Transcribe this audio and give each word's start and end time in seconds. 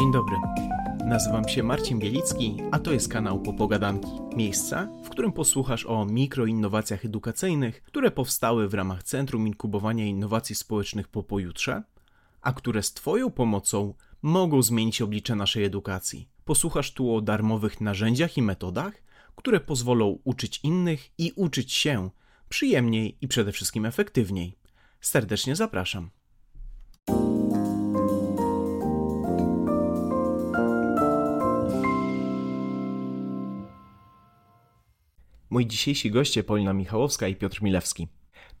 Dzień 0.00 0.12
dobry. 0.12 0.36
Nazywam 1.04 1.48
się 1.48 1.62
Marcin 1.62 1.98
Bielicki, 1.98 2.56
a 2.70 2.78
to 2.78 2.92
jest 2.92 3.08
kanał 3.08 3.42
Popogadanki. 3.42 4.08
Miejsca, 4.36 4.88
w 5.04 5.08
którym 5.08 5.32
posłuchasz 5.32 5.86
o 5.86 6.04
mikroinnowacjach 6.04 7.04
edukacyjnych, 7.04 7.82
które 7.82 8.10
powstały 8.10 8.68
w 8.68 8.74
ramach 8.74 9.02
Centrum 9.02 9.46
Inkubowania 9.46 10.06
Innowacji 10.06 10.54
Społecznych 10.54 11.08
po 11.08 11.22
pojutrze, 11.22 11.82
a 12.40 12.52
które 12.52 12.82
z 12.82 12.92
Twoją 12.92 13.30
pomocą 13.30 13.94
mogą 14.22 14.62
zmienić 14.62 15.02
oblicze 15.02 15.34
naszej 15.34 15.64
edukacji. 15.64 16.28
Posłuchasz 16.44 16.92
tu 16.92 17.14
o 17.14 17.20
darmowych 17.20 17.80
narzędziach 17.80 18.36
i 18.36 18.42
metodach, 18.42 19.02
które 19.36 19.60
pozwolą 19.60 20.18
uczyć 20.24 20.60
innych 20.62 21.10
i 21.18 21.32
uczyć 21.36 21.72
się 21.72 22.10
przyjemniej 22.48 23.18
i 23.20 23.28
przede 23.28 23.52
wszystkim 23.52 23.86
efektywniej. 23.86 24.58
Serdecznie 25.00 25.56
zapraszam. 25.56 26.10
Moi 35.50 35.66
dzisiejsi 35.66 36.10
goście 36.10 36.44
Paulina 36.44 36.72
Michałowska 36.72 37.28
i 37.28 37.36
Piotr 37.36 37.62
Milewski. 37.62 38.08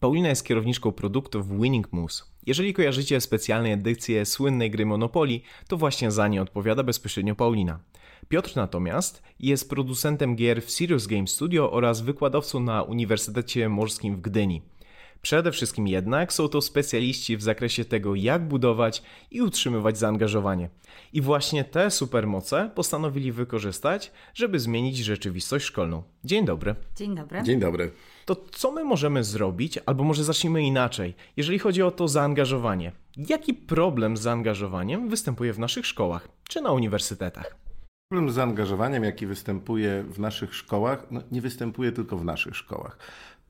Paulina 0.00 0.28
jest 0.28 0.44
kierowniczką 0.44 0.92
produktów 0.92 1.60
Winning 1.60 1.92
Moose. 1.92 2.24
Jeżeli 2.46 2.74
kojarzycie 2.74 3.20
specjalne 3.20 3.72
edycje 3.72 4.26
słynnej 4.26 4.70
gry 4.70 4.86
Monopoly, 4.86 5.40
to 5.68 5.76
właśnie 5.76 6.10
za 6.10 6.28
nie 6.28 6.42
odpowiada 6.42 6.82
bezpośrednio 6.82 7.34
Paulina. 7.34 7.80
Piotr 8.28 8.56
natomiast 8.56 9.22
jest 9.40 9.70
producentem 9.70 10.36
gier 10.36 10.62
w 10.62 10.70
Serious 10.70 11.06
Game 11.06 11.26
Studio 11.26 11.72
oraz 11.72 12.00
wykładowcą 12.00 12.60
na 12.60 12.82
Uniwersytecie 12.82 13.68
Morskim 13.68 14.16
w 14.16 14.20
Gdyni. 14.20 14.62
Przede 15.22 15.52
wszystkim 15.52 15.88
jednak 15.88 16.32
są 16.32 16.48
to 16.48 16.62
specjaliści 16.62 17.36
w 17.36 17.42
zakresie 17.42 17.84
tego, 17.84 18.14
jak 18.14 18.48
budować 18.48 19.02
i 19.30 19.42
utrzymywać 19.42 19.98
zaangażowanie. 19.98 20.68
I 21.12 21.20
właśnie 21.20 21.64
te 21.64 21.90
supermoce 21.90 22.70
postanowili 22.74 23.32
wykorzystać, 23.32 24.12
żeby 24.34 24.58
zmienić 24.58 24.96
rzeczywistość 24.96 25.64
szkolną. 25.64 26.02
Dzień 26.24 26.44
dobry. 26.44 26.74
Dzień 26.96 27.14
dobry. 27.14 27.42
Dzień 27.42 27.60
dobry. 27.60 27.90
To 28.24 28.36
co 28.52 28.72
my 28.72 28.84
możemy 28.84 29.24
zrobić, 29.24 29.78
albo 29.86 30.04
może 30.04 30.24
zacznijmy 30.24 30.62
inaczej, 30.62 31.14
jeżeli 31.36 31.58
chodzi 31.58 31.82
o 31.82 31.90
to 31.90 32.08
zaangażowanie? 32.08 32.92
Jaki 33.16 33.54
problem 33.54 34.16
z 34.16 34.20
zaangażowaniem 34.20 35.08
występuje 35.08 35.52
w 35.52 35.58
naszych 35.58 35.86
szkołach 35.86 36.28
czy 36.48 36.60
na 36.60 36.72
uniwersytetach? 36.72 37.56
Problem 38.12 38.30
z 38.30 38.34
zaangażowaniem, 38.34 39.04
jaki 39.04 39.26
występuje 39.26 40.02
w 40.02 40.18
naszych 40.18 40.54
szkołach, 40.54 41.06
no 41.10 41.22
nie 41.32 41.40
występuje 41.40 41.92
tylko 41.92 42.16
w 42.16 42.24
naszych 42.24 42.56
szkołach. 42.56 42.98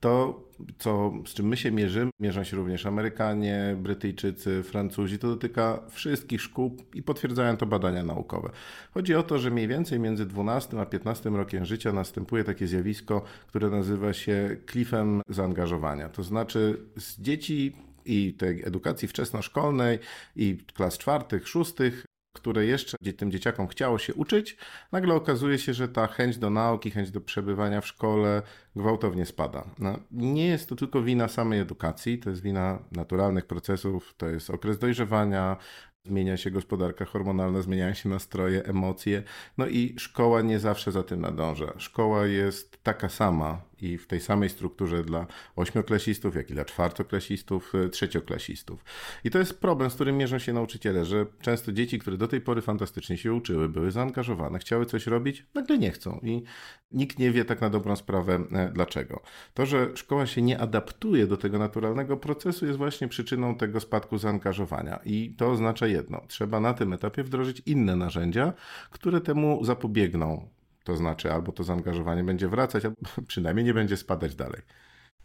To, 0.01 0.43
co, 0.77 1.13
z 1.25 1.33
czym 1.33 1.47
my 1.47 1.57
się 1.57 1.71
mierzymy, 1.71 2.11
mierzą 2.19 2.43
się 2.43 2.57
również 2.57 2.85
Amerykanie, 2.85 3.75
Brytyjczycy, 3.79 4.63
Francuzi, 4.63 5.19
to 5.19 5.27
dotyka 5.27 5.79
wszystkich 5.89 6.41
szkół 6.41 6.77
i 6.93 7.03
potwierdzają 7.03 7.57
to 7.57 7.65
badania 7.65 8.03
naukowe. 8.03 8.49
Chodzi 8.93 9.15
o 9.15 9.23
to, 9.23 9.39
że 9.39 9.51
mniej 9.51 9.67
więcej 9.67 9.99
między 9.99 10.25
12 10.25 10.81
a 10.81 10.85
15 10.85 11.29
rokiem 11.29 11.65
życia 11.65 11.91
następuje 11.91 12.43
takie 12.43 12.67
zjawisko, 12.67 13.21
które 13.47 13.69
nazywa 13.69 14.13
się 14.13 14.57
klifem 14.65 15.21
zaangażowania. 15.29 16.09
To 16.09 16.23
znaczy 16.23 16.79
z 16.97 17.21
dzieci 17.21 17.75
i 18.05 18.33
tej 18.33 18.63
edukacji 18.65 19.07
wczesnoszkolnej 19.07 19.99
i 20.35 20.57
klas 20.73 20.97
czwartych, 20.97 21.47
szóstych 21.47 22.05
które 22.33 22.65
jeszcze 22.65 22.97
tym 23.17 23.31
dzieciakom 23.31 23.67
chciało 23.67 23.97
się 23.97 24.13
uczyć, 24.13 24.57
nagle 24.91 25.13
okazuje 25.15 25.59
się, 25.59 25.73
że 25.73 25.87
ta 25.87 26.07
chęć 26.07 26.37
do 26.37 26.49
nauki, 26.49 26.91
chęć 26.91 27.11
do 27.11 27.21
przebywania 27.21 27.81
w 27.81 27.87
szkole 27.87 28.41
gwałtownie 28.75 29.25
spada. 29.25 29.65
No, 29.79 29.99
nie 30.11 30.47
jest 30.47 30.69
to 30.69 30.75
tylko 30.75 31.01
wina 31.01 31.27
samej 31.27 31.59
edukacji, 31.59 32.19
to 32.19 32.29
jest 32.29 32.41
wina 32.41 32.79
naturalnych 32.91 33.45
procesów, 33.45 34.13
to 34.17 34.29
jest 34.29 34.49
okres 34.49 34.79
dojrzewania, 34.79 35.57
zmienia 36.05 36.37
się 36.37 36.51
gospodarka 36.51 37.05
hormonalna, 37.05 37.61
zmieniają 37.61 37.93
się 37.93 38.09
nastroje, 38.09 38.63
emocje, 38.63 39.23
no 39.57 39.67
i 39.67 39.95
szkoła 39.97 40.41
nie 40.41 40.59
zawsze 40.59 40.91
za 40.91 41.03
tym 41.03 41.21
nadąża. 41.21 41.73
Szkoła 41.77 42.25
jest 42.25 42.83
taka 42.83 43.09
sama 43.09 43.70
i 43.81 43.97
w 43.97 44.07
tej 44.07 44.21
samej 44.21 44.49
strukturze 44.49 45.03
dla 45.03 45.27
ośmioklasistów, 45.55 46.35
jak 46.35 46.49
i 46.49 46.53
dla 46.53 46.65
czwartoklasistów, 46.65 47.73
e, 47.75 47.89
trzecioklasistów. 47.89 48.85
I 49.23 49.31
to 49.31 49.39
jest 49.39 49.59
problem, 49.59 49.89
z 49.89 49.95
którym 49.95 50.17
mierzą 50.17 50.39
się 50.39 50.53
nauczyciele, 50.53 51.05
że 51.05 51.25
często 51.41 51.71
dzieci, 51.71 51.99
które 51.99 52.17
do 52.17 52.27
tej 52.27 52.41
pory 52.41 52.61
fantastycznie 52.61 53.17
się 53.17 53.33
uczyły, 53.33 53.69
były 53.69 53.91
zaangażowane, 53.91 54.59
chciały 54.59 54.85
coś 54.85 55.07
robić, 55.07 55.45
nagle 55.53 55.77
nie 55.77 55.91
chcą 55.91 56.19
i 56.23 56.43
nikt 56.91 57.19
nie 57.19 57.31
wie 57.31 57.45
tak 57.45 57.61
na 57.61 57.69
dobrą 57.69 57.95
sprawę 57.95 58.43
e, 58.51 58.71
dlaczego. 58.73 59.21
To, 59.53 59.65
że 59.65 59.91
szkoła 59.95 60.25
się 60.25 60.41
nie 60.41 60.59
adaptuje 60.59 61.27
do 61.27 61.37
tego 61.37 61.59
naturalnego 61.59 62.17
procesu 62.17 62.65
jest 62.65 62.77
właśnie 62.77 63.07
przyczyną 63.07 63.55
tego 63.55 63.79
spadku 63.79 64.17
zaangażowania 64.17 64.99
i 65.05 65.35
to 65.37 65.51
oznacza 65.51 65.87
jedno, 65.87 66.21
trzeba 66.27 66.59
na 66.59 66.73
tym 66.73 66.93
etapie 66.93 67.23
wdrożyć 67.23 67.61
inne 67.65 67.95
narzędzia, 67.95 68.53
które 68.91 69.21
temu 69.21 69.65
zapobiegną. 69.65 70.49
To 70.91 70.97
znaczy, 70.97 71.33
albo 71.33 71.51
to 71.51 71.63
zaangażowanie 71.63 72.23
będzie 72.23 72.47
wracać, 72.47 72.85
albo 72.85 72.97
przynajmniej 73.27 73.65
nie 73.65 73.73
będzie 73.73 73.97
spadać 73.97 74.35
dalej. 74.35 74.61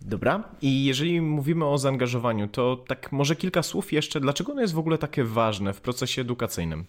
Dobra, 0.00 0.44
i 0.62 0.84
jeżeli 0.84 1.20
mówimy 1.20 1.64
o 1.64 1.78
zaangażowaniu, 1.78 2.48
to 2.48 2.76
tak 2.76 3.12
może 3.12 3.36
kilka 3.36 3.62
słów 3.62 3.92
jeszcze, 3.92 4.20
dlaczego 4.20 4.52
ono 4.52 4.60
jest 4.60 4.74
w 4.74 4.78
ogóle 4.78 4.98
takie 4.98 5.24
ważne 5.24 5.72
w 5.72 5.80
procesie 5.80 6.22
edukacyjnym? 6.22 6.84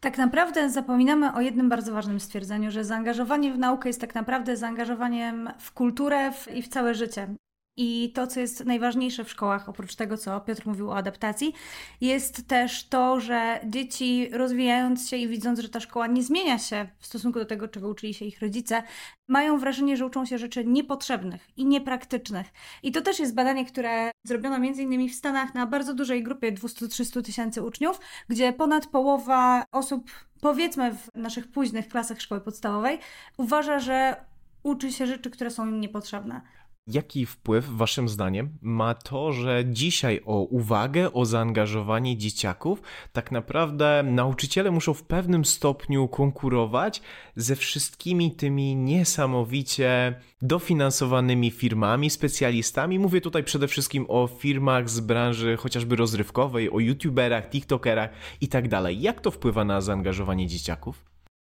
Tak 0.00 0.18
naprawdę 0.18 0.70
zapominamy 0.70 1.34
o 1.34 1.40
jednym 1.40 1.68
bardzo 1.68 1.92
ważnym 1.92 2.20
stwierdzeniu, 2.20 2.70
że 2.70 2.84
zaangażowanie 2.84 3.52
w 3.52 3.58
naukę 3.58 3.88
jest 3.88 4.00
tak 4.00 4.14
naprawdę 4.14 4.56
zaangażowaniem 4.56 5.50
w 5.58 5.72
kulturę 5.72 6.32
i 6.54 6.62
w 6.62 6.68
całe 6.68 6.94
życie. 6.94 7.34
I 7.80 8.12
to, 8.14 8.26
co 8.26 8.40
jest 8.40 8.64
najważniejsze 8.64 9.24
w 9.24 9.30
szkołach, 9.30 9.68
oprócz 9.68 9.94
tego, 9.94 10.16
co 10.16 10.40
Piotr 10.40 10.66
mówił 10.66 10.90
o 10.90 10.96
adaptacji, 10.96 11.54
jest 12.00 12.46
też 12.48 12.88
to, 12.88 13.20
że 13.20 13.60
dzieci 13.64 14.28
rozwijając 14.32 15.08
się 15.08 15.16
i 15.16 15.28
widząc, 15.28 15.58
że 15.58 15.68
ta 15.68 15.80
szkoła 15.80 16.06
nie 16.06 16.22
zmienia 16.22 16.58
się 16.58 16.88
w 16.98 17.06
stosunku 17.06 17.38
do 17.38 17.44
tego, 17.44 17.68
czego 17.68 17.88
uczyli 17.88 18.14
się 18.14 18.24
ich 18.24 18.40
rodzice, 18.40 18.82
mają 19.28 19.58
wrażenie, 19.58 19.96
że 19.96 20.06
uczą 20.06 20.26
się 20.26 20.38
rzeczy 20.38 20.64
niepotrzebnych 20.64 21.48
i 21.56 21.66
niepraktycznych. 21.66 22.46
I 22.82 22.92
to 22.92 23.00
też 23.00 23.18
jest 23.18 23.34
badanie, 23.34 23.64
które 23.64 24.10
zrobiono 24.26 24.56
innymi 24.56 25.08
w 25.08 25.14
Stanach 25.14 25.54
na 25.54 25.66
bardzo 25.66 25.94
dużej 25.94 26.22
grupie 26.22 26.52
200-300 26.52 27.22
tysięcy 27.22 27.62
uczniów, 27.62 28.00
gdzie 28.28 28.52
ponad 28.52 28.86
połowa 28.86 29.64
osób, 29.72 30.10
powiedzmy 30.40 30.94
w 30.94 31.08
naszych 31.14 31.50
późnych 31.50 31.88
klasach 31.88 32.20
szkoły 32.20 32.40
podstawowej, 32.40 32.98
uważa, 33.36 33.78
że 33.78 34.16
uczy 34.62 34.92
się 34.92 35.06
rzeczy, 35.06 35.30
które 35.30 35.50
są 35.50 35.66
im 35.66 35.80
niepotrzebne. 35.80 36.40
Jaki 36.88 37.26
wpływ, 37.26 37.68
Waszym 37.68 38.08
zdaniem, 38.08 38.58
ma 38.62 38.94
to, 38.94 39.32
że 39.32 39.64
dzisiaj 39.66 40.20
o 40.26 40.42
uwagę, 40.42 41.12
o 41.12 41.24
zaangażowanie 41.24 42.16
dzieciaków, 42.16 42.82
tak 43.12 43.32
naprawdę 43.32 44.02
nauczyciele 44.06 44.70
muszą 44.70 44.94
w 44.94 45.02
pewnym 45.02 45.44
stopniu 45.44 46.08
konkurować 46.08 47.02
ze 47.36 47.56
wszystkimi 47.56 48.30
tymi 48.30 48.76
niesamowicie 48.76 50.20
dofinansowanymi 50.42 51.50
firmami, 51.50 52.10
specjalistami? 52.10 52.98
Mówię 52.98 53.20
tutaj 53.20 53.44
przede 53.44 53.68
wszystkim 53.68 54.06
o 54.08 54.26
firmach 54.26 54.90
z 54.90 55.00
branży 55.00 55.56
chociażby 55.56 55.96
rozrywkowej, 55.96 56.70
o 56.70 56.78
youtuberach, 56.78 57.50
tiktokerach 57.50 58.10
i 58.40 58.48
tak 58.48 58.68
dalej. 58.68 59.00
Jak 59.00 59.20
to 59.20 59.30
wpływa 59.30 59.64
na 59.64 59.80
zaangażowanie 59.80 60.46
dzieciaków? 60.46 61.07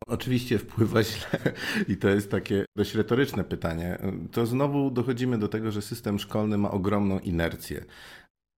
Oczywiście 0.06 0.58
wpływa 0.58 1.02
źle 1.02 1.38
i 1.88 1.96
to 1.96 2.08
jest 2.08 2.30
takie 2.30 2.64
dość 2.76 2.94
retoryczne 2.94 3.44
pytanie. 3.44 3.98
To 4.32 4.46
znowu 4.46 4.90
dochodzimy 4.90 5.38
do 5.38 5.48
tego, 5.48 5.70
że 5.72 5.82
system 5.82 6.18
szkolny 6.18 6.58
ma 6.58 6.70
ogromną 6.70 7.18
inercję 7.18 7.84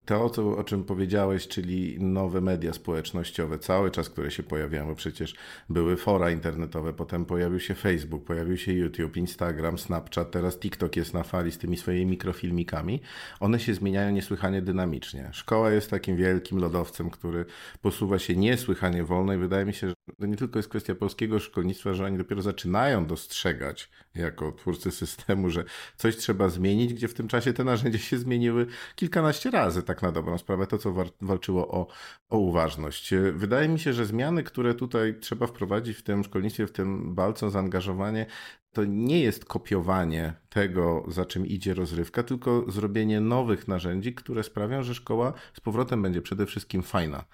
to, 0.08 0.30
co, 0.30 0.56
o 0.56 0.64
czym 0.64 0.84
powiedziałeś, 0.84 1.48
czyli 1.48 1.96
nowe 2.00 2.40
media 2.40 2.72
społecznościowe, 2.72 3.58
cały 3.58 3.90
czas, 3.90 4.10
które 4.10 4.30
się 4.30 4.42
pojawiają, 4.42 4.94
przecież 4.94 5.34
były 5.68 5.96
fora 5.96 6.30
internetowe, 6.30 6.92
potem 6.92 7.24
pojawił 7.24 7.60
się 7.60 7.74
Facebook, 7.74 8.24
pojawił 8.24 8.56
się 8.56 8.72
YouTube, 8.72 9.16
Instagram, 9.16 9.78
Snapchat, 9.78 10.30
teraz 10.30 10.58
TikTok 10.58 10.96
jest 10.96 11.14
na 11.14 11.22
fali 11.22 11.52
z 11.52 11.58
tymi 11.58 11.76
swoimi 11.76 12.06
mikrofilmikami. 12.06 13.00
One 13.40 13.60
się 13.60 13.74
zmieniają 13.74 14.10
niesłychanie 14.10 14.62
dynamicznie. 14.62 15.30
Szkoła 15.32 15.70
jest 15.70 15.90
takim 15.90 16.16
wielkim 16.16 16.58
lodowcem, 16.58 17.10
który 17.10 17.44
posuwa 17.82 18.18
się 18.18 18.36
niesłychanie 18.36 19.04
wolno 19.04 19.34
i 19.34 19.38
wydaje 19.38 19.64
mi 19.64 19.74
się, 19.74 19.88
że 19.88 19.94
to 20.18 20.26
nie 20.26 20.36
tylko 20.36 20.58
jest 20.58 20.68
kwestia 20.68 20.94
polskiego 20.94 21.38
szkolnictwa, 21.38 21.94
że 21.94 22.04
oni 22.04 22.18
dopiero 22.18 22.42
zaczynają 22.42 23.06
dostrzegać 23.06 23.90
jako 24.14 24.52
twórcy 24.52 24.90
systemu, 24.90 25.50
że 25.50 25.64
coś 25.96 26.16
trzeba 26.16 26.48
zmienić, 26.48 26.94
gdzie 26.94 27.08
w 27.08 27.14
tym 27.14 27.28
czasie 27.28 27.52
te 27.52 27.64
narzędzia 27.64 27.98
się 27.98 28.18
zmieniły 28.18 28.66
kilkanaście 28.94 29.50
razy, 29.50 29.82
tak 29.82 30.02
na 30.02 30.12
dobrą 30.12 30.38
sprawę, 30.38 30.66
to 30.66 30.78
co 30.78 30.94
walczyło 31.20 31.68
o, 31.68 31.86
o 32.28 32.38
uważność. 32.38 33.14
Wydaje 33.32 33.68
mi 33.68 33.78
się, 33.78 33.92
że 33.92 34.06
zmiany, 34.06 34.42
które 34.42 34.74
tutaj 34.74 35.14
trzeba 35.20 35.46
wprowadzić 35.46 35.96
w 35.96 36.02
tym 36.02 36.24
szkolnictwie, 36.24 36.66
w 36.66 36.72
tym 36.72 37.14
walce 37.14 37.46
o 37.46 37.50
zaangażowanie, 37.50 38.26
to 38.78 38.84
nie 38.84 39.20
jest 39.20 39.44
kopiowanie 39.44 40.32
tego, 40.48 41.04
za 41.08 41.24
czym 41.24 41.46
idzie 41.46 41.74
rozrywka, 41.74 42.22
tylko 42.22 42.64
zrobienie 42.70 43.20
nowych 43.20 43.68
narzędzi, 43.68 44.14
które 44.14 44.42
sprawią, 44.42 44.82
że 44.82 44.94
szkoła 44.94 45.32
z 45.54 45.60
powrotem 45.60 46.02
będzie 46.02 46.22
przede 46.22 46.46
wszystkim 46.46 46.82
fajna 46.82 47.24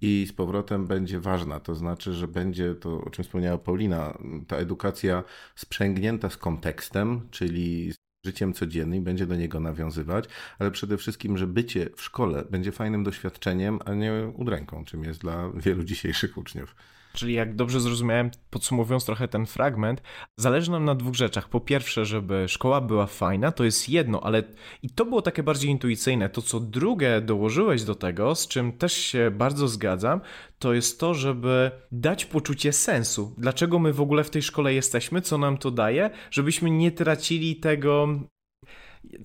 i 0.00 0.26
z 0.28 0.32
powrotem 0.32 0.86
będzie 0.86 1.20
ważna. 1.20 1.60
To 1.60 1.74
znaczy, 1.74 2.12
że 2.12 2.28
będzie 2.28 2.74
to, 2.74 3.00
o 3.00 3.10
czym 3.10 3.24
wspomniała 3.24 3.58
Paulina, 3.58 4.18
ta 4.46 4.56
edukacja 4.56 5.24
sprzęgnięta 5.54 6.30
z 6.30 6.36
kontekstem, 6.36 7.20
czyli 7.30 7.92
życiem 8.26 8.52
codziennym, 8.52 9.04
będzie 9.04 9.26
do 9.26 9.36
niego 9.36 9.60
nawiązywać, 9.60 10.24
ale 10.58 10.70
przede 10.70 10.96
wszystkim, 10.96 11.38
że 11.38 11.46
bycie 11.46 11.90
w 11.96 12.02
szkole 12.02 12.44
będzie 12.50 12.72
fajnym 12.72 13.04
doświadczeniem, 13.04 13.78
a 13.84 13.94
nie 13.94 14.12
udręką, 14.34 14.84
czym 14.84 15.04
jest 15.04 15.20
dla 15.20 15.50
wielu 15.54 15.84
dzisiejszych 15.84 16.38
uczniów. 16.38 16.74
Czyli 17.12 17.34
jak 17.34 17.56
dobrze 17.56 17.80
zrozumiałem, 17.80 18.30
podsumowując 18.50 19.04
trochę 19.04 19.28
ten 19.28 19.46
fragment, 19.46 20.02
zależy 20.36 20.70
nam 20.70 20.84
na 20.84 20.94
dwóch 20.94 21.14
rzeczach. 21.14 21.48
Po 21.48 21.60
pierwsze, 21.60 22.04
żeby 22.04 22.48
szkoła 22.48 22.80
była 22.80 23.06
fajna, 23.06 23.52
to 23.52 23.64
jest 23.64 23.88
jedno, 23.88 24.20
ale 24.20 24.42
i 24.82 24.90
to 24.90 25.04
było 25.04 25.22
takie 25.22 25.42
bardziej 25.42 25.70
intuicyjne. 25.70 26.28
To, 26.28 26.42
co 26.42 26.60
drugie 26.60 27.20
dołożyłeś 27.20 27.84
do 27.84 27.94
tego, 27.94 28.34
z 28.34 28.48
czym 28.48 28.72
też 28.72 28.92
się 28.92 29.30
bardzo 29.30 29.68
zgadzam, 29.68 30.20
to 30.58 30.74
jest 30.74 31.00
to, 31.00 31.14
żeby 31.14 31.70
dać 31.92 32.24
poczucie 32.24 32.72
sensu. 32.72 33.34
Dlaczego 33.38 33.78
my 33.78 33.92
w 33.92 34.00
ogóle 34.00 34.24
w 34.24 34.30
tej 34.30 34.42
szkole 34.42 34.74
jesteśmy, 34.74 35.20
co 35.20 35.38
nam 35.38 35.58
to 35.58 35.70
daje, 35.70 36.10
żebyśmy 36.30 36.70
nie 36.70 36.92
tracili 36.92 37.56
tego 37.56 38.08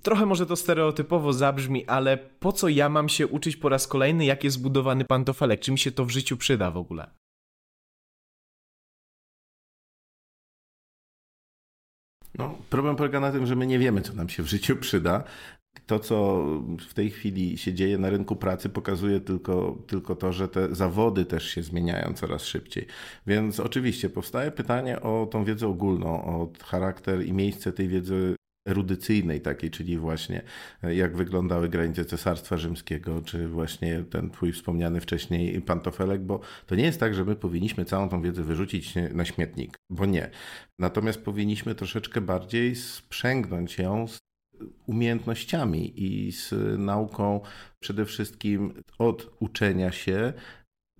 Trochę 0.03 0.25
może 0.25 0.45
to 0.45 0.55
stereotypowo 0.55 1.33
zabrzmi, 1.33 1.85
ale 1.85 2.17
po 2.17 2.51
co 2.51 2.69
ja 2.69 2.89
mam 2.89 3.09
się 3.09 3.27
uczyć 3.27 3.57
po 3.57 3.69
raz 3.69 3.87
kolejny, 3.87 4.25
jak 4.25 4.43
jest 4.43 4.57
zbudowany 4.57 5.05
pantofelek? 5.05 5.59
Czy 5.59 5.71
mi 5.71 5.79
się 5.79 5.91
to 5.91 6.05
w 6.05 6.09
życiu 6.09 6.37
przyda 6.37 6.71
w 6.71 6.77
ogóle? 6.77 7.11
No, 12.37 12.57
problem 12.69 12.95
polega 12.95 13.19
na 13.19 13.31
tym, 13.31 13.45
że 13.45 13.55
my 13.55 13.67
nie 13.67 13.79
wiemy, 13.79 14.01
co 14.01 14.13
nam 14.13 14.29
się 14.29 14.43
w 14.43 14.47
życiu 14.47 14.75
przyda. 14.75 15.23
To, 15.85 15.99
co 15.99 16.45
w 16.89 16.93
tej 16.93 17.09
chwili 17.09 17.57
się 17.57 17.73
dzieje 17.73 17.97
na 17.97 18.09
rynku 18.09 18.35
pracy, 18.35 18.69
pokazuje 18.69 19.19
tylko, 19.19 19.77
tylko 19.87 20.15
to, 20.15 20.33
że 20.33 20.47
te 20.47 20.75
zawody 20.75 21.25
też 21.25 21.49
się 21.49 21.63
zmieniają 21.63 22.13
coraz 22.13 22.43
szybciej. 22.43 22.85
Więc 23.27 23.59
oczywiście 23.59 24.09
powstaje 24.09 24.51
pytanie 24.51 25.01
o 25.01 25.27
tą 25.31 25.43
wiedzę 25.43 25.67
ogólną, 25.67 26.25
o 26.25 26.49
charakter 26.65 27.25
i 27.25 27.33
miejsce 27.33 27.73
tej 27.73 27.87
wiedzy 27.87 28.35
erudycyjnej 28.67 29.41
takiej, 29.41 29.71
czyli 29.71 29.97
właśnie 29.97 30.41
e, 30.83 30.95
jak 30.95 31.17
wyglądały 31.17 31.69
granice 31.69 32.05
Cesarstwa 32.05 32.57
Rzymskiego, 32.57 33.21
czy 33.21 33.47
właśnie 33.47 34.03
ten 34.09 34.29
twój 34.29 34.51
wspomniany 34.51 35.01
wcześniej 35.01 35.61
pantofelek, 35.61 36.21
bo 36.21 36.39
to 36.65 36.75
nie 36.75 36.83
jest 36.83 36.99
tak, 36.99 37.13
że 37.13 37.25
my 37.25 37.35
powinniśmy 37.35 37.85
całą 37.85 38.09
tą 38.09 38.21
wiedzę 38.21 38.43
wyrzucić 38.43 38.93
na 39.13 39.25
śmietnik, 39.25 39.77
bo 39.89 40.05
nie. 40.05 40.29
Natomiast 40.79 41.21
powinniśmy 41.21 41.75
troszeczkę 41.75 42.21
bardziej 42.21 42.75
sprzęgnąć 42.75 43.77
ją 43.77 44.07
z 44.07 44.19
umiejętnościami 44.87 46.03
i 46.03 46.31
z 46.31 46.53
nauką 46.77 47.41
przede 47.79 48.05
wszystkim 48.05 48.73
od 48.99 49.37
uczenia 49.39 49.91
się, 49.91 50.33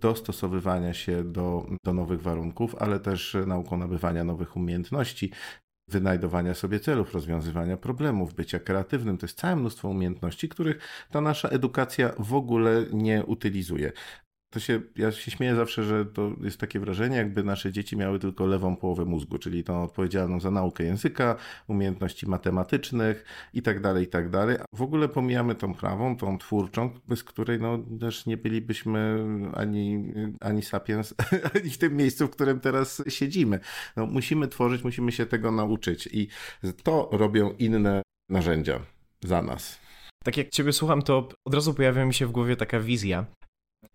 dostosowywania 0.01 0.93
się 0.93 1.23
do, 1.23 1.67
do 1.85 1.93
nowych 1.93 2.21
warunków, 2.21 2.75
ale 2.75 2.99
też 2.99 3.37
nauką 3.47 3.77
nabywania 3.77 4.23
nowych 4.23 4.55
umiejętności 4.55 5.31
wynajdowania 5.87 6.53
sobie 6.53 6.79
celów, 6.79 7.13
rozwiązywania 7.13 7.77
problemów, 7.77 8.33
bycia 8.33 8.59
kreatywnym. 8.59 9.17
To 9.17 9.25
jest 9.25 9.37
całe 9.37 9.55
mnóstwo 9.55 9.89
umiejętności, 9.89 10.49
których 10.49 10.79
ta 11.11 11.21
nasza 11.21 11.49
edukacja 11.49 12.13
w 12.19 12.33
ogóle 12.33 12.85
nie 12.93 13.25
utylizuje. 13.25 13.91
To 14.49 14.59
się, 14.59 14.81
ja 14.95 15.11
się 15.11 15.31
śmieję 15.31 15.55
zawsze, 15.55 15.83
że 15.83 16.05
to 16.05 16.31
jest 16.41 16.59
takie 16.59 16.79
wrażenie, 16.79 17.17
jakby 17.17 17.43
nasze 17.43 17.71
dzieci 17.71 17.97
miały 17.97 18.19
tylko 18.19 18.45
lewą 18.45 18.75
połowę 18.75 19.05
mózgu, 19.05 19.37
czyli 19.37 19.63
tą 19.63 19.83
odpowiedzialną 19.83 20.39
za 20.39 20.51
naukę 20.51 20.83
języka, 20.83 21.35
umiejętności 21.67 22.27
matematycznych 22.27 23.25
i 23.53 23.61
tak 23.61 23.81
dalej, 23.81 24.03
i 24.03 24.07
tak 24.07 24.29
dalej. 24.29 24.57
W 24.73 24.81
ogóle 24.81 25.09
pomijamy 25.09 25.55
tą 25.55 25.73
prawą, 25.73 26.17
tą 26.17 26.37
twórczą, 26.37 26.89
bez 27.07 27.23
której 27.23 27.59
no, 27.59 27.79
też 27.99 28.25
nie 28.25 28.37
bylibyśmy 28.37 29.23
ani, 29.53 30.13
ani 30.39 30.61
sapiens, 30.61 31.13
ani 31.55 31.69
w 31.69 31.77
tym 31.77 31.95
miejscu, 31.95 32.27
w 32.27 32.31
którym 32.31 32.59
teraz 32.59 33.03
siedzimy. 33.07 33.59
No, 33.95 34.05
musimy 34.05 34.47
tworzyć, 34.47 34.83
musimy 34.83 35.11
się 35.11 35.25
tego 35.25 35.51
nauczyć 35.51 36.09
i 36.11 36.27
to 36.83 37.09
robią 37.11 37.51
inne 37.59 38.01
narzędzia 38.29 38.79
za 39.23 39.41
nas. 39.41 39.79
Tak 40.23 40.37
jak 40.37 40.49
Ciebie 40.49 40.73
słucham, 40.73 41.01
to 41.01 41.29
od 41.45 41.53
razu 41.53 41.73
pojawia 41.73 42.05
mi 42.05 42.13
się 42.13 42.25
w 42.25 42.31
głowie 42.31 42.55
taka 42.55 42.79
wizja, 42.79 43.25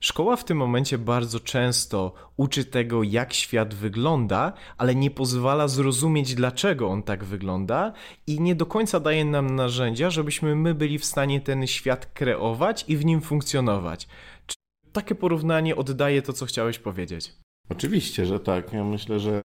Szkoła 0.04 0.36
w 0.36 0.44
tym 0.44 0.58
momencie 0.58 0.98
bardzo 0.98 1.40
często 1.40 2.14
uczy 2.36 2.64
tego, 2.64 3.02
jak 3.02 3.32
świat 3.32 3.74
wygląda, 3.74 4.52
ale 4.78 4.94
nie 4.94 5.10
pozwala 5.10 5.68
zrozumieć, 5.68 6.34
dlaczego 6.34 6.88
on 6.88 7.02
tak 7.02 7.24
wygląda, 7.24 7.92
i 8.26 8.40
nie 8.40 8.54
do 8.54 8.66
końca 8.66 9.00
daje 9.00 9.24
nam 9.24 9.56
narzędzia, 9.56 10.10
żebyśmy 10.10 10.56
my 10.56 10.74
byli 10.74 10.98
w 10.98 11.04
stanie 11.04 11.40
ten 11.40 11.66
świat 11.66 12.06
kreować 12.06 12.84
i 12.88 12.96
w 12.96 13.04
nim 13.04 13.20
funkcjonować. 13.20 14.08
Czy 14.46 14.56
takie 14.92 15.14
porównanie 15.14 15.76
oddaje 15.76 16.22
to, 16.22 16.32
co 16.32 16.46
chciałeś 16.46 16.78
powiedzieć? 16.78 17.32
Oczywiście, 17.70 18.26
że 18.26 18.40
tak. 18.40 18.72
Ja 18.72 18.84
myślę, 18.84 19.20
że 19.20 19.41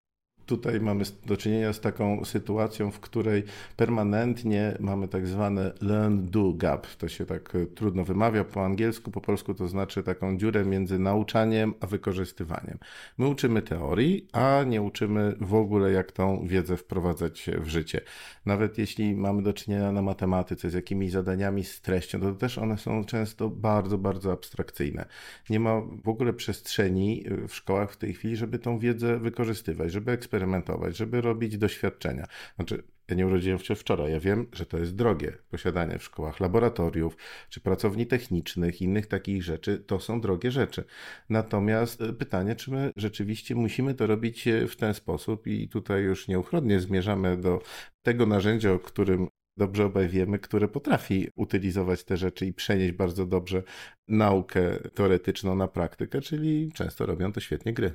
tutaj 0.48 0.80
mamy 0.80 1.04
do 1.26 1.36
czynienia 1.36 1.72
z 1.72 1.80
taką 1.80 2.24
sytuacją, 2.24 2.90
w 2.90 3.00
której 3.00 3.42
permanentnie 3.76 4.76
mamy 4.80 5.08
tak 5.08 5.26
zwane 5.26 5.72
learn-do 5.80 6.52
gap. 6.52 6.86
To 6.86 7.08
się 7.08 7.26
tak 7.26 7.54
e, 7.54 7.66
trudno 7.66 8.04
wymawia 8.04 8.44
po 8.44 8.64
angielsku, 8.64 9.10
po 9.10 9.20
polsku 9.20 9.54
to 9.54 9.68
znaczy 9.68 10.02
taką 10.02 10.38
dziurę 10.38 10.64
między 10.64 10.98
nauczaniem 10.98 11.74
a 11.80 11.86
wykorzystywaniem. 11.86 12.78
My 13.18 13.28
uczymy 13.28 13.62
teorii, 13.62 14.28
a 14.32 14.64
nie 14.66 14.82
uczymy 14.82 15.34
w 15.40 15.54
ogóle, 15.54 15.92
jak 15.92 16.12
tą 16.12 16.46
wiedzę 16.46 16.76
wprowadzać 16.76 17.50
w 17.58 17.66
życie. 17.66 18.00
Nawet 18.46 18.78
jeśli 18.78 19.16
mamy 19.16 19.42
do 19.42 19.52
czynienia 19.52 19.92
na 19.92 20.02
matematyce 20.02 20.70
z 20.70 20.74
jakimiś 20.74 21.10
zadaniami 21.10 21.64
z 21.64 21.80
treścią, 21.80 22.20
to 22.20 22.32
też 22.32 22.58
one 22.58 22.78
są 22.78 23.04
często 23.04 23.50
bardzo, 23.50 23.98
bardzo 23.98 24.32
abstrakcyjne. 24.32 25.04
Nie 25.50 25.60
ma 25.60 25.80
w 26.04 26.08
ogóle 26.08 26.32
przestrzeni 26.32 27.24
w 27.48 27.54
szkołach 27.54 27.92
w 27.92 27.96
tej 27.96 28.14
chwili, 28.14 28.36
żeby 28.36 28.58
tą 28.58 28.78
wiedzę 28.78 29.18
wykorzystywać, 29.18 29.92
żeby 29.92 30.12
eksperymentować 30.12 30.37
eksperymentować, 30.38 30.96
żeby 30.96 31.20
robić 31.20 31.58
doświadczenia. 31.58 32.26
Znaczy, 32.56 32.82
ja 33.08 33.16
nie 33.16 33.26
urodziłem 33.26 33.58
się 33.58 33.74
wczoraj. 33.74 34.12
Ja 34.12 34.20
wiem, 34.20 34.46
że 34.52 34.66
to 34.66 34.78
jest 34.78 34.94
drogie. 34.94 35.32
Posiadanie 35.50 35.98
w 35.98 36.02
szkołach 36.02 36.40
laboratoriów, 36.40 37.16
czy 37.48 37.60
pracowni 37.60 38.06
technicznych, 38.06 38.82
innych 38.82 39.06
takich 39.06 39.42
rzeczy, 39.42 39.78
to 39.78 40.00
są 40.00 40.20
drogie 40.20 40.50
rzeczy. 40.50 40.84
Natomiast 41.28 42.00
e, 42.00 42.12
pytanie, 42.12 42.56
czy 42.56 42.70
my 42.70 42.92
rzeczywiście 42.96 43.54
musimy 43.54 43.94
to 43.94 44.06
robić 44.06 44.48
e, 44.48 44.66
w 44.66 44.76
ten 44.76 44.94
sposób, 44.94 45.46
i 45.46 45.68
tutaj 45.68 46.02
już 46.02 46.28
nieuchronnie 46.28 46.80
zmierzamy 46.80 47.36
do 47.36 47.62
tego 48.02 48.26
narzędzia, 48.26 48.72
o 48.72 48.78
którym 48.78 49.28
dobrze 49.58 49.84
obaj 49.84 50.08
wiemy, 50.08 50.38
które 50.38 50.68
potrafi 50.68 51.28
utylizować 51.36 52.04
te 52.04 52.16
rzeczy 52.16 52.46
i 52.46 52.52
przenieść 52.52 52.92
bardzo 52.92 53.26
dobrze 53.26 53.62
naukę 54.08 54.78
teoretyczną 54.94 55.54
na 55.54 55.68
praktykę, 55.68 56.20
czyli 56.20 56.72
często 56.74 57.06
robią 57.06 57.32
to 57.32 57.40
świetnie 57.40 57.72
gry 57.72 57.92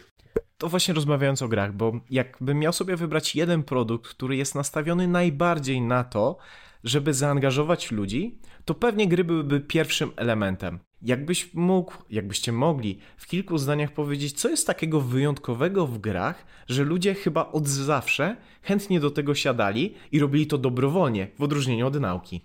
to 0.64 0.70
właśnie 0.70 0.94
rozmawiając 0.94 1.42
o 1.42 1.48
grach, 1.48 1.74
bo 1.74 2.00
jakbym 2.10 2.60
miał 2.60 2.74
sobie 2.74 2.96
wybrać 2.96 3.36
jeden 3.36 3.64
produkt, 3.64 4.08
który 4.08 4.36
jest 4.36 4.56
nastawiony 4.56 5.08
najbardziej 5.08 5.82
na 5.82 6.04
to, 6.04 6.38
żeby 6.84 7.14
zaangażować 7.14 7.92
ludzi, 7.92 8.40
to 8.66 8.74
pewnie 8.74 9.08
gry 9.08 9.24
byłyby 9.24 9.60
pierwszym 9.62 10.12
elementem. 10.16 10.80
Jakbyś 11.04 11.54
mógł, 11.54 11.94
jakbyście 12.10 12.52
mogli 12.52 13.00
w 13.18 13.28
kilku 13.28 13.58
zdaniach 13.58 13.92
powiedzieć, 13.92 14.40
co 14.40 14.50
jest 14.50 14.68
takiego 14.68 15.02
wyjątkowego 15.02 15.88
w 15.88 15.98
grach, 15.98 16.46
że 16.68 16.84
ludzie 16.84 17.14
chyba 17.14 17.52
od 17.52 17.68
zawsze 17.68 18.38
chętnie 18.62 19.00
do 19.00 19.12
tego 19.12 19.36
siadali 19.36 19.94
i 20.12 20.20
robili 20.20 20.48
to 20.48 20.58
dobrowolnie, 20.58 21.28
w 21.40 21.44
odróżnieniu 21.44 21.88
od 21.88 22.00
nauki. 22.00 22.42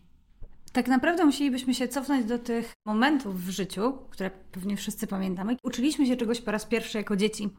Tak 0.72 0.88
naprawdę 0.88 1.24
musielibyśmy 1.24 1.74
się 1.74 1.88
cofnąć 1.88 2.26
do 2.26 2.38
tych 2.38 2.72
momentów 2.86 3.44
w 3.44 3.50
życiu, 3.50 3.92
które 4.10 4.30
pewnie 4.52 4.76
wszyscy 4.76 5.06
pamiętamy. 5.06 5.56
Uczyliśmy 5.62 6.06
się 6.06 6.16
czegoś 6.16 6.40
po 6.40 6.50
raz 6.50 6.64
pierwszy 6.64 6.98
jako 6.98 7.16
dzieci 7.16 7.50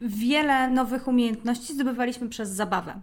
wiele 0.00 0.70
nowych 0.70 1.08
umiejętności 1.08 1.74
zdobywaliśmy 1.74 2.28
przez 2.28 2.50
zabawę, 2.50 3.00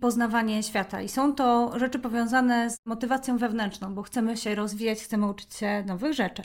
poznawanie 0.00 0.62
świata. 0.62 1.02
I 1.02 1.08
są 1.08 1.34
to 1.34 1.78
rzeczy 1.78 1.98
powiązane 1.98 2.70
z 2.70 2.76
motywacją 2.86 3.38
wewnętrzną, 3.38 3.94
bo 3.94 4.02
chcemy 4.02 4.36
się 4.36 4.54
rozwijać, 4.54 4.98
chcemy 4.98 5.26
uczyć 5.26 5.54
się 5.54 5.84
nowych 5.86 6.12
rzeczy. 6.12 6.42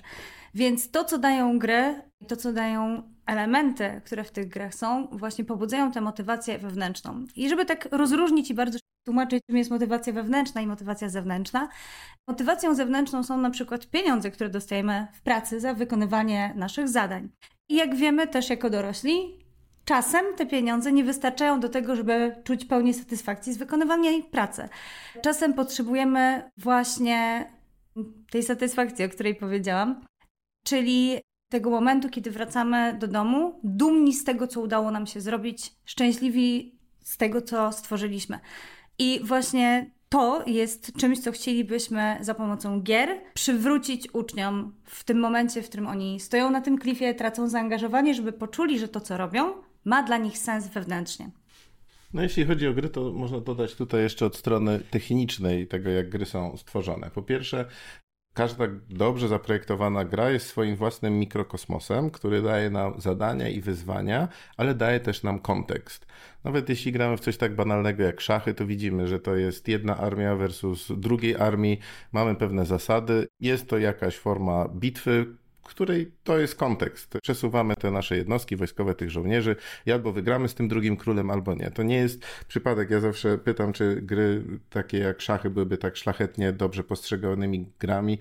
Więc 0.53 0.91
to, 0.91 1.03
co 1.03 1.17
dają 1.17 1.59
gry, 1.59 2.01
to, 2.27 2.35
co 2.35 2.53
dają 2.53 3.03
elementy, 3.25 4.01
które 4.05 4.23
w 4.23 4.31
tych 4.31 4.47
grach 4.47 4.75
są, 4.75 5.07
właśnie 5.11 5.45
pobudzają 5.45 5.91
tę 5.91 6.01
motywację 6.01 6.59
wewnętrzną. 6.59 7.25
I 7.35 7.49
żeby 7.49 7.65
tak 7.65 7.87
rozróżnić 7.91 8.51
i 8.51 8.53
bardzo 8.53 8.79
tłumaczyć, 9.05 9.43
czym 9.47 9.57
jest 9.57 9.71
motywacja 9.71 10.13
wewnętrzna 10.13 10.61
i 10.61 10.67
motywacja 10.67 11.09
zewnętrzna. 11.09 11.69
Motywacją 12.27 12.75
zewnętrzną 12.75 13.23
są 13.23 13.37
na 13.37 13.49
przykład 13.49 13.87
pieniądze, 13.87 14.31
które 14.31 14.49
dostajemy 14.49 15.07
w 15.13 15.21
pracy 15.21 15.59
za 15.59 15.73
wykonywanie 15.73 16.53
naszych 16.55 16.89
zadań. 16.89 17.29
I 17.69 17.75
jak 17.75 17.95
wiemy, 17.95 18.27
też 18.27 18.49
jako 18.49 18.69
dorośli, 18.69 19.42
Czasem 19.85 20.25
te 20.35 20.45
pieniądze 20.45 20.91
nie 20.91 21.03
wystarczają 21.03 21.59
do 21.59 21.69
tego, 21.69 21.95
żeby 21.95 22.35
czuć 22.43 22.65
pełnię 22.65 22.93
satysfakcji 22.93 23.53
z 23.53 23.57
wykonywania 23.57 24.11
ich 24.11 24.29
pracy. 24.29 24.69
Czasem 25.21 25.53
potrzebujemy 25.53 26.51
właśnie 26.57 27.49
tej 28.31 28.43
satysfakcji, 28.43 29.05
o 29.05 29.09
której 29.09 29.35
powiedziałam, 29.35 30.05
czyli 30.65 31.19
tego 31.49 31.69
momentu, 31.69 32.09
kiedy 32.09 32.31
wracamy 32.31 32.97
do 32.99 33.07
domu, 33.07 33.59
dumni 33.63 34.13
z 34.13 34.23
tego, 34.23 34.47
co 34.47 34.61
udało 34.61 34.91
nam 34.91 35.07
się 35.07 35.21
zrobić, 35.21 35.73
szczęśliwi 35.85 36.79
z 37.03 37.17
tego, 37.17 37.41
co 37.41 37.71
stworzyliśmy. 37.71 38.39
I 38.99 39.19
właśnie 39.23 39.91
to 40.09 40.43
jest 40.47 40.93
czymś, 40.97 41.19
co 41.19 41.31
chcielibyśmy 41.31 42.17
za 42.21 42.33
pomocą 42.33 42.81
gier 42.81 43.21
przywrócić 43.33 44.13
uczniom 44.13 44.75
w 44.85 45.03
tym 45.03 45.19
momencie, 45.19 45.61
w 45.61 45.67
którym 45.67 45.87
oni 45.87 46.19
stoją 46.19 46.51
na 46.51 46.61
tym 46.61 46.77
klifie, 46.77 47.13
tracą 47.13 47.47
zaangażowanie, 47.47 48.13
żeby 48.13 48.33
poczuli, 48.33 48.79
że 48.79 48.87
to, 48.87 49.01
co 49.01 49.17
robią, 49.17 49.53
ma 49.85 50.03
dla 50.03 50.17
nich 50.17 50.37
sens 50.37 50.67
wewnętrznie. 50.67 51.29
No 52.13 52.21
jeśli 52.21 52.45
chodzi 52.45 52.67
o 52.67 52.73
gry, 52.73 52.89
to 52.89 53.11
można 53.11 53.39
dodać 53.39 53.75
tutaj 53.75 54.01
jeszcze 54.01 54.25
od 54.25 54.35
strony 54.35 54.79
technicznej 54.79 55.67
tego, 55.67 55.89
jak 55.89 56.09
gry 56.09 56.25
są 56.25 56.57
stworzone. 56.57 57.11
Po 57.11 57.21
pierwsze, 57.21 57.65
Każda 58.33 58.67
dobrze 58.89 59.27
zaprojektowana 59.27 60.05
gra 60.05 60.29
jest 60.29 60.47
swoim 60.47 60.75
własnym 60.75 61.19
mikrokosmosem, 61.19 62.11
który 62.11 62.41
daje 62.41 62.69
nam 62.69 63.01
zadania 63.01 63.49
i 63.49 63.61
wyzwania, 63.61 64.27
ale 64.57 64.75
daje 64.75 64.99
też 64.99 65.23
nam 65.23 65.39
kontekst. 65.39 66.05
Nawet 66.43 66.69
jeśli 66.69 66.91
gramy 66.91 67.17
w 67.17 67.19
coś 67.19 67.37
tak 67.37 67.55
banalnego 67.55 68.03
jak 68.03 68.21
szachy, 68.21 68.53
to 68.53 68.65
widzimy, 68.65 69.07
że 69.07 69.19
to 69.19 69.35
jest 69.35 69.67
jedna 69.67 69.97
armia 69.97 70.35
versus 70.35 70.91
drugiej 70.97 71.35
armii, 71.35 71.79
mamy 72.11 72.35
pewne 72.35 72.65
zasady, 72.65 73.27
jest 73.39 73.69
to 73.69 73.77
jakaś 73.77 74.17
forma 74.17 74.67
bitwy, 74.67 75.25
której 75.63 76.11
to 76.23 76.39
jest 76.39 76.55
kontekst. 76.55 77.17
Przesuwamy 77.23 77.75
te 77.75 77.91
nasze 77.91 78.17
jednostki 78.17 78.55
wojskowe, 78.55 78.95
tych 78.95 79.09
żołnierzy 79.09 79.55
i 79.85 79.91
albo 79.91 80.11
wygramy 80.11 80.47
z 80.47 80.55
tym 80.55 80.67
drugim 80.67 80.97
królem, 80.97 81.31
albo 81.31 81.53
nie. 81.55 81.71
To 81.71 81.83
nie 81.83 81.95
jest 81.95 82.25
przypadek. 82.47 82.89
Ja 82.89 82.99
zawsze 82.99 83.37
pytam, 83.37 83.73
czy 83.73 84.01
gry 84.01 84.43
takie 84.69 84.97
jak 84.97 85.21
szachy 85.21 85.49
byłyby 85.49 85.77
tak 85.77 85.97
szlachetnie, 85.97 86.53
dobrze 86.53 86.83
postrzeganymi 86.83 87.71
grami, 87.79 88.19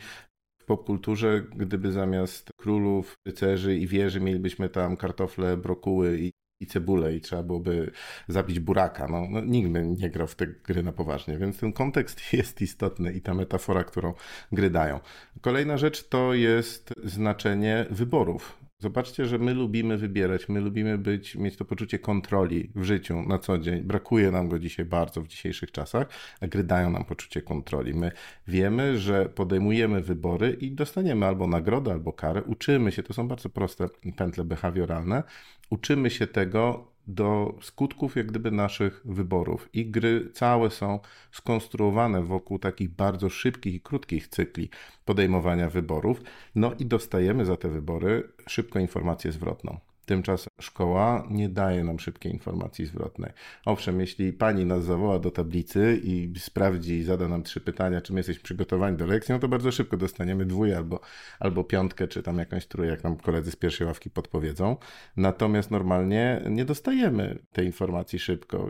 w 0.63 0.65
popkulturze, 0.65 1.43
gdyby 1.57 1.93
zamiast 1.93 2.51
królów, 2.57 3.15
rycerzy 3.27 3.77
i 3.77 3.87
wieży 3.87 4.21
mielibyśmy 4.21 4.69
tam 4.69 4.97
kartofle, 4.97 5.57
brokuły 5.57 6.19
i 6.19 6.33
i 6.63 6.67
cebulę 6.67 7.15
i 7.15 7.21
trzeba 7.21 7.43
byłoby 7.43 7.91
zabić 8.29 8.61
buraka. 8.61 9.09
No, 9.09 9.27
no, 9.31 9.41
nikt 9.41 9.71
by 9.71 9.87
nie 9.87 10.11
grał 10.11 10.27
w 10.27 10.35
te 10.35 10.47
gry 10.47 10.83
na 10.83 10.93
poważnie, 10.93 11.39
więc 11.39 11.59
ten 11.59 11.73
kontekst 11.73 12.21
jest 12.33 12.61
istotny 12.61 13.13
i 13.13 13.21
ta 13.21 13.35
metafora, 13.35 13.85
którą 13.85 14.15
gry 14.53 14.71
dają. 14.71 15.01
Kolejna 15.41 15.77
rzecz 15.77 16.09
to 16.09 16.35
jest 16.35 16.95
znaczenie 17.05 17.87
wyborów. 17.91 18.63
Zobaczcie, 18.83 19.27
że 19.27 19.39
my 19.39 19.55
lubimy 19.55 19.99
wybierać, 19.99 20.49
my 20.49 20.61
lubimy 20.61 20.99
być, 20.99 21.37
mieć 21.37 21.57
to 21.57 21.65
poczucie 21.65 21.99
kontroli 21.99 22.71
w 22.75 22.85
życiu 22.85 23.23
na 23.23 23.39
co 23.39 23.59
dzień. 23.59 23.83
Brakuje 23.83 24.31
nam 24.31 24.49
go 24.49 24.59
dzisiaj 24.59 24.87
bardzo 24.87 25.21
w 25.21 25.29
dzisiejszych 25.29 25.73
czasach, 25.73 26.09
a 26.41 26.47
gry 26.47 26.65
dają 26.65 26.91
nam 26.91 27.05
poczucie 27.05 27.43
kontroli. 27.43 27.95
My 27.95 28.13
wiemy, 28.49 28.99
że 28.99 29.29
podejmujemy 29.29 30.01
wybory 30.01 30.57
i 30.61 30.73
dostaniemy 30.73 31.27
albo 31.27 31.47
nagrodę, 31.47 31.93
albo 31.93 32.13
karę. 32.13 32.43
Uczymy 32.43 32.93
się, 32.93 33.03
to 33.03 33.13
są 33.13 33.29
bardzo 33.29 33.49
proste 33.49 33.89
pętle 34.17 34.45
behawioralne, 34.45 35.23
uczymy 35.71 36.11
się 36.11 36.27
tego 36.27 36.92
do 37.07 37.55
skutków 37.63 38.17
jak 38.17 38.27
gdyby 38.27 38.51
naszych 38.51 39.03
wyborów. 39.05 39.69
I 39.73 39.91
gry 39.91 40.31
całe 40.33 40.71
są 40.71 41.01
skonstruowane 41.33 42.23
wokół 42.23 42.59
takich 42.59 42.89
bardzo 42.91 43.29
szybkich 43.29 43.75
i 43.75 43.81
krótkich 43.81 44.29
cykli 44.29 44.71
podejmowania 45.05 45.71
wyborów. 45.71 46.23
No 46.55 46.73
i 46.79 46.87
dostajemy 46.87 47.45
za 47.45 47.57
te 47.57 47.69
wybory 47.69 48.29
szybko 48.47 48.79
informację 48.79 49.33
zwrotną. 49.33 49.92
Tymczasem 50.07 50.53
szkoła 50.61 51.27
nie 51.31 51.49
daje 51.49 51.85
nam 51.85 51.99
szybkiej 51.99 52.33
informacji 52.33 52.87
zwrotnej. 52.87 53.33
Owszem, 53.67 54.01
jeśli 54.01 54.33
pani 54.33 54.67
nas 54.67 54.85
zawoła 54.85 55.19
do 55.19 55.31
tablicy 55.31 56.01
i 56.05 56.33
sprawdzi 56.39 56.95
i 56.95 57.05
zada 57.05 57.29
nam 57.29 57.43
trzy 57.43 57.61
pytania, 57.61 58.01
czy 58.01 58.13
my 58.13 58.19
jesteśmy 58.19 58.43
przygotowani 58.43 58.97
do 58.97 59.07
lekcji, 59.07 59.33
no 59.33 59.39
to 59.39 59.49
bardzo 59.49 59.73
szybko 59.73 59.97
dostaniemy 59.97 60.45
dwój 60.45 60.75
albo, 60.75 61.01
albo 61.41 61.65
piątkę, 61.65 62.09
czy 62.09 62.23
tam 62.23 62.39
jakąś 62.39 62.67
trójkę, 62.67 62.91
jak 62.91 63.05
nam 63.05 63.17
koledzy 63.17 63.51
z 63.51 63.57
pierwszej 63.57 63.87
ławki 63.87 64.11
podpowiedzą. 64.11 64.77
Natomiast 65.17 65.71
normalnie 65.71 66.43
nie 66.51 66.65
dostajemy 66.65 67.39
tej 67.53 67.67
informacji 67.67 68.19
szybko. 68.19 68.69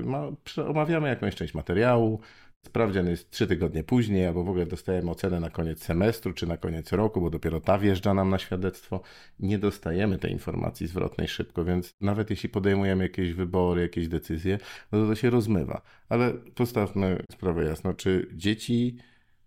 Omawiamy 0.69 1.09
jakąś 1.09 1.35
część 1.35 1.55
materiału, 1.55 2.21
Sprawdzian 2.67 3.07
jest 3.09 3.31
trzy 3.31 3.47
tygodnie 3.47 3.85
później, 3.85 4.27
albo 4.27 4.45
w 4.45 4.49
ogóle 4.49 4.67
dostajemy 4.67 5.11
ocenę 5.11 5.41
na 5.41 5.51
koniec 5.51 5.85
semestru 5.85 6.33
czy 6.33 6.47
na 6.47 6.57
koniec 6.57 6.93
roku, 6.93 7.21
bo 7.21 7.31
dopiero 7.31 7.61
ta 7.61 7.79
wjeżdża 7.79 8.15
nam 8.15 8.31
na 8.31 8.39
świadectwo. 8.39 9.01
Nie 9.41 9.59
dostajemy 9.59 10.19
tej 10.19 10.33
informacji 10.33 10.87
zwrotnej 10.87 11.29
szybko, 11.29 11.65
więc 11.65 11.95
nawet 12.01 12.31
jeśli 12.31 12.49
podejmujemy 12.49 13.05
jakieś 13.05 13.33
wybory, 13.33 13.83
jakieś 13.83 14.09
decyzje, 14.09 14.59
no 14.93 15.03
to 15.03 15.07
to 15.07 15.15
się 15.15 15.31
rozmywa. 15.31 15.83
Ale 16.09 16.33
postawmy 16.55 17.23
sprawę 17.33 17.65
jasno, 17.65 17.95
czy 17.95 18.29
dzieci 18.33 18.97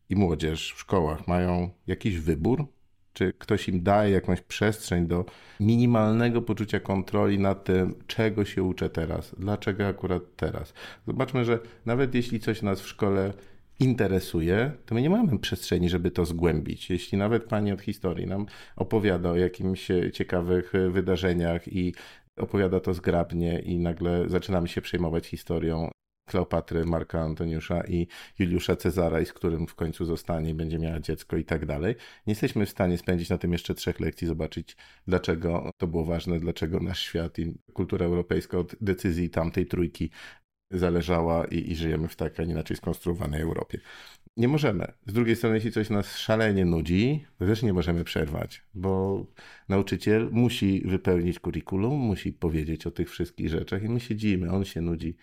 i 0.09 0.15
młodzież 0.15 0.73
w 0.73 0.79
szkołach 0.79 1.27
mają 1.27 1.69
jakiś 1.87 2.19
wybór? 2.19 2.74
Czy 3.15 3.33
ktoś 3.33 3.69
im 3.69 3.83
daje 3.83 4.11
jakąś 4.11 4.41
przestrzeń 4.41 5.07
do 5.07 5.25
minimalnego 5.59 6.41
poczucia 6.41 6.79
kontroli 6.79 7.39
nad 7.39 7.63
tym, 7.63 7.95
czego 8.07 8.45
się 8.45 8.63
uczę 8.63 8.89
teraz, 8.89 9.35
dlaczego 9.39 9.87
akurat 9.87 10.23
teraz. 10.35 10.73
Zobaczmy, 11.07 11.45
że 11.45 11.59
nawet 11.85 12.15
jeśli 12.15 12.39
coś 12.39 12.61
nas 12.61 12.81
w 12.81 12.87
szkole 12.87 13.33
interesuje, 13.79 14.71
to 14.85 14.95
my 14.95 15.01
nie 15.01 15.09
mamy 15.09 15.39
przestrzeni, 15.39 15.89
żeby 15.89 16.11
to 16.11 16.25
zgłębić. 16.25 16.89
Jeśli 16.89 17.17
nawet 17.17 17.43
pani 17.43 17.71
od 17.71 17.81
historii 17.81 18.27
nam 18.27 18.45
opowiada 18.75 19.29
o 19.29 19.35
jakimś 19.35 19.87
ciekawych 20.13 20.73
wydarzeniach 20.89 21.67
i 21.67 21.93
opowiada 22.37 22.79
to 22.79 22.93
zgrabnie 22.93 23.59
i 23.59 23.79
nagle 23.79 24.29
zaczynamy 24.29 24.67
się 24.67 24.81
przejmować 24.81 25.27
historią 25.27 25.89
Kleopatry, 26.25 26.85
Marka 26.85 27.21
Antoniusza 27.21 27.83
i 27.87 28.07
Juliusza 28.39 28.75
Cezara, 28.75 29.21
i 29.21 29.25
z 29.25 29.33
którym 29.33 29.67
w 29.67 29.75
końcu 29.75 30.05
zostanie, 30.05 30.55
będzie 30.55 30.79
miała 30.79 30.99
dziecko 30.99 31.37
i 31.37 31.45
tak 31.45 31.65
dalej. 31.65 31.95
Nie 32.27 32.31
jesteśmy 32.31 32.65
w 32.65 32.69
stanie 32.69 32.97
spędzić 32.97 33.29
na 33.29 33.37
tym 33.37 33.51
jeszcze 33.51 33.75
trzech 33.75 33.99
lekcji, 33.99 34.27
zobaczyć, 34.27 34.77
dlaczego 35.07 35.71
to 35.77 35.87
było 35.87 36.05
ważne, 36.05 36.39
dlaczego 36.39 36.79
nasz 36.79 36.99
świat 36.99 37.39
i 37.39 37.53
kultura 37.73 38.05
europejska 38.05 38.57
od 38.57 38.75
decyzji 38.81 39.29
tamtej 39.29 39.65
trójki 39.65 40.09
zależała 40.71 41.45
i, 41.45 41.71
i 41.71 41.75
żyjemy 41.75 42.07
w 42.07 42.15
tak, 42.15 42.39
a 42.39 42.43
nie 42.43 42.51
inaczej 42.51 42.77
skonstruowanej 42.77 43.41
Europie. 43.41 43.79
Nie 44.37 44.47
możemy. 44.47 44.91
Z 45.07 45.13
drugiej 45.13 45.35
strony, 45.35 45.55
jeśli 45.55 45.71
coś 45.71 45.89
nas 45.89 46.17
szalenie 46.17 46.65
nudzi, 46.65 47.25
to 47.37 47.45
też 47.45 47.63
nie 47.63 47.73
możemy 47.73 48.03
przerwać, 48.03 48.63
bo 48.73 49.25
nauczyciel 49.69 50.29
musi 50.31 50.81
wypełnić 50.85 51.39
kurikulum, 51.39 51.99
musi 51.99 52.33
powiedzieć 52.33 52.87
o 52.87 52.91
tych 52.91 53.09
wszystkich 53.09 53.49
rzeczach 53.49 53.83
i 53.83 53.89
my 53.89 53.99
siedzimy, 53.99 54.51
on 54.51 54.65
się 54.65 54.81
nudzi 54.81 55.15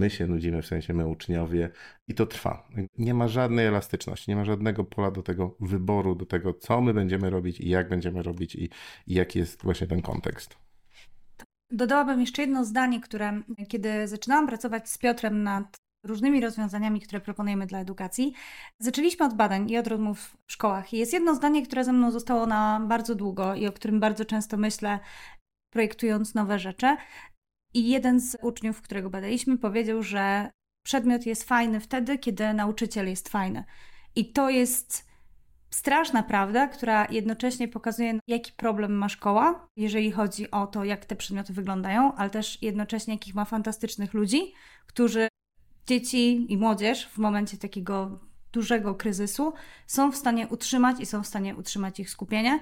My 0.00 0.10
się 0.10 0.26
nudzimy, 0.26 0.62
w 0.62 0.66
sensie 0.66 0.94
my 0.94 1.06
uczniowie, 1.06 1.70
i 2.08 2.14
to 2.14 2.26
trwa. 2.26 2.68
Nie 2.98 3.14
ma 3.14 3.28
żadnej 3.28 3.66
elastyczności, 3.66 4.30
nie 4.30 4.36
ma 4.36 4.44
żadnego 4.44 4.84
pola 4.84 5.10
do 5.10 5.22
tego 5.22 5.56
wyboru, 5.60 6.14
do 6.14 6.26
tego, 6.26 6.54
co 6.54 6.80
my 6.80 6.94
będziemy 6.94 7.30
robić 7.30 7.60
i 7.60 7.68
jak 7.68 7.88
będziemy 7.88 8.22
robić, 8.22 8.54
i, 8.54 8.70
i 9.06 9.14
jaki 9.14 9.38
jest 9.38 9.62
właśnie 9.62 9.86
ten 9.86 10.02
kontekst. 10.02 10.56
Dodałabym 11.70 12.20
jeszcze 12.20 12.42
jedno 12.42 12.64
zdanie, 12.64 13.00
które 13.00 13.42
kiedy 13.68 14.08
zaczynałam 14.08 14.46
pracować 14.46 14.90
z 14.90 14.98
Piotrem 14.98 15.42
nad 15.42 15.76
różnymi 16.06 16.40
rozwiązaniami, 16.40 17.00
które 17.00 17.20
proponujemy 17.20 17.66
dla 17.66 17.80
edukacji, 17.80 18.32
zaczęliśmy 18.78 19.26
od 19.26 19.34
badań 19.34 19.70
i 19.70 19.78
od 19.78 19.86
rozmów 19.86 20.36
w 20.46 20.52
szkołach. 20.52 20.92
I 20.92 20.98
jest 20.98 21.12
jedno 21.12 21.34
zdanie, 21.34 21.66
które 21.66 21.84
ze 21.84 21.92
mną 21.92 22.10
zostało 22.10 22.46
na 22.46 22.80
bardzo 22.88 23.14
długo 23.14 23.54
i 23.54 23.66
o 23.66 23.72
którym 23.72 24.00
bardzo 24.00 24.24
często 24.24 24.56
myślę, 24.56 24.98
projektując 25.72 26.34
nowe 26.34 26.58
rzeczy. 26.58 26.96
I 27.74 27.88
jeden 27.88 28.20
z 28.20 28.36
uczniów, 28.42 28.82
którego 28.82 29.10
badaliśmy, 29.10 29.58
powiedział, 29.58 30.02
że 30.02 30.50
przedmiot 30.82 31.26
jest 31.26 31.44
fajny 31.44 31.80
wtedy, 31.80 32.18
kiedy 32.18 32.54
nauczyciel 32.54 33.08
jest 33.08 33.28
fajny. 33.28 33.64
I 34.16 34.32
to 34.32 34.50
jest 34.50 35.10
straszna 35.70 36.22
prawda, 36.22 36.68
która 36.68 37.06
jednocześnie 37.10 37.68
pokazuje, 37.68 38.18
jaki 38.26 38.52
problem 38.52 38.92
ma 38.92 39.08
szkoła, 39.08 39.68
jeżeli 39.76 40.12
chodzi 40.12 40.50
o 40.50 40.66
to, 40.66 40.84
jak 40.84 41.04
te 41.04 41.16
przedmioty 41.16 41.52
wyglądają, 41.52 42.14
ale 42.14 42.30
też 42.30 42.62
jednocześnie, 42.62 43.14
jakich 43.14 43.34
ma 43.34 43.44
fantastycznych 43.44 44.14
ludzi, 44.14 44.52
którzy 44.86 45.28
dzieci 45.86 46.52
i 46.52 46.56
młodzież 46.56 47.06
w 47.06 47.18
momencie 47.18 47.56
takiego 47.56 48.18
dużego 48.52 48.94
kryzysu 48.94 49.52
są 49.86 50.12
w 50.12 50.16
stanie 50.16 50.48
utrzymać 50.48 51.00
i 51.00 51.06
są 51.06 51.22
w 51.22 51.26
stanie 51.26 51.56
utrzymać 51.56 52.00
ich 52.00 52.10
skupienie 52.10 52.60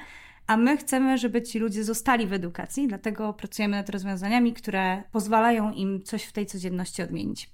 a 0.48 0.56
my 0.56 0.76
chcemy, 0.76 1.18
żeby 1.18 1.42
ci 1.42 1.58
ludzie 1.58 1.84
zostali 1.84 2.26
w 2.26 2.32
edukacji, 2.32 2.88
dlatego 2.88 3.32
pracujemy 3.32 3.76
nad 3.76 3.88
rozwiązaniami, 3.88 4.52
które 4.52 5.02
pozwalają 5.12 5.72
im 5.72 6.02
coś 6.02 6.24
w 6.24 6.32
tej 6.32 6.46
codzienności 6.46 7.02
odmienić. 7.02 7.50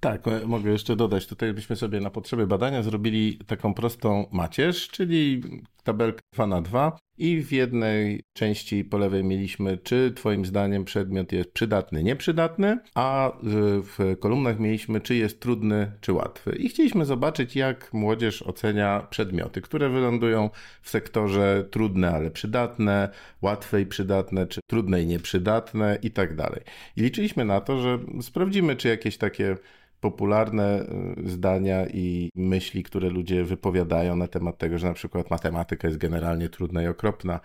Tak, 0.00 0.22
mogę 0.46 0.70
jeszcze 0.70 0.96
dodać, 0.96 1.26
tutaj 1.26 1.52
byśmy 1.52 1.76
sobie 1.76 2.00
na 2.00 2.10
potrzeby 2.10 2.46
badania 2.46 2.82
zrobili 2.82 3.38
taką 3.46 3.74
prostą 3.74 4.26
macierz, 4.32 4.88
czyli 4.88 5.42
tabelkę 5.82 6.20
2 6.32 6.46
na 6.46 6.62
2 6.62 6.98
i 7.18 7.42
w 7.42 7.52
jednej 7.52 8.22
części 8.32 8.84
po 8.84 8.98
lewej 8.98 9.24
mieliśmy, 9.24 9.78
czy 9.78 10.12
Twoim 10.16 10.44
zdaniem 10.44 10.84
przedmiot 10.84 11.32
jest 11.32 11.52
przydatny, 11.52 12.02
nieprzydatny, 12.02 12.78
a 12.94 13.32
w 13.42 14.16
kolumnach 14.20 14.58
mieliśmy, 14.58 15.00
czy 15.00 15.14
jest 15.14 15.40
trudny, 15.40 15.92
czy 16.00 16.12
łatwy. 16.12 16.56
I 16.56 16.68
chcieliśmy 16.68 17.04
zobaczyć, 17.04 17.56
jak 17.56 17.92
młodzież 17.92 18.42
ocenia 18.42 19.06
przedmioty, 19.10 19.60
które 19.60 19.88
wylądują 19.88 20.50
w 20.82 20.90
sektorze 20.90 21.64
trudne, 21.70 22.10
ale 22.10 22.30
przydatne, 22.30 23.08
łatwe 23.42 23.80
i 23.80 23.86
przydatne, 23.86 24.46
czy 24.46 24.60
trudne 24.66 25.02
i 25.02 25.06
nieprzydatne 25.06 25.98
i 26.02 26.10
tak 26.10 26.36
dalej. 26.36 26.60
I 26.96 27.02
liczyliśmy 27.02 27.44
na 27.44 27.60
to, 27.60 27.78
że 27.80 27.98
sprawdzimy, 28.22 28.76
czy 28.76 28.88
jakieś 28.88 29.18
takie 29.18 29.56
popularne 30.02 30.86
y, 31.18 31.30
zdania 31.30 31.86
i 31.86 32.30
myśli, 32.34 32.82
które 32.82 33.08
ludzie 33.08 33.44
wypowiadają 33.44 34.16
na 34.16 34.28
temat 34.28 34.58
tego, 34.58 34.78
że 34.78 34.86
na 34.86 34.94
przykład 34.94 35.30
matematyka 35.30 35.88
jest 35.88 36.00
generalnie 36.00 36.48
trudna 36.48 36.82
i 36.82 36.86
okropna, 36.86 37.40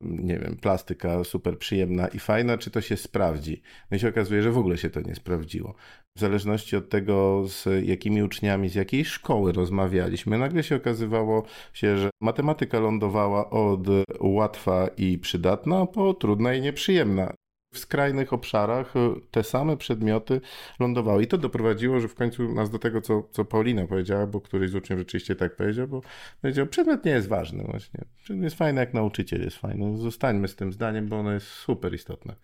nie 0.00 0.38
wiem, 0.38 0.56
plastyka 0.56 1.24
super 1.24 1.58
przyjemna 1.58 2.08
i 2.08 2.18
fajna, 2.18 2.58
czy 2.58 2.70
to 2.70 2.80
się 2.80 2.96
sprawdzi? 2.96 3.62
No 3.90 3.96
i 3.96 4.00
się 4.00 4.08
okazuje, 4.08 4.42
że 4.42 4.50
w 4.50 4.58
ogóle 4.58 4.78
się 4.78 4.90
to 4.90 5.00
nie 5.00 5.14
sprawdziło. 5.14 5.74
W 6.16 6.20
zależności 6.20 6.76
od 6.76 6.88
tego, 6.88 7.44
z 7.48 7.86
jakimi 7.86 8.22
uczniami, 8.22 8.68
z 8.68 8.74
jakiej 8.74 9.04
szkoły 9.04 9.52
rozmawialiśmy, 9.52 10.38
nagle 10.38 10.62
się 10.62 10.76
okazywało 10.76 11.44
się, 11.72 11.98
że 11.98 12.10
matematyka 12.20 12.80
lądowała 12.80 13.50
od 13.50 13.86
łatwa 14.20 14.88
i 14.96 15.18
przydatna 15.18 15.86
po 15.86 16.14
trudna 16.14 16.54
i 16.54 16.60
nieprzyjemna. 16.60 17.34
W 17.72 17.78
skrajnych 17.78 18.32
obszarach 18.32 18.96
e, 18.96 19.14
te 19.30 19.42
same 19.42 19.76
przedmioty 19.76 20.40
lądowały. 20.80 21.22
I 21.22 21.26
to 21.26 21.38
doprowadziło, 21.38 22.00
że 22.00 22.08
w 22.08 22.14
końcu 22.14 22.54
nas 22.54 22.70
do 22.70 22.78
tego, 22.78 23.00
co, 23.00 23.28
co 23.30 23.44
Paulina 23.44 23.86
powiedziała, 23.86 24.26
bo 24.26 24.40
któryś 24.40 24.70
z 24.70 24.74
uczniów 24.74 24.98
rzeczywiście 24.98 25.36
tak 25.36 25.56
powiedział, 25.56 25.88
bo 25.88 26.02
powiedział, 26.42 26.66
przedmiot 26.66 27.04
nie 27.04 27.12
jest 27.12 27.28
ważny 27.28 27.64
właśnie. 27.64 28.04
Przedmiot 28.22 28.44
jest 28.44 28.56
fajny, 28.56 28.80
jak 28.80 28.94
nauczyciel 28.94 29.42
jest 29.42 29.56
fajny. 29.56 29.98
Zostańmy 29.98 30.48
z 30.48 30.56
tym 30.56 30.72
zdaniem, 30.72 31.08
bo 31.08 31.18
ono 31.18 31.32
jest 31.32 31.46
super 31.46 31.94
istotne. 31.94 32.34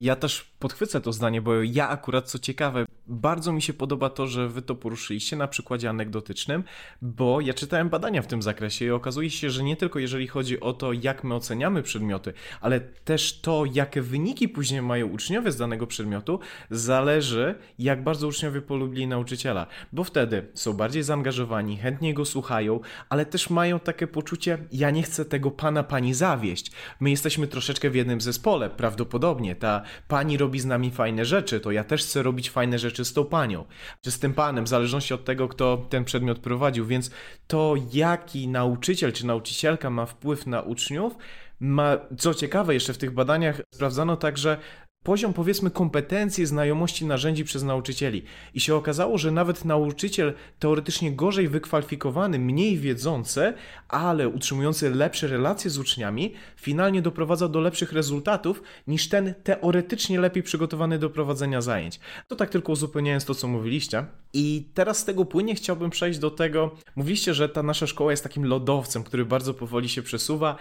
Ja 0.00 0.16
też 0.16 0.52
podchwycę 0.58 1.00
to 1.00 1.12
zdanie, 1.12 1.42
bo 1.42 1.62
ja 1.62 1.88
akurat, 1.88 2.30
co 2.30 2.38
ciekawe, 2.38 2.84
bardzo 3.06 3.52
mi 3.52 3.62
się 3.62 3.72
podoba 3.72 4.10
to, 4.10 4.26
że 4.26 4.48
wy 4.48 4.62
to 4.62 4.74
poruszyliście 4.74 5.36
na 5.36 5.48
przykładzie 5.48 5.90
anegdotycznym, 5.90 6.64
bo 7.02 7.40
ja 7.40 7.54
czytałem 7.54 7.88
badania 7.88 8.22
w 8.22 8.26
tym 8.26 8.42
zakresie 8.42 8.84
i 8.84 8.90
okazuje 8.90 9.30
się, 9.30 9.50
że 9.50 9.62
nie 9.62 9.76
tylko 9.76 9.98
jeżeli 9.98 10.26
chodzi 10.26 10.60
o 10.60 10.72
to, 10.72 10.92
jak 10.92 11.24
my 11.24 11.34
oceniamy 11.34 11.82
przedmioty, 11.82 12.32
ale 12.60 12.80
też 12.80 13.40
to, 13.40 13.64
jakie 13.72 14.02
wyniki 14.02 14.48
później 14.48 14.77
mają 14.82 15.06
uczniowie 15.06 15.52
z 15.52 15.56
danego 15.56 15.86
przedmiotu, 15.86 16.40
zależy, 16.70 17.54
jak 17.78 18.04
bardzo 18.04 18.26
uczniowie 18.26 18.62
polubili 18.62 19.06
nauczyciela, 19.06 19.66
bo 19.92 20.04
wtedy 20.04 20.46
są 20.54 20.72
bardziej 20.72 21.02
zaangażowani, 21.02 21.76
chętnie 21.76 22.14
go 22.14 22.24
słuchają, 22.24 22.80
ale 23.08 23.26
też 23.26 23.50
mają 23.50 23.80
takie 23.80 24.06
poczucie, 24.06 24.58
ja 24.72 24.90
nie 24.90 25.02
chcę 25.02 25.24
tego 25.24 25.50
pana, 25.50 25.82
pani 25.82 26.14
zawieść. 26.14 26.72
My 27.00 27.10
jesteśmy 27.10 27.46
troszeczkę 27.46 27.90
w 27.90 27.94
jednym 27.94 28.20
zespole, 28.20 28.70
prawdopodobnie. 28.70 29.56
Ta 29.56 29.82
pani 30.08 30.36
robi 30.36 30.60
z 30.60 30.64
nami 30.64 30.90
fajne 30.90 31.24
rzeczy, 31.24 31.60
to 31.60 31.70
ja 31.70 31.84
też 31.84 32.02
chcę 32.02 32.22
robić 32.22 32.50
fajne 32.50 32.78
rzeczy 32.78 33.04
z 33.04 33.12
tą 33.12 33.24
panią, 33.24 33.64
czy 34.02 34.10
z 34.10 34.18
tym 34.18 34.34
panem, 34.34 34.64
w 34.64 34.68
zależności 34.68 35.14
od 35.14 35.24
tego, 35.24 35.48
kto 35.48 35.86
ten 35.88 36.04
przedmiot 36.04 36.38
prowadził. 36.38 36.86
Więc 36.86 37.10
to, 37.46 37.74
jaki 37.92 38.48
nauczyciel 38.48 39.12
czy 39.12 39.26
nauczycielka 39.26 39.90
ma 39.90 40.06
wpływ 40.06 40.46
na 40.46 40.62
uczniów, 40.62 41.16
ma, 41.60 41.96
co 42.18 42.34
ciekawe, 42.34 42.74
jeszcze 42.74 42.92
w 42.92 42.98
tych 42.98 43.10
badaniach 43.10 43.60
sprawdzano 43.74 44.16
także 44.16 44.58
poziom 45.02 45.32
powiedzmy 45.32 45.70
kompetencji, 45.70 46.46
znajomości 46.46 47.06
narzędzi 47.06 47.44
przez 47.44 47.62
nauczycieli. 47.62 48.22
I 48.54 48.60
się 48.60 48.74
okazało, 48.74 49.18
że 49.18 49.30
nawet 49.30 49.64
nauczyciel 49.64 50.34
teoretycznie 50.58 51.12
gorzej 51.12 51.48
wykwalifikowany, 51.48 52.38
mniej 52.38 52.78
wiedzący, 52.78 53.54
ale 53.88 54.28
utrzymujący 54.28 54.90
lepsze 54.90 55.28
relacje 55.28 55.70
z 55.70 55.78
uczniami, 55.78 56.34
finalnie 56.56 57.02
doprowadza 57.02 57.48
do 57.48 57.60
lepszych 57.60 57.92
rezultatów 57.92 58.62
niż 58.86 59.08
ten 59.08 59.34
teoretycznie 59.42 60.20
lepiej 60.20 60.42
przygotowany 60.42 60.98
do 60.98 61.10
prowadzenia 61.10 61.60
zajęć. 61.60 62.00
To 62.26 62.36
tak 62.36 62.50
tylko 62.50 62.72
uzupełniając 62.72 63.24
to, 63.24 63.34
co 63.34 63.48
mówiliście. 63.48 64.04
I 64.32 64.70
teraz 64.74 64.98
z 64.98 65.04
tego 65.04 65.24
płynie 65.24 65.54
chciałbym 65.54 65.90
przejść 65.90 66.18
do 66.18 66.30
tego, 66.30 66.74
mówiliście, 66.96 67.34
że 67.34 67.48
ta 67.48 67.62
nasza 67.62 67.86
szkoła 67.86 68.10
jest 68.10 68.22
takim 68.22 68.44
lodowcem, 68.44 69.04
który 69.04 69.24
bardzo 69.24 69.54
powoli 69.54 69.88
się 69.88 70.02
przesuwa, 70.02 70.56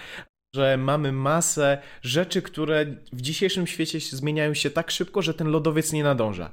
że 0.57 0.77
mamy 0.77 1.11
masę 1.11 1.77
rzeczy, 2.01 2.41
które 2.41 2.85
w 3.13 3.21
dzisiejszym 3.21 3.67
świecie 3.67 3.99
zmieniają 3.99 4.53
się 4.53 4.69
tak 4.69 4.91
szybko, 4.91 5.21
że 5.21 5.33
ten 5.33 5.47
lodowiec 5.47 5.93
nie 5.93 6.03
nadąża. 6.03 6.49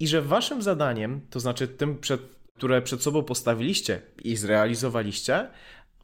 I 0.00 0.08
że 0.08 0.22
waszym 0.22 0.62
zadaniem, 0.62 1.20
to 1.30 1.40
znaczy 1.40 1.68
tym, 1.68 1.98
przed, 1.98 2.20
które 2.56 2.82
przed 2.82 3.02
sobą 3.02 3.22
postawiliście 3.22 4.00
i 4.24 4.36
zrealizowaliście, 4.36 5.48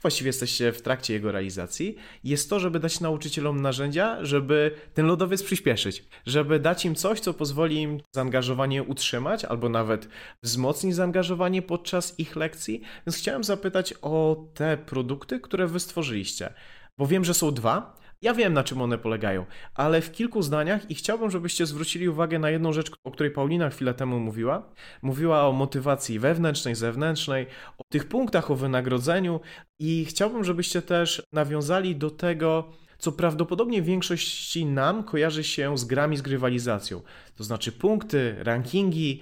właściwie 0.03 0.29
jesteście 0.29 0.73
w 0.73 0.83
trakcie 0.83 1.15
jego 1.15 1.33
realizacji, 1.33 1.97
jest 2.25 2.51
to, 2.51 2.61
żeby 2.61 2.81
dać 2.81 3.01
nauczycielom 3.01 3.63
narzędzia, 3.63 4.25
żeby 4.25 4.71
ten 4.95 5.07
lodowiec 5.07 5.43
przyspieszyć, 5.43 6.05
żeby 6.27 6.59
dać 6.59 6.85
im 6.85 6.95
coś, 6.95 7.21
co 7.21 7.35
pozwoli 7.35 7.83
im 7.83 8.01
zaangażowanie 8.15 8.83
utrzymać 8.83 9.45
albo 9.45 9.69
nawet 9.69 10.09
wzmocnić 10.43 10.95
zaangażowanie 10.95 11.63
podczas 11.63 12.19
ich 12.19 12.37
lekcji. 12.37 12.83
Więc 13.07 13.17
chciałem 13.17 13.45
zapytać 13.45 13.95
o 14.03 14.45
te 14.55 14.77
produkty, 14.77 15.41
które 15.41 15.67
wy 15.67 15.81
stworzyliście 15.81 16.53
bo 16.99 17.07
wiem, 17.07 17.25
że 17.25 17.35
są 17.35 17.51
dwa. 17.51 18.05
Ja 18.23 18.35
wiem, 18.35 18.53
na 18.53 18.65
czym 18.65 18.83
one 18.83 18.99
polegają, 18.99 19.47
ale 19.75 20.01
w 20.01 20.13
kilku 20.13 20.43
zdaniach 20.43 20.91
i 20.91 20.95
chciałbym, 20.95 21.31
żebyście 21.31 21.67
zwrócili 21.67 22.09
uwagę 22.09 22.39
na 22.39 22.51
jedną 22.51 22.73
rzecz, 22.73 22.91
o 23.05 23.11
której 23.11 23.33
Paulina 23.33 23.71
chwilę 23.71 23.95
temu 23.95 24.21
mówiła. 24.21 24.73
Mówiła 25.03 25.49
o 25.49 25.53
motywacji 25.53 26.19
wewnętrznej, 26.19 26.75
zewnętrznej, 26.75 27.47
o 27.79 27.83
tych 27.89 28.09
punktach 28.09 28.51
o 28.51 28.57
wynagrodzeniu 28.57 29.41
i 29.79 30.05
chciałbym, 30.05 30.45
żebyście 30.45 30.83
też 30.83 31.23
nawiązali 31.33 31.97
do 31.97 32.11
tego, 32.11 32.73
co 32.99 33.13
prawdopodobnie 33.13 33.83
większości 33.83 34.67
nam 34.67 35.05
kojarzy 35.05 35.45
się 35.45 35.79
z 35.79 35.85
grami 35.85 36.17
z 36.17 36.23
grywalizacją. 36.23 37.03
To 37.37 37.45
znaczy 37.45 37.73
punkty, 37.73 38.37
rankingi, 38.39 39.21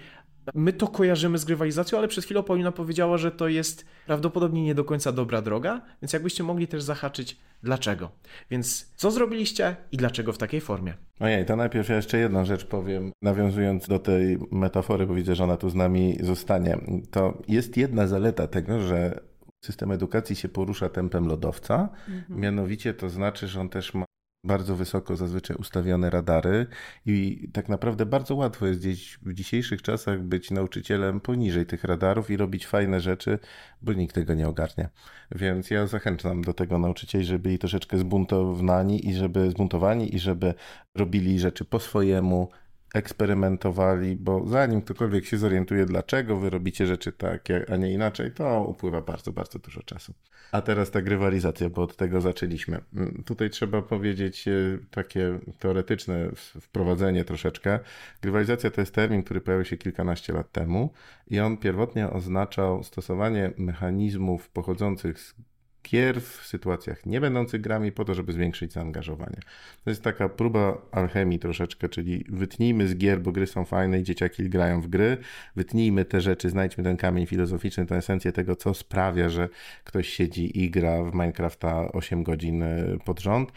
My 0.55 0.73
to 0.73 0.89
kojarzymy 0.89 1.39
z 1.39 1.45
grywalizacją, 1.45 1.99
ale 1.99 2.09
przed 2.09 2.25
chwilą 2.25 2.43
Paulina 2.43 2.73
powiedziała, 2.73 3.19
że 3.19 3.31
to 3.31 3.49
jest 3.49 3.87
prawdopodobnie 4.07 4.65
nie 4.65 4.75
do 4.75 4.85
końca 4.85 5.13
dobra 5.13 5.43
droga, 5.43 5.81
więc 6.03 6.13
jakbyście 6.13 6.43
mogli 6.43 6.69
też 6.69 6.83
zahaczyć 6.83 7.37
dlaczego. 7.63 8.11
Więc 8.51 8.93
co 8.97 9.11
zrobiliście 9.11 9.77
i 9.93 9.97
dlaczego 9.97 10.33
w 10.33 10.39
takiej 10.39 10.61
formie? 10.61 10.95
Ojej, 11.21 11.47
to 11.47 11.57
najpierw 11.57 11.89
ja 11.89 11.97
jeszcze 11.97 12.19
jedną 12.19 12.45
rzecz 12.45 12.65
powiem, 12.65 13.13
nawiązując 13.23 13.89
do 13.89 13.99
tej 13.99 14.39
metafory, 14.51 15.07
bo 15.07 15.15
widzę, 15.15 15.35
że 15.35 15.45
ona 15.45 15.57
tu 15.57 15.71
z 15.71 15.75
nami 15.75 16.19
zostanie. 16.21 16.79
To 17.11 17.43
jest 17.49 17.77
jedna 17.77 18.07
zaleta 18.07 18.47
tego, 18.47 18.81
że 18.81 19.21
system 19.65 19.93
edukacji 19.93 20.37
się 20.37 20.49
porusza 20.49 20.89
tempem 20.89 21.27
lodowca, 21.27 21.89
mhm. 22.09 22.41
mianowicie 22.41 22.95
to 22.95 23.11
znaczy, 23.11 23.49
że 23.49 23.61
on 23.61 23.69
też 23.69 23.95
ma 23.95 24.05
bardzo 24.45 24.77
wysoko 24.77 25.17
zazwyczaj 25.17 25.57
ustawione 25.57 26.11
radary 26.11 26.67
i 27.07 27.49
tak 27.53 27.69
naprawdę 27.69 28.07
bardzo 28.07 28.35
łatwo 28.35 28.67
jest 28.67 28.81
gdzieś 28.81 29.19
w 29.23 29.33
dzisiejszych 29.33 29.83
czasach 29.83 30.23
być 30.23 30.51
nauczycielem 30.51 31.21
poniżej 31.21 31.67
tych 31.67 31.85
radarów 31.85 32.31
i 32.31 32.37
robić 32.37 32.67
fajne 32.67 33.01
rzeczy, 33.01 33.39
bo 33.83 33.93
nikt 33.93 34.15
tego 34.15 34.35
nie 34.35 34.49
ogarnia. 34.49 34.89
Więc 35.31 35.71
ja 35.71 35.87
zachęcam 35.87 36.43
do 36.43 36.55
tego 36.55 36.79
nauczycieli, 36.79 37.25
żeby 37.25 37.39
byli 37.39 37.59
troszeczkę 37.59 37.99
zbuntowani 37.99 39.09
i 39.09 39.15
żeby 39.15 39.51
zbuntowani 39.51 40.15
i 40.15 40.19
żeby 40.19 40.55
robili 40.95 41.39
rzeczy 41.39 41.65
po 41.65 41.81
swojemu, 41.81 42.49
eksperymentowali, 42.95 44.17
bo 44.17 44.47
zanim 44.47 44.83
ktokolwiek 44.83 45.25
się 45.25 45.39
zorientuje, 45.39 45.87
dlaczego 45.87 46.37
wy 46.37 46.51
robicie 46.51 46.87
rzeczy 46.87 47.13
tak, 47.13 47.49
a 47.69 47.77
nie 47.77 47.93
inaczej, 47.93 48.33
to 48.33 48.65
upływa 48.65 49.01
bardzo, 49.01 49.33
bardzo 49.33 49.59
dużo 49.59 49.83
czasu. 49.83 50.15
A 50.53 50.63
teraz 50.63 50.91
ta 50.91 51.03
grywalizacja, 51.03 51.71
bo 51.71 51.83
od 51.83 51.97
tego 51.97 52.21
zaczęliśmy. 52.21 52.81
Mm, 52.95 53.23
tutaj 53.27 53.51
trzeba 53.51 53.83
powiedzieć 53.83 54.49
e, 54.49 54.53
takie 54.91 55.39
teoretyczne 55.59 56.31
wprowadzenie 56.61 57.25
troszeczkę. 57.25 57.79
Grywalizacja 58.23 58.71
to 58.71 58.81
jest 58.81 58.95
termin, 58.95 59.23
który 59.23 59.41
pojawił 59.41 59.65
się 59.65 59.77
kilkanaście 59.77 60.33
lat 60.33 60.53
temu 60.53 60.93
i 61.29 61.41
on 61.41 61.57
pierwotnie 61.57 62.11
oznaczał 62.11 62.85
stosowanie 62.85 63.51
mechanizmów 63.59 64.51
pochodzących 64.51 65.19
z 65.19 65.35
gier 65.83 66.21
w 66.21 66.47
sytuacjach 66.47 67.07
nie 67.07 67.21
będących 67.21 67.61
grami 67.61 67.93
po 67.93 68.05
to, 68.05 68.15
żeby 68.15 68.33
zwiększyć 68.33 68.73
zaangażowanie. 68.73 69.37
To 69.85 69.91
jest 69.91 70.03
taka 70.03 70.29
próba 70.29 70.83
alchemii 70.93 71.39
troszeczkę, 71.39 71.89
czyli 71.89 72.25
wytnijmy 72.29 72.89
z 72.89 72.97
gier, 72.97 73.21
bo 73.21 73.33
gry 73.33 73.47
są 73.47 73.65
fajne 73.65 74.01
i 74.01 74.03
dzieciaki 74.03 74.49
grają 74.49 74.81
w 74.81 74.87
gry, 74.87 75.17
wytnijmy 75.57 76.05
te 76.05 76.21
rzeczy, 76.21 76.51
znajdźmy 76.51 76.85
ten 76.85 76.97
kamień 76.97 77.27
filozoficzny, 77.27 77.87
tę 77.87 77.97
esencję 77.97 78.33
tego, 78.33 78.57
co 78.57 78.75
sprawia, 78.75 79.29
że 79.29 79.49
ktoś 79.85 80.09
siedzi 80.09 80.63
i 80.63 80.71
gra 80.71 81.05
w 81.05 81.13
Minecrafta 81.13 81.93
8 81.93 82.23
godzin 82.23 82.63
e, 82.63 82.99
pod 83.05 83.21
rząd, 83.21 83.53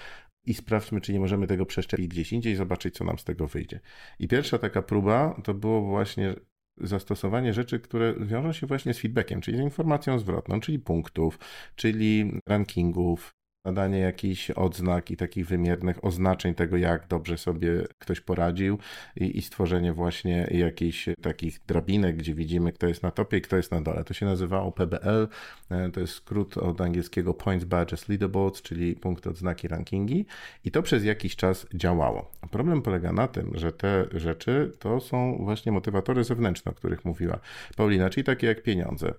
i 0.46 0.54
sprawdźmy, 0.54 1.02
czy 1.02 1.14
nie 1.14 1.20
możemy 1.20 1.48
tego 1.48 1.66
przeszczepić 1.66 2.08
gdzieś 2.08 2.34
indziej 2.34 2.56
zobaczyć, 2.56 2.96
co 2.96 3.04
nam 3.04 3.20
z 3.20 3.24
tego 3.24 3.48
wyjdzie. 3.48 3.80
I 4.20 4.28
pierwsza 4.28 4.58
taka 4.58 4.82
próba 4.82 5.42
to 5.44 5.54
było 5.54 5.82
właśnie 5.82 6.36
zastosowanie 6.78 7.54
rzeczy, 7.54 7.80
które 7.80 8.14
wiążą 8.20 8.54
się 8.54 8.68
właśnie 8.68 8.94
z 8.94 9.00
feedbackiem, 9.00 9.42
czyli 9.42 9.58
z 9.58 9.62
informacją 9.62 10.20
zwrotną, 10.20 10.60
czyli 10.60 10.80
punktów, 10.80 11.40
czyli 11.76 12.32
rankingów, 12.48 13.36
nadanie 13.66 14.00
jakichś 14.00 14.52
odznak 14.52 15.12
i 15.12 15.18
takich 15.18 15.48
wymiernych 15.48 16.06
oznaczeń 16.06 16.54
tego, 16.54 16.78
jak 16.78 17.08
dobrze 17.08 17.38
sobie 17.38 17.84
ktoś 18.00 18.22
poradził 18.22 18.78
i, 19.16 19.38
i, 19.38 19.42
stworzenie 19.42 19.94
właśnie 19.94 20.48
jakichś 20.52 21.10
takich 21.22 21.60
drabinek, 21.68 22.16
gdzie 22.16 22.36
widzimy, 22.36 22.72
kto 22.72 22.88
jest 22.88 23.04
na 23.04 23.12
topie 23.12 23.38
i 23.38 23.42
kto 23.42 23.58
jest 23.58 23.72
na 23.72 23.82
dole. 23.82 24.04
To 24.04 24.14
się 24.14 24.26
nazywało 24.26 24.72
PBL, 24.72 25.28
e, 25.70 25.90
to 25.90 26.00
jest 26.00 26.14
skrót 26.14 26.58
od 26.58 26.82
angielskiego 26.82 27.34
Points 27.34 27.66
Badges 27.66 28.10
Leaderboards, 28.10 28.62
czyli 28.62 28.96
punkty, 28.96 29.30
odznaki, 29.30 29.68
rankingi 29.68 30.26
i 30.64 30.72
to 30.72 30.84
przez 30.84 31.04
jakiś 31.04 31.36
czas 31.36 31.68
działało. 31.74 32.32
Problem 32.52 32.82
polega 32.82 33.14
na 33.14 33.28
tym, 33.28 33.52
że 33.56 33.72
te 33.72 34.06
rzeczy 34.14 34.72
to 34.80 35.00
są 35.00 35.38
właśnie 35.40 35.72
motywatory 35.72 36.24
zewnętrzne, 36.24 36.72
o 36.72 36.76
których 36.76 37.06
mówiła 37.06 37.40
Paulina, 37.78 38.10
czyli 38.10 38.24
takie 38.24 38.48
jak 38.48 38.64
pieniądze 38.64 39.14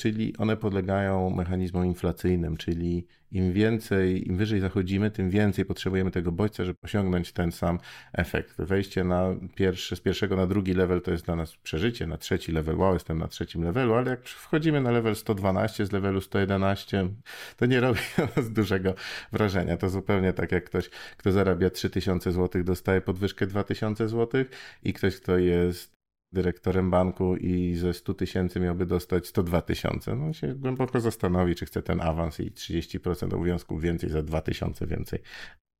czyli 0.00 0.36
one 0.36 0.56
podlegają 0.56 1.30
mechanizmom 1.30 1.86
inflacyjnym, 1.86 2.56
czyli 2.56 3.06
im 3.30 3.52
więcej, 3.52 4.28
im 4.28 4.36
wyżej 4.36 4.60
zachodzimy, 4.60 5.10
tym 5.10 5.30
więcej 5.30 5.64
potrzebujemy 5.64 6.10
tego 6.10 6.32
bodźca, 6.32 6.64
żeby 6.64 6.78
osiągnąć 6.82 7.32
ten 7.32 7.52
sam 7.52 7.78
efekt. 8.12 8.56
Wejście 8.58 9.04
na 9.04 9.34
pierwszy, 9.54 9.96
z 9.96 10.00
pierwszego 10.00 10.36
na 10.36 10.46
drugi 10.46 10.74
level 10.74 11.02
to 11.02 11.10
jest 11.10 11.24
dla 11.24 11.36
nas 11.36 11.56
przeżycie, 11.56 12.06
na 12.06 12.16
trzeci 12.16 12.52
level, 12.52 12.76
wow, 12.76 12.94
jestem 12.94 13.18
na 13.18 13.28
trzecim 13.28 13.64
levelu, 13.64 13.94
ale 13.94 14.10
jak 14.10 14.28
wchodzimy 14.28 14.80
na 14.80 14.90
level 14.90 15.16
112 15.16 15.86
z 15.86 15.92
levelu 15.92 16.20
111, 16.20 17.08
to 17.56 17.66
nie 17.66 17.80
robi 17.80 18.00
nas 18.36 18.52
dużego 18.52 18.94
wrażenia. 19.32 19.76
To 19.76 19.90
zupełnie 19.90 20.32
tak 20.32 20.52
jak 20.52 20.64
ktoś, 20.64 20.90
kto 21.16 21.32
zarabia 21.32 21.70
3000 21.70 22.32
zł, 22.32 22.64
dostaje 22.64 23.00
podwyżkę 23.00 23.46
2000 23.46 24.08
zł 24.08 24.44
i 24.82 24.92
ktoś, 24.92 25.16
kto 25.16 25.38
jest 25.38 25.99
dyrektorem 26.32 26.90
banku 26.90 27.36
i 27.36 27.74
ze 27.74 27.94
100 27.94 28.14
tysięcy 28.14 28.60
miałby 28.60 28.86
dostać 28.86 29.26
102 29.26 29.62
tysiące. 29.62 30.16
No 30.16 30.32
się 30.32 30.54
głęboko 30.54 31.00
zastanowi, 31.00 31.54
czy 31.54 31.66
chce 31.66 31.82
ten 31.82 32.00
awans 32.00 32.40
i 32.40 32.50
30% 32.50 33.34
obowiązków 33.34 33.82
więcej 33.82 34.10
za 34.10 34.22
2 34.22 34.40
tysiące 34.40 34.86
więcej. 34.86 35.18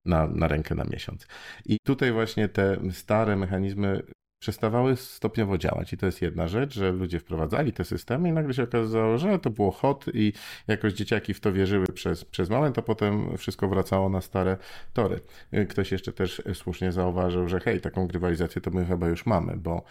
na, 0.04 0.26
na 0.26 0.48
rękę 0.48 0.74
na 0.74 0.84
miesiąc. 0.84 1.26
I 1.66 1.78
tutaj 1.84 2.12
właśnie 2.12 2.48
te 2.48 2.76
stare 2.92 3.36
mechanizmy 3.36 4.02
przestawały 4.42 4.96
stopniowo 4.96 5.58
działać. 5.58 5.92
I 5.92 5.96
to 5.96 6.06
jest 6.06 6.22
jedna 6.22 6.48
rzecz, 6.48 6.74
że 6.74 6.92
ludzie 6.92 7.20
wprowadzali 7.20 7.72
te 7.72 7.84
systemy 7.84 8.28
i 8.28 8.32
nagle 8.32 8.54
się 8.54 8.62
okazało, 8.62 9.18
że 9.18 9.38
to 9.38 9.50
było 9.50 9.70
hot 9.70 10.04
i 10.14 10.32
jakoś 10.68 10.92
dzieciaki 10.92 11.34
w 11.34 11.40
to 11.40 11.52
wierzyły 11.52 11.86
przez, 11.86 12.24
przez 12.24 12.50
moment, 12.50 12.78
a 12.78 12.82
potem 12.82 13.36
wszystko 13.36 13.68
wracało 13.68 14.08
na 14.08 14.20
stare 14.20 14.56
tory. 14.92 15.20
Ktoś 15.68 15.92
jeszcze 15.92 16.12
też 16.12 16.42
słusznie 16.54 16.92
zauważył, 16.92 17.48
że 17.48 17.60
hej, 17.60 17.80
taką 17.80 18.06
grywalizację 18.06 18.62
to 18.62 18.70
my 18.70 18.84
chyba 18.84 19.08
już 19.08 19.26
mamy, 19.26 19.56
bo 19.56 19.84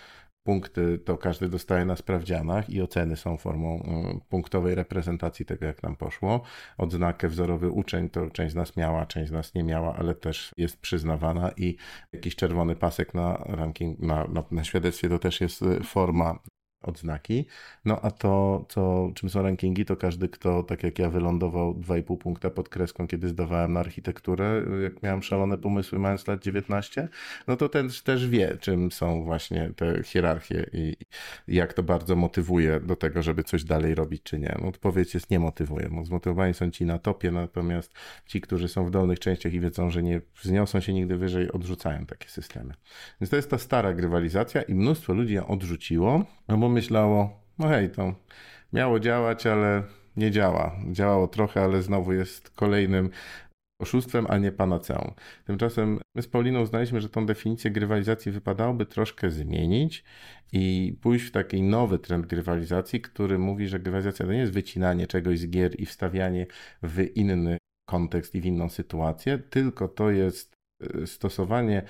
punkty 0.49 0.99
to 1.05 1.17
każdy 1.17 1.49
dostaje 1.49 1.85
na 1.85 1.95
sprawdzianach 1.95 2.69
i 2.69 2.81
oceny 2.81 3.15
są 3.15 3.37
formą 3.37 3.83
mm, 3.83 4.19
punktowej 4.29 4.75
reprezentacji 4.75 5.45
tego, 5.45 5.65
jak 5.65 5.83
nam 5.83 5.95
poszło. 5.95 6.41
Odznakę 6.77 7.27
wzorowy 7.27 7.69
uczeń 7.69 8.09
to 8.09 8.29
część 8.29 8.51
z 8.51 8.55
nas 8.55 8.77
miała, 8.77 9.05
część 9.05 9.29
z 9.29 9.31
nas 9.31 9.53
nie 9.53 9.63
miała, 9.63 9.95
ale 9.95 10.15
też 10.15 10.53
jest 10.57 10.81
przyznawana 10.81 11.51
i 11.57 11.75
jakiś 12.13 12.35
czerwony 12.35 12.75
pasek 12.75 13.13
na 13.13 13.43
ranking, 13.45 13.99
na, 13.99 14.27
na, 14.27 14.43
na 14.51 14.63
świadectwie 14.63 15.09
to 15.09 15.19
też 15.19 15.41
jest 15.41 15.61
y, 15.61 15.83
forma 15.83 16.39
odznaki. 16.81 17.45
No 17.85 18.01
a 18.01 18.11
to, 18.11 18.65
co, 18.69 19.11
czym 19.15 19.29
są 19.29 19.41
rankingi, 19.41 19.85
to 19.85 19.95
każdy, 19.95 20.29
kto 20.29 20.63
tak 20.63 20.83
jak 20.83 20.99
ja 20.99 21.09
wylądował 21.09 21.73
2,5 21.73 22.17
punkta 22.17 22.49
pod 22.49 22.69
kreską, 22.69 23.07
kiedy 23.07 23.27
zdawałem 23.27 23.73
na 23.73 23.79
architekturę, 23.79 24.61
jak 24.83 25.03
miałem 25.03 25.23
szalone 25.23 25.57
pomysły 25.57 25.99
mając 25.99 26.27
lat 26.27 26.43
19, 26.43 27.07
no 27.47 27.55
to 27.55 27.69
ten 27.69 27.89
też 28.03 28.27
wie, 28.27 28.57
czym 28.59 28.91
są 28.91 29.23
właśnie 29.23 29.71
te 29.75 30.03
hierarchie 30.03 30.65
i 30.73 30.95
jak 31.47 31.73
to 31.73 31.83
bardzo 31.83 32.15
motywuje 32.15 32.79
do 32.79 32.95
tego, 32.95 33.23
żeby 33.23 33.43
coś 33.43 33.63
dalej 33.63 33.95
robić, 33.95 34.23
czy 34.23 34.39
nie. 34.39 34.57
Odpowiedź 34.57 35.13
jest 35.13 35.31
nie 35.31 35.39
motywuje. 35.39 35.89
Zmotywowani 36.03 36.53
są 36.53 36.71
ci 36.71 36.85
na 36.85 36.99
topie, 36.99 37.31
natomiast 37.31 37.93
ci, 38.25 38.41
którzy 38.41 38.67
są 38.67 38.85
w 38.85 38.91
dolnych 38.91 39.19
częściach 39.19 39.53
i 39.53 39.59
wiedzą, 39.59 39.89
że 39.89 40.03
nie 40.03 40.21
wzniosą 40.41 40.79
się 40.79 40.93
nigdy 40.93 41.17
wyżej, 41.17 41.51
odrzucają 41.51 42.05
takie 42.05 42.29
systemy. 42.29 42.73
Więc 43.21 43.29
to 43.29 43.35
jest 43.35 43.49
ta 43.49 43.57
stara 43.57 43.93
grywalizacja 43.93 44.61
i 44.61 44.73
mnóstwo 44.73 45.13
ludzi 45.13 45.33
ją 45.33 45.47
odrzuciło, 45.47 46.25
no 46.47 46.57
bo 46.57 46.68
myślało, 46.69 47.43
no 47.59 47.67
hej, 47.67 47.89
to 47.89 48.15
miało 48.73 48.99
działać, 48.99 49.47
ale 49.47 49.83
nie 50.17 50.31
działa. 50.31 50.75
Działało 50.91 51.27
trochę, 51.27 51.61
ale 51.61 51.81
znowu 51.81 52.13
jest 52.13 52.49
kolejnym 52.49 53.09
oszustwem, 53.81 54.25
a 54.29 54.37
nie 54.37 54.51
panaceum. 54.51 55.13
Tymczasem 55.45 55.99
my 56.15 56.21
z 56.21 56.27
Pauliną 56.27 56.61
uznaliśmy, 56.61 57.01
że 57.01 57.09
tą 57.09 57.25
definicję 57.25 57.71
grywalizacji 57.71 58.31
wypadałoby 58.31 58.85
troszkę 58.85 59.31
zmienić 59.31 60.03
i 60.51 60.97
pójść 61.01 61.25
w 61.25 61.31
taki 61.31 61.61
nowy 61.61 61.99
trend 61.99 62.25
grywalizacji, 62.25 63.01
który 63.01 63.39
mówi, 63.39 63.67
że 63.67 63.79
grywalizacja 63.79 64.25
to 64.25 64.31
nie 64.31 64.39
jest 64.39 64.53
wycinanie 64.53 65.07
czegoś 65.07 65.39
z 65.39 65.49
gier 65.49 65.79
i 65.79 65.85
wstawianie 65.85 66.47
w 66.83 66.99
inny 67.15 67.57
kontekst 67.89 68.35
i 68.35 68.41
w 68.41 68.45
inną 68.45 68.69
sytuację, 68.69 69.37
tylko 69.37 69.87
to 69.87 70.11
jest 70.11 70.53
e, 70.81 71.07
stosowanie 71.07 71.83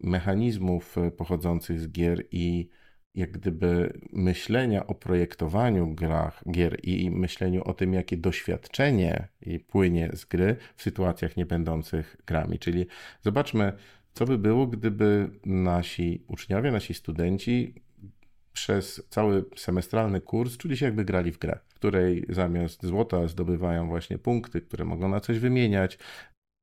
mechanizmów 0.00 0.98
e, 0.98 1.10
pochodzących 1.10 1.80
z 1.80 1.88
gier 1.88 2.24
i 2.30 2.68
jak 3.16 3.30
gdyby 3.30 4.00
myślenia 4.12 4.86
o 4.86 4.94
projektowaniu 4.94 5.94
grach, 5.94 6.42
gier 6.50 6.78
i 6.82 7.10
myśleniu 7.10 7.64
o 7.64 7.74
tym, 7.74 7.94
jakie 7.94 8.16
doświadczenie 8.16 9.28
płynie 9.66 10.10
z 10.14 10.24
gry 10.24 10.56
w 10.76 10.82
sytuacjach 10.82 11.36
nie 11.36 11.46
będących 11.46 12.16
grami. 12.26 12.58
Czyli 12.58 12.86
zobaczmy, 13.22 13.72
co 14.14 14.24
by 14.24 14.38
było, 14.38 14.66
gdyby 14.66 15.30
nasi 15.46 16.24
uczniowie, 16.28 16.70
nasi 16.70 16.94
studenci 16.94 17.74
przez 18.52 19.02
cały 19.10 19.44
semestralny 19.56 20.20
kurs 20.20 20.56
czuli 20.56 20.76
się 20.76 20.86
jakby 20.86 21.04
grali 21.04 21.32
w 21.32 21.38
grę, 21.38 21.58
w 21.68 21.74
której 21.74 22.26
zamiast 22.28 22.86
złota 22.86 23.28
zdobywają 23.28 23.88
właśnie 23.88 24.18
punkty, 24.18 24.60
które 24.60 24.84
mogą 24.84 25.08
na 25.08 25.20
coś 25.20 25.38
wymieniać, 25.38 25.98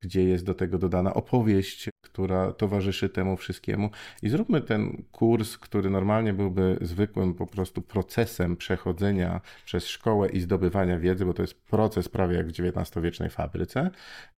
gdzie 0.04 0.24
jest 0.24 0.44
do 0.44 0.54
tego 0.54 0.78
dodana 0.78 1.14
opowieść, 1.14 1.88
która 2.02 2.52
towarzyszy 2.52 3.08
temu 3.08 3.36
wszystkiemu. 3.36 3.90
I 4.22 4.28
zróbmy 4.28 4.60
ten 4.60 5.02
kurs, 5.12 5.58
który 5.58 5.90
normalnie 5.90 6.32
byłby 6.32 6.78
zwykłym 6.80 7.34
po 7.34 7.46
prostu 7.46 7.82
procesem 7.82 8.56
przechodzenia 8.56 9.40
przez 9.64 9.86
szkołę 9.86 10.28
i 10.28 10.40
zdobywania 10.40 10.98
wiedzy, 10.98 11.24
bo 11.24 11.34
to 11.34 11.42
jest 11.42 11.54
proces 11.64 12.08
prawie 12.08 12.36
jak 12.36 12.46
w 12.46 12.50
XIX-wiecznej 12.50 13.30
fabryce. 13.30 13.90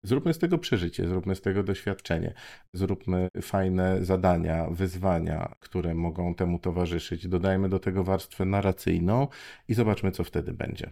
Zróbmy 0.02 0.34
z 0.34 0.38
tego 0.38 0.58
przeżycie, 0.58 1.08
zróbmy 1.08 1.34
z 1.34 1.40
tego 1.40 1.62
doświadczenie, 1.62 2.34
zróbmy 2.72 3.28
fajne 3.42 4.04
zadania, 4.04 4.66
wyzwania, 4.70 5.54
które 5.60 5.94
mogą 5.94 6.34
temu 6.34 6.58
towarzyszyć. 6.58 7.28
Dodajmy 7.28 7.68
do 7.68 7.78
tego 7.78 8.04
warstwę 8.04 8.44
narracyjną 8.44 9.28
i 9.68 9.74
zobaczmy, 9.74 10.12
co 10.12 10.24
wtedy 10.24 10.52
będzie 10.52 10.90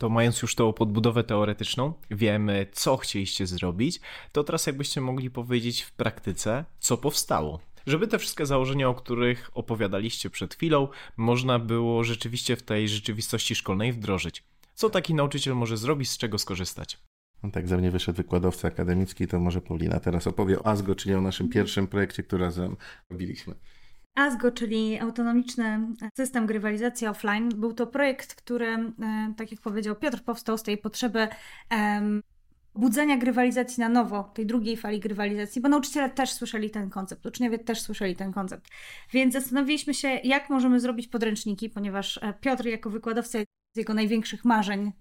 to 0.00 0.08
mając 0.08 0.42
już 0.42 0.54
tą 0.54 0.72
podbudowę 0.72 1.24
teoretyczną, 1.24 1.92
wiemy, 2.10 2.66
co 2.72 2.96
chcieliście 2.96 3.46
zrobić, 3.46 4.00
to 4.32 4.44
teraz 4.44 4.66
jakbyście 4.66 5.00
mogli 5.00 5.30
powiedzieć 5.30 5.82
w 5.82 5.92
praktyce, 5.92 6.64
co 6.78 6.96
powstało. 6.96 7.60
Żeby 7.86 8.06
te 8.06 8.18
wszystkie 8.18 8.46
założenia, 8.46 8.88
o 8.88 8.94
których 8.94 9.50
opowiadaliście 9.54 10.30
przed 10.30 10.54
chwilą, 10.54 10.88
można 11.16 11.58
było 11.58 12.04
rzeczywiście 12.04 12.56
w 12.56 12.62
tej 12.62 12.88
rzeczywistości 12.88 13.54
szkolnej 13.54 13.92
wdrożyć. 13.92 14.44
Co 14.74 14.90
taki 14.90 15.14
nauczyciel 15.14 15.54
może 15.54 15.76
zrobić, 15.76 16.10
z 16.10 16.18
czego 16.18 16.38
skorzystać? 16.38 16.98
No 17.42 17.50
tak, 17.50 17.68
za 17.68 17.76
mnie 17.76 17.90
wyszedł 17.90 18.16
wykładowca 18.16 18.68
akademicki, 18.68 19.26
to 19.26 19.40
może 19.40 19.60
Paulina 19.60 20.00
teraz 20.00 20.26
opowie 20.26 20.58
o 20.58 20.66
ASGO, 20.66 20.94
czyli 20.94 21.14
o 21.14 21.20
naszym 21.20 21.48
pierwszym 21.48 21.86
projekcie, 21.86 22.22
który 22.22 22.44
razem 22.44 22.76
robiliśmy. 23.10 23.54
ASGO, 24.14 24.50
czyli 24.50 24.98
autonomiczny 24.98 25.80
system 26.16 26.46
grywalizacji 26.46 27.06
offline, 27.06 27.48
był 27.48 27.72
to 27.72 27.86
projekt, 27.86 28.34
który, 28.34 28.66
e, 28.66 29.34
tak 29.36 29.50
jak 29.50 29.60
powiedział 29.60 29.96
Piotr, 29.96 30.24
powstał 30.24 30.58
z 30.58 30.62
tej 30.62 30.78
potrzeby 30.78 31.28
um, 31.70 32.22
budzenia 32.74 33.16
grywalizacji 33.16 33.80
na 33.80 33.88
nowo, 33.88 34.22
tej 34.22 34.46
drugiej 34.46 34.76
fali 34.76 35.00
grywalizacji, 35.00 35.62
bo 35.62 35.68
nauczyciele 35.68 36.10
też 36.10 36.32
słyszeli 36.32 36.70
ten 36.70 36.90
koncept, 36.90 37.26
uczniowie 37.26 37.58
też 37.58 37.80
słyszeli 37.80 38.16
ten 38.16 38.32
koncept. 38.32 38.68
Więc 39.12 39.32
zastanowiliśmy 39.32 39.94
się, 39.94 40.08
jak 40.08 40.50
możemy 40.50 40.80
zrobić 40.80 41.08
podręczniki, 41.08 41.70
ponieważ 41.70 42.18
e, 42.22 42.34
Piotr 42.40 42.66
jako 42.66 42.90
wykładowca 42.90 43.38
z 43.76 43.78
jego 43.78 43.94
największych 43.94 44.44
marzeń, 44.44 44.92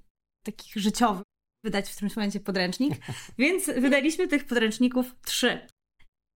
takich 0.45 0.75
życiowych, 0.75 1.23
wydać 1.63 1.89
w 1.89 1.95
tym 1.95 2.09
momencie 2.15 2.39
podręcznik, 2.39 2.93
więc 3.37 3.65
wydaliśmy 3.65 4.27
tych 4.27 4.45
podręczników 4.45 5.15
trzy. 5.25 5.67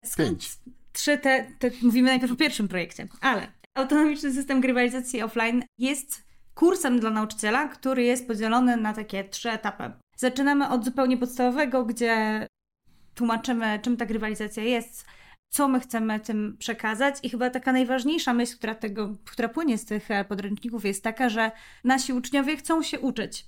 Skąd? 0.04 0.28
Pięć 0.28 0.58
trzy 0.94 1.18
te, 1.18 1.46
te, 1.58 1.70
mówimy 1.82 2.08
najpierw 2.08 2.32
o 2.32 2.36
pierwszym 2.36 2.68
projekcie, 2.68 3.08
ale 3.20 3.46
autonomiczny 3.74 4.32
system 4.32 4.60
grywalizacji 4.60 5.22
offline 5.22 5.62
jest 5.78 6.24
kursem 6.54 7.00
dla 7.00 7.10
nauczyciela, 7.10 7.68
który 7.68 8.02
jest 8.02 8.26
podzielony 8.26 8.76
na 8.76 8.92
takie 8.92 9.24
trzy 9.24 9.50
etapy. 9.50 9.92
Zaczynamy 10.16 10.68
od 10.68 10.84
zupełnie 10.84 11.16
podstawowego, 11.16 11.84
gdzie 11.84 12.46
tłumaczymy, 13.14 13.78
czym 13.82 13.96
ta 13.96 14.06
grywalizacja 14.06 14.62
jest, 14.62 15.06
co 15.48 15.68
my 15.68 15.80
chcemy 15.80 16.20
tym 16.20 16.56
przekazać. 16.58 17.14
I 17.22 17.30
chyba 17.30 17.50
taka 17.50 17.72
najważniejsza 17.72 18.34
myśl, 18.34 18.56
która, 18.56 18.74
tego, 18.74 19.16
która 19.24 19.48
płynie 19.48 19.78
z 19.78 19.84
tych 19.84 20.10
e, 20.10 20.24
podręczników, 20.24 20.84
jest 20.84 21.02
taka, 21.02 21.28
że 21.28 21.50
nasi 21.84 22.12
uczniowie 22.12 22.56
chcą 22.56 22.82
się 22.82 23.00
uczyć. 23.00 23.46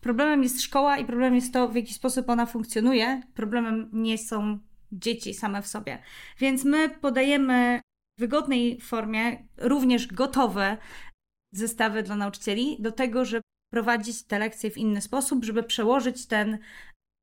Problemem 0.00 0.42
jest 0.42 0.62
szkoła 0.62 0.98
i 0.98 1.04
problemem 1.04 1.34
jest 1.34 1.52
to, 1.52 1.68
w 1.68 1.74
jaki 1.76 1.94
sposób 1.94 2.30
ona 2.30 2.46
funkcjonuje. 2.46 3.22
Problemem 3.34 3.90
nie 3.92 4.18
są 4.18 4.58
dzieci 4.92 5.34
same 5.34 5.62
w 5.62 5.66
sobie. 5.66 5.98
Więc 6.38 6.64
my 6.64 6.88
podajemy 6.88 7.80
w 8.18 8.20
wygodnej 8.20 8.80
formie 8.80 9.48
również 9.56 10.06
gotowe 10.06 10.76
zestawy 11.52 12.02
dla 12.02 12.16
nauczycieli 12.16 12.76
do 12.80 12.92
tego, 12.92 13.24
żeby 13.24 13.42
prowadzić 13.72 14.24
te 14.24 14.38
lekcje 14.38 14.70
w 14.70 14.78
inny 14.78 15.00
sposób, 15.00 15.44
żeby 15.44 15.62
przełożyć 15.62 16.26
ten 16.26 16.58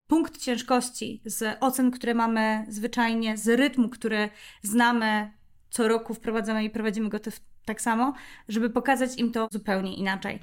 punkt 0.10 0.38
ciężkości 0.38 1.22
z 1.26 1.58
ocen, 1.60 1.92
które 1.92 2.14
mamy 2.14 2.66
zwyczajnie, 2.70 3.38
z 3.38 3.48
rytmu, 3.48 3.90
który 3.90 4.30
znamy 4.62 5.32
co 5.70 5.88
roku, 5.88 6.14
wprowadzamy 6.14 6.64
i 6.64 6.70
prowadzimy 6.70 7.10
go 7.10 7.20
tak 7.66 7.82
samo, 7.82 8.14
żeby 8.48 8.70
pokazać 8.70 9.18
im 9.18 9.32
to 9.32 9.48
zupełnie 9.52 9.96
inaczej. 9.96 10.40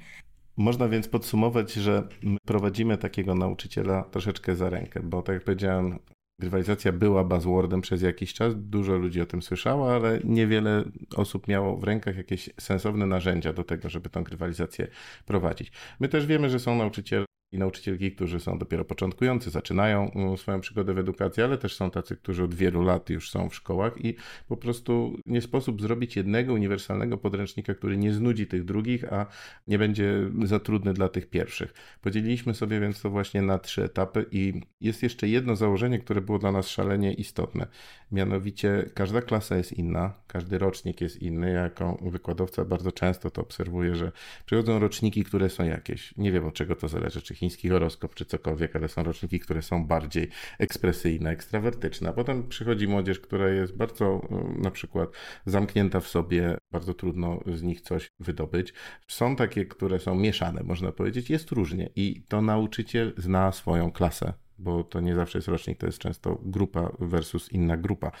Można 0.57 0.87
więc 0.87 1.07
podsumować, 1.07 1.73
że 1.73 2.07
prowadzimy 2.45 2.97
takiego 2.97 3.35
nauczyciela 3.35 4.03
troszeczkę 4.03 4.55
za 4.55 4.69
rękę, 4.69 4.99
bo 5.03 5.21
tak 5.21 5.33
jak 5.33 5.43
powiedziałem, 5.43 5.99
Grywalizacja 6.39 6.91
była 6.91 7.23
buzzwordem 7.23 7.81
przez 7.81 8.01
jakiś 8.01 8.33
czas, 8.33 8.53
dużo 8.57 8.95
ludzi 8.95 9.21
o 9.21 9.25
tym 9.25 9.41
słyszało, 9.41 9.95
ale 9.95 10.19
niewiele 10.23 10.83
osób 11.15 11.47
miało 11.47 11.77
w 11.77 11.83
rękach 11.83 12.17
jakieś 12.17 12.49
sensowne 12.59 13.05
narzędzia 13.05 13.53
do 13.53 13.63
tego, 13.63 13.89
żeby 13.89 14.09
tę 14.09 14.23
grywalizację 14.23 14.87
prowadzić. 15.25 15.71
My 15.99 16.07
też 16.07 16.25
wiemy, 16.25 16.49
że 16.49 16.59
są 16.59 16.75
nauczyciele, 16.75 17.25
i 17.51 17.57
nauczycielki, 17.57 18.11
którzy 18.11 18.39
są 18.39 18.57
dopiero 18.57 18.85
początkujący, 18.85 19.49
zaczynają 19.49 20.11
swoją 20.37 20.61
przygodę 20.61 20.93
w 20.93 20.97
edukacji, 20.97 21.43
ale 21.43 21.57
też 21.57 21.75
są 21.75 21.91
tacy, 21.91 22.15
którzy 22.15 22.43
od 22.43 22.55
wielu 22.55 22.81
lat 22.81 23.09
już 23.09 23.29
są 23.29 23.49
w 23.49 23.55
szkołach 23.55 24.05
i 24.05 24.15
po 24.47 24.57
prostu 24.57 25.17
nie 25.25 25.41
sposób 25.41 25.81
zrobić 25.81 26.15
jednego 26.15 26.53
uniwersalnego 26.53 27.17
podręcznika, 27.17 27.73
który 27.75 27.97
nie 27.97 28.13
znudzi 28.13 28.47
tych 28.47 28.65
drugich, 28.65 29.13
a 29.13 29.25
nie 29.67 29.79
będzie 29.79 30.31
za 30.43 30.59
trudny 30.59 30.93
dla 30.93 31.09
tych 31.09 31.29
pierwszych. 31.29 31.73
Podzieliliśmy 32.01 32.53
sobie 32.53 32.79
więc 32.79 33.01
to 33.01 33.09
właśnie 33.09 33.41
na 33.41 33.59
trzy 33.59 33.83
etapy 33.83 34.25
i 34.31 34.61
jest 34.81 35.03
jeszcze 35.03 35.27
jedno 35.27 35.55
założenie, 35.55 35.99
które 35.99 36.21
było 36.21 36.39
dla 36.39 36.51
nas 36.51 36.67
szalenie 36.67 37.13
istotne. 37.13 37.67
Mianowicie 38.11 38.89
każda 38.93 39.21
klasa 39.21 39.57
jest 39.57 39.73
inna, 39.73 40.13
każdy 40.27 40.57
rocznik 40.57 41.01
jest 41.01 41.21
inny. 41.21 41.51
Ja 41.51 41.61
jako 41.61 41.97
wykładowca 42.01 42.65
bardzo 42.65 42.91
często 42.91 43.31
to 43.31 43.41
obserwuję, 43.41 43.95
że 43.95 44.11
przychodzą 44.45 44.79
roczniki, 44.79 45.23
które 45.23 45.49
są 45.49 45.65
jakieś. 45.65 46.17
Nie 46.17 46.31
wiem 46.31 46.45
od 46.45 46.53
czego 46.53 46.75
to 46.75 46.87
zależy, 46.87 47.21
czy 47.21 47.36
chiński 47.37 47.69
horoskop 47.69 48.15
czy 48.15 48.25
cokolwiek, 48.25 48.75
ale 48.75 48.87
są 48.87 49.03
roczniki, 49.03 49.39
które 49.39 49.61
są 49.61 49.85
bardziej 49.87 50.29
ekspresyjne, 50.59 51.29
ekstrawertyczne. 51.29 52.09
A 52.09 52.13
potem 52.13 52.47
przychodzi 52.47 52.87
młodzież, 52.87 53.19
która 53.19 53.49
jest 53.49 53.77
bardzo 53.77 54.21
e, 54.31 54.61
na 54.61 54.71
przykład 54.71 55.09
zamknięta 55.45 55.99
w 55.99 56.07
sobie, 56.07 56.57
bardzo 56.71 56.93
trudno 56.93 57.39
z 57.55 57.61
nich 57.61 57.81
coś 57.81 58.11
wydobyć. 58.19 58.73
Są 59.07 59.35
takie, 59.35 59.65
które 59.65 59.99
są 59.99 60.15
mieszane, 60.15 60.63
można 60.63 60.91
powiedzieć. 60.91 61.29
Jest 61.29 61.51
różnie 61.51 61.89
i 61.95 62.23
to 62.27 62.41
nauczyciel 62.41 63.13
zna 63.17 63.51
swoją 63.51 63.91
klasę 63.91 64.33
bo 64.59 64.83
to 64.83 64.99
nie 64.99 65.15
zawsze 65.15 65.37
jest 65.37 65.47
rocznik, 65.47 65.77
to 65.77 65.85
jest 65.85 65.99
często 65.99 66.41
grupa 66.43 66.91
versus 66.99 67.51
inna 67.51 67.77
grupa. 67.77 68.11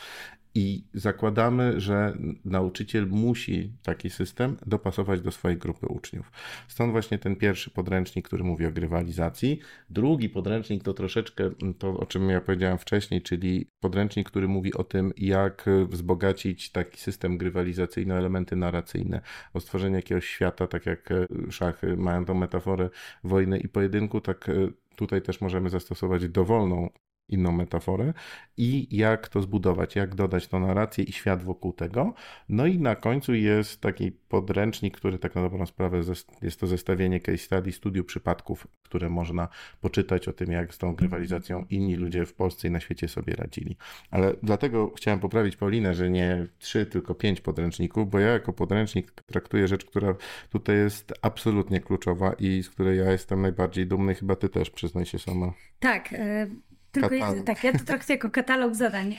I 0.55 0.83
zakładamy, 0.93 1.81
że 1.81 2.17
nauczyciel 2.45 3.07
musi 3.07 3.73
taki 3.83 4.09
system 4.09 4.57
dopasować 4.65 5.21
do 5.21 5.31
swojej 5.31 5.57
grupy 5.57 5.87
uczniów. 5.87 6.31
Stąd 6.67 6.91
właśnie 6.91 7.17
ten 7.17 7.35
pierwszy 7.35 7.69
podręcznik, 7.69 8.27
który 8.27 8.43
mówi 8.43 8.65
o 8.65 8.71
grywalizacji. 8.71 9.59
Drugi 9.89 10.29
podręcznik 10.29 10.83
to 10.83 10.93
troszeczkę 10.93 11.51
to, 11.77 11.97
o 11.97 12.05
czym 12.05 12.29
ja 12.29 12.41
powiedziałem 12.41 12.77
wcześniej, 12.77 13.21
czyli 13.21 13.69
podręcznik, 13.79 14.29
który 14.29 14.47
mówi 14.47 14.73
o 14.73 14.83
tym, 14.83 15.13
jak 15.17 15.65
wzbogacić 15.89 16.71
taki 16.71 16.99
system 16.99 17.37
grywalizacyjny 17.37 18.13
elementy 18.13 18.55
narracyjne, 18.55 19.21
o 19.53 19.59
stworzenie 19.59 19.95
jakiegoś 19.95 20.27
świata, 20.27 20.67
tak 20.67 20.85
jak 20.85 21.09
szachy 21.49 21.97
mają 21.97 22.25
tą 22.25 22.33
metaforę 22.33 22.89
wojny 23.23 23.59
i 23.59 23.67
pojedynku, 23.67 24.21
tak 24.21 24.49
tutaj 24.97 25.21
też 25.21 25.41
możemy 25.41 25.69
zastosować 25.69 26.29
dowolną 26.29 26.89
inną 27.29 27.51
metaforę 27.51 28.13
i 28.57 28.97
jak 28.97 29.27
to 29.27 29.41
zbudować, 29.41 29.95
jak 29.95 30.15
dodać 30.15 30.47
tą 30.47 30.59
narrację 30.59 31.03
i 31.03 31.11
świat 31.11 31.43
wokół 31.43 31.73
tego. 31.73 32.13
No 32.49 32.65
i 32.65 32.79
na 32.79 32.95
końcu 32.95 33.33
jest 33.33 33.81
taki 33.81 34.11
podręcznik, 34.11 34.97
który 34.97 35.19
tak 35.19 35.35
na 35.35 35.41
dobrą 35.41 35.65
sprawę 35.65 36.01
jest 36.41 36.59
to 36.59 36.67
zestawienie 36.67 37.19
case 37.19 37.37
study, 37.37 37.71
studiu 37.71 38.03
przypadków, 38.03 38.67
które 38.83 39.09
można 39.09 39.47
poczytać 39.81 40.27
o 40.27 40.33
tym, 40.33 40.51
jak 40.51 40.73
z 40.73 40.77
tą 40.77 40.95
grywalizacją 40.95 41.65
inni 41.69 41.95
ludzie 41.95 42.25
w 42.25 42.33
Polsce 42.33 42.67
i 42.67 42.71
na 42.71 42.79
świecie 42.79 43.07
sobie 43.07 43.35
radzili. 43.35 43.77
Ale 44.11 44.33
dlatego 44.43 44.91
chciałem 44.95 45.19
poprawić 45.19 45.55
Paulinę, 45.55 45.93
że 45.93 46.09
nie 46.09 46.47
trzy, 46.59 46.85
tylko 46.85 47.15
pięć 47.15 47.41
podręczników, 47.41 48.09
bo 48.09 48.19
ja 48.19 48.27
jako 48.27 48.53
podręcznik 48.53 49.11
traktuję 49.11 49.67
rzecz, 49.67 49.85
która 49.85 50.15
tutaj 50.49 50.75
jest 50.75 51.13
absolutnie 51.21 51.81
kluczowa 51.81 52.33
i 52.33 52.63
z 52.63 52.69
której 52.69 52.97
ja 52.97 53.11
jestem 53.11 53.41
najbardziej 53.41 53.87
dumny, 53.87 54.15
chyba 54.15 54.35
ty 54.35 54.49
też, 54.49 54.69
przyznaj 54.69 55.05
się 55.05 55.19
sama. 55.19 55.53
Tak, 55.79 56.13
e, 56.13 56.47
tylko 57.01 57.43
tak, 57.45 57.63
ja 57.63 57.71
to 57.71 57.85
traktuję 57.85 58.15
jako 58.15 58.29
katalog 58.29 58.75
zadań. 58.75 59.15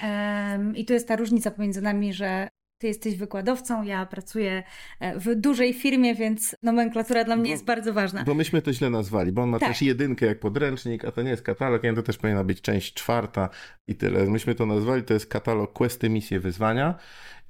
I 0.74 0.84
tu 0.84 0.92
jest 0.92 1.08
ta 1.08 1.16
różnica 1.16 1.50
pomiędzy 1.50 1.82
nami, 1.82 2.14
że 2.14 2.48
ty 2.78 2.86
jesteś 2.86 3.16
wykładowcą, 3.16 3.82
ja 3.82 4.06
pracuję 4.06 4.62
e, 5.00 5.18
w 5.18 5.34
dużej 5.34 5.74
firmie, 5.74 6.14
więc 6.14 6.56
nomenklatura 6.62 7.24
dla 7.24 7.36
mnie 7.36 7.44
bo, 7.44 7.50
jest 7.50 7.64
bardzo 7.64 7.92
ważna. 7.92 8.24
Bo 8.24 8.34
myśmy 8.34 8.62
to 8.62 8.72
źle 8.72 8.90
nazwali, 8.90 9.32
bo 9.32 9.42
on 9.42 9.48
ma 9.48 9.58
tak. 9.58 9.68
też 9.68 9.82
jedynkę 9.82 10.26
jak 10.26 10.40
podręcznik, 10.40 11.04
a 11.04 11.12
to 11.12 11.22
nie 11.22 11.30
jest 11.30 11.42
katalog, 11.42 11.82
to 11.96 12.02
też 12.02 12.18
powinna 12.18 12.44
być 12.44 12.60
część 12.60 12.94
czwarta 12.94 13.48
i 13.88 13.94
tyle. 13.94 14.26
Myśmy 14.26 14.54
to 14.54 14.66
nazwali, 14.66 15.02
to 15.02 15.14
jest 15.14 15.26
katalog 15.26 15.72
questy, 15.72 16.08
misje, 16.08 16.40
wyzwania 16.40 16.94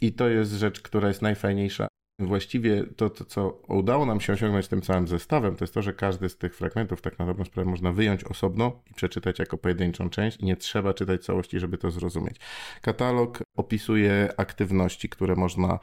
i 0.01 0.13
to 0.13 0.29
jest 0.29 0.53
rzecz, 0.53 0.81
która 0.81 1.09
jest 1.09 1.23
najfajniejsza 1.23 1.89
Właściwie 2.21 2.85
to, 2.97 3.11
to, 3.11 3.25
co 3.25 3.63
udało 3.69 4.07
nam 4.07 4.21
się 4.21 4.33
osiągnąć 4.33 4.69
tym 4.69 4.83
całym 4.83 5.09
zestawem, 5.09 5.57
to 5.57 5.65
jest 5.65 5.75
to, 5.75 5.83
że 5.83 5.93
każdy 5.93 6.29
z 6.29 6.37
tych 6.37 6.55
fragmentów 6.55 7.03
tak 7.03 7.19
na 7.19 7.27
dobrą 7.27 7.45
sprawę 7.45 7.71
można 7.71 7.93
wyjąć 7.93 8.25
osobno 8.25 8.83
i 8.91 8.95
przeczytać 8.95 9.39
jako 9.39 9.59
pojedynczą 9.59 10.11
część 10.11 10.37
i 10.37 10.45
nie 10.45 10.57
trzeba 10.57 10.95
czytać 10.95 11.25
całości, 11.25 11.61
żeby 11.61 11.79
to 11.79 11.91
zrozumieć. 11.91 12.37
Katalog 12.83 13.43
opisuje 13.57 14.29
aktywności, 14.37 15.09
które 15.09 15.35
można 15.35 15.79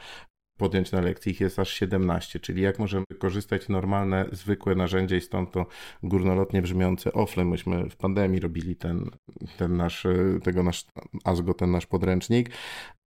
podjąć 0.57 0.91
na 0.91 1.01
lekcji. 1.01 1.31
Ich 1.31 1.41
jest 1.41 1.59
aż 1.59 1.73
17, 1.73 2.39
czyli 2.39 2.61
jak 2.61 2.79
możemy 2.79 3.05
wykorzystać 3.09 3.69
normalne, 3.69 4.25
zwykłe 4.31 4.75
narzędzie 4.75 5.17
i 5.17 5.21
stąd 5.21 5.51
to 5.51 5.65
górnolotnie 6.03 6.61
brzmiące 6.61 7.13
offline. 7.13 7.47
Myśmy 7.47 7.89
w 7.89 7.95
pandemii 7.95 8.39
robili 8.39 8.75
ten, 8.75 9.09
ten 9.57 9.77
nasz, 9.77 10.07
tego 10.43 10.63
nasz 10.63 10.85
ASGO, 11.23 11.53
ten 11.53 11.71
nasz 11.71 11.85
podręcznik, 11.85 12.49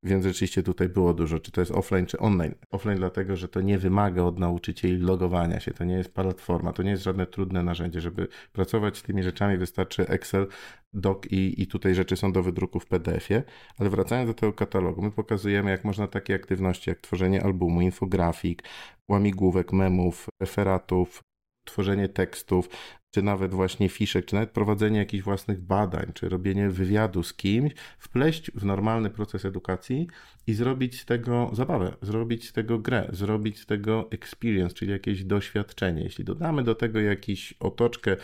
więc 0.04 0.26
rzeczywiście 0.26 0.64
tutaj 0.64 0.90
było 0.90 1.14
dużo, 1.14 1.40
czy 1.40 1.52
to 1.52 1.62
jest 1.62 1.72
offline, 1.72 2.06
czy 2.06 2.20
online. 2.20 2.56
Offline 2.72 2.98
dlatego, 2.98 3.36
że 3.36 3.48
to 3.48 3.62
nie 3.62 3.78
wymaga 3.78 4.24
od 4.24 4.40
nauczycieli 4.40 4.98
logowania 4.98 5.60
się, 5.60 5.72
to 5.72 5.84
nie 5.84 5.94
jest 5.94 6.14
platforma, 6.14 6.74
to 6.74 6.84
nie 6.84 6.92
jest 6.92 7.04
żadne 7.04 7.28
trudne 7.28 7.64
narzędzie. 7.64 8.02
Żeby 8.02 8.28
pracować 8.54 8.98
z 8.98 9.04
tymi 9.04 9.24
rzeczami 9.24 9.58
wystarczy 9.58 10.08
Excel, 10.08 10.48
doc 10.94 11.26
i, 11.26 11.62
i 11.62 11.68
tutaj 11.68 11.96
rzeczy 11.96 12.16
są 12.16 12.32
do 12.32 12.44
wydruku 12.44 12.80
w 12.80 12.86
PDF-ie. 12.86 13.44
Ale 13.78 13.90
wracając 13.90 14.30
do 14.30 14.34
tego 14.34 14.54
katalogu, 14.54 15.02
my 15.02 15.12
pokazujemy, 15.12 15.72
jak 15.72 15.84
można 15.84 16.08
takie 16.08 16.36
aktywności, 16.36 16.90
jak 16.90 17.00
tworzenie 17.00 17.44
albumu, 17.44 17.82
infografik, 17.82 18.64
łamigłówek, 19.10 19.74
memów, 19.74 20.28
referatów, 20.42 21.24
tworzenie 21.66 22.10
tekstów, 22.10 22.70
czy 23.12 23.22
nawet 23.22 23.54
właśnie 23.54 23.90
fiszek, 23.90 24.26
czy 24.26 24.36
nawet 24.36 24.52
prowadzenie 24.52 25.00
jakichś 25.00 25.24
własnych 25.24 25.62
badań, 25.62 26.12
czy 26.14 26.30
robienie 26.30 26.70
wywiadu 26.70 27.24
z 27.24 27.34
kimś, 27.34 27.74
wpleść 28.00 28.52
w 28.52 28.66
normalny 28.66 29.10
proces 29.10 29.46
edukacji 29.46 30.08
i 30.48 30.54
zrobić 30.54 31.02
z 31.02 31.06
tego 31.06 31.50
zabawę, 31.54 31.96
zrobić 32.02 32.50
z 32.50 32.54
tego 32.54 32.80
grę, 32.80 33.08
zrobić 33.12 33.60
z 33.60 33.66
tego 33.66 34.08
experience, 34.12 34.76
czyli 34.76 34.92
jakieś 34.92 35.24
doświadczenie. 35.24 36.04
Jeśli 36.04 36.26
dodamy 36.26 36.64
do 36.64 36.76
tego 36.76 37.00
jakiś 37.00 37.54
otoczkę 37.60 38.18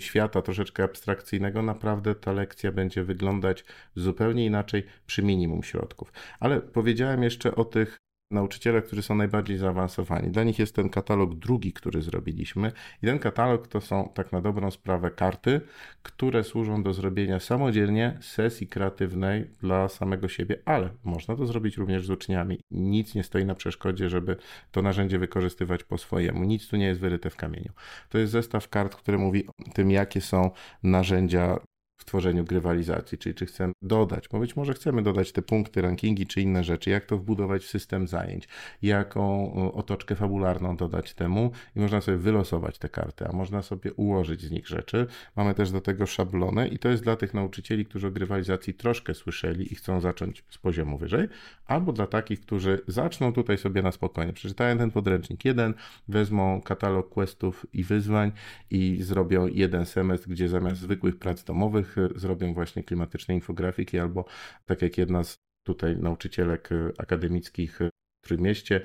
świata 0.00 0.42
troszeczkę 0.42 0.84
abstrakcyjnego, 0.84 1.62
naprawdę 1.62 2.14
ta 2.14 2.32
lekcja 2.32 2.72
będzie 2.72 3.04
wyglądać 3.04 3.64
zupełnie 3.94 4.46
inaczej 4.46 4.82
przy 5.06 5.22
minimum 5.22 5.62
środków. 5.62 6.12
Ale 6.40 6.60
powiedziałem 6.60 7.22
jeszcze 7.22 7.54
o 7.54 7.64
tych 7.64 8.01
nauczyciele, 8.32 8.82
którzy 8.82 9.02
są 9.02 9.14
najbardziej 9.14 9.58
zaawansowani. 9.58 10.30
Dla 10.30 10.44
nich 10.44 10.58
jest 10.58 10.74
ten 10.74 10.88
katalog 10.88 11.34
drugi, 11.34 11.72
który 11.72 12.02
zrobiliśmy. 12.02 12.72
I 13.02 13.06
ten 13.06 13.18
katalog 13.18 13.68
to 13.68 13.80
są 13.80 14.12
tak 14.14 14.32
na 14.32 14.40
dobrą 14.40 14.70
sprawę 14.70 15.10
karty, 15.10 15.60
które 16.02 16.44
służą 16.44 16.82
do 16.82 16.94
zrobienia 16.94 17.40
samodzielnie 17.40 18.18
sesji 18.20 18.66
kreatywnej 18.66 19.50
dla 19.60 19.88
samego 19.88 20.28
siebie, 20.28 20.56
ale 20.64 20.90
można 21.04 21.36
to 21.36 21.46
zrobić 21.46 21.76
również 21.76 22.06
z 22.06 22.10
uczniami. 22.10 22.60
Nic 22.70 23.14
nie 23.14 23.22
stoi 23.22 23.44
na 23.44 23.54
przeszkodzie, 23.54 24.08
żeby 24.08 24.36
to 24.70 24.82
narzędzie 24.82 25.18
wykorzystywać 25.18 25.84
po 25.84 25.98
swojemu. 25.98 26.44
Nic 26.44 26.68
tu 26.68 26.76
nie 26.76 26.86
jest 26.86 27.00
wyryte 27.00 27.30
w 27.30 27.36
kamieniu. 27.36 27.72
To 28.08 28.18
jest 28.18 28.32
zestaw 28.32 28.68
kart, 28.68 28.94
który 28.94 29.18
mówi 29.18 29.46
o 29.46 29.52
tym, 29.74 29.90
jakie 29.90 30.20
są 30.20 30.50
narzędzia 30.82 31.58
w 32.02 32.04
tworzeniu 32.04 32.44
grywalizacji, 32.44 33.18
czyli 33.18 33.34
czy 33.34 33.46
chcemy 33.46 33.72
dodać, 33.82 34.28
bo 34.28 34.38
być 34.38 34.56
może 34.56 34.74
chcemy 34.74 35.02
dodać 35.02 35.32
te 35.32 35.42
punkty, 35.42 35.82
rankingi 35.82 36.26
czy 36.26 36.40
inne 36.40 36.64
rzeczy, 36.64 36.90
jak 36.90 37.06
to 37.06 37.18
wbudować 37.18 37.64
w 37.64 37.68
system 37.68 38.08
zajęć, 38.08 38.48
jaką 38.82 39.52
otoczkę 39.72 40.14
fabularną 40.14 40.76
dodać 40.76 41.14
temu 41.14 41.50
i 41.76 41.80
można 41.80 42.00
sobie 42.00 42.16
wylosować 42.16 42.78
te 42.78 42.88
karty, 42.88 43.26
a 43.26 43.32
można 43.32 43.62
sobie 43.62 43.92
ułożyć 43.92 44.40
z 44.40 44.50
nich 44.50 44.68
rzeczy. 44.68 45.06
Mamy 45.36 45.54
też 45.54 45.70
do 45.70 45.80
tego 45.80 46.06
szablony 46.06 46.68
i 46.68 46.78
to 46.78 46.88
jest 46.88 47.02
dla 47.02 47.16
tych 47.16 47.34
nauczycieli, 47.34 47.84
którzy 47.84 48.06
o 48.06 48.10
grywalizacji 48.10 48.74
troszkę 48.74 49.14
słyszeli 49.14 49.72
i 49.72 49.74
chcą 49.74 50.00
zacząć 50.00 50.44
z 50.48 50.58
poziomu 50.58 50.98
wyżej, 50.98 51.28
albo 51.66 51.92
dla 51.92 52.06
takich, 52.06 52.40
którzy 52.40 52.80
zaczną 52.86 53.32
tutaj 53.32 53.58
sobie 53.58 53.82
na 53.82 53.92
spokojnie, 53.92 54.32
przeczytają 54.32 54.78
ten 54.78 54.90
podręcznik 54.90 55.44
jeden, 55.44 55.74
wezmą 56.08 56.60
katalog 56.62 57.08
questów 57.08 57.66
i 57.72 57.84
wyzwań 57.84 58.32
i 58.70 58.98
zrobią 59.00 59.46
jeden 59.46 59.86
semestr, 59.86 60.28
gdzie 60.28 60.48
zamiast 60.48 60.80
zwykłych 60.80 61.18
prac 61.18 61.44
domowych 61.44 61.91
zrobią 62.16 62.54
właśnie 62.54 62.82
klimatyczne 62.84 63.34
infografiki, 63.34 63.98
albo 63.98 64.24
tak 64.66 64.82
jak 64.82 64.98
jedna 64.98 65.24
z 65.24 65.38
tutaj 65.62 65.96
nauczycielek 65.96 66.72
y, 66.72 66.92
akademickich 66.98 67.78
w 68.22 68.26
Trójmieście 68.26 68.80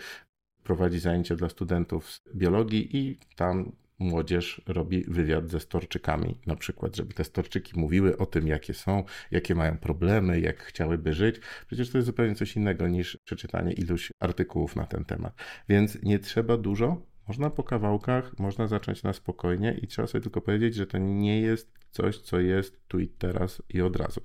prowadzi 0.64 1.00
zajęcia 1.00 1.36
dla 1.36 1.50
studentów 1.50 2.12
z 2.12 2.22
biologii 2.36 2.98
i 2.98 3.20
tam 3.36 3.72
młodzież 4.00 4.62
robi 4.68 5.04
wywiad 5.08 5.50
ze 5.50 5.60
storczykami, 5.60 6.42
na 6.46 6.56
przykład, 6.56 6.96
żeby 6.96 7.14
te 7.14 7.24
storczyki 7.24 7.80
mówiły 7.80 8.18
o 8.18 8.26
tym, 8.26 8.48
jakie 8.48 8.74
są, 8.74 9.04
jakie 9.32 9.56
mają 9.56 9.78
problemy, 9.78 10.40
jak 10.40 10.64
chciałyby 10.64 11.14
żyć. 11.14 11.36
Przecież 11.68 11.90
to 11.90 11.98
jest 11.98 12.06
zupełnie 12.06 12.36
coś 12.36 12.56
innego 12.56 12.88
niż 12.88 13.18
przeczytanie 13.26 13.74
iluś 13.74 14.12
artykułów 14.20 14.76
na 14.76 14.86
ten 14.86 15.06
temat. 15.06 15.34
Więc 15.70 16.04
nie 16.04 16.20
trzeba 16.20 16.58
dużo, 16.58 17.02
można 17.28 17.50
po 17.50 17.64
kawałkach, 17.64 18.40
można 18.40 18.68
zacząć 18.68 19.04
na 19.04 19.14
spokojnie 19.14 19.78
i 19.82 19.88
trzeba 19.88 20.08
sobie 20.08 20.22
tylko 20.22 20.42
powiedzieć, 20.42 20.76
że 20.76 20.88
to 20.88 20.98
nie 20.98 21.42
jest 21.42 21.78
coś, 21.92 22.18
co 22.18 22.40
jest 22.40 22.88
tu 22.88 23.00
i 23.00 23.08
teraz 23.08 23.62
i 23.70 23.82
od 23.82 23.96
razu. 23.96 24.22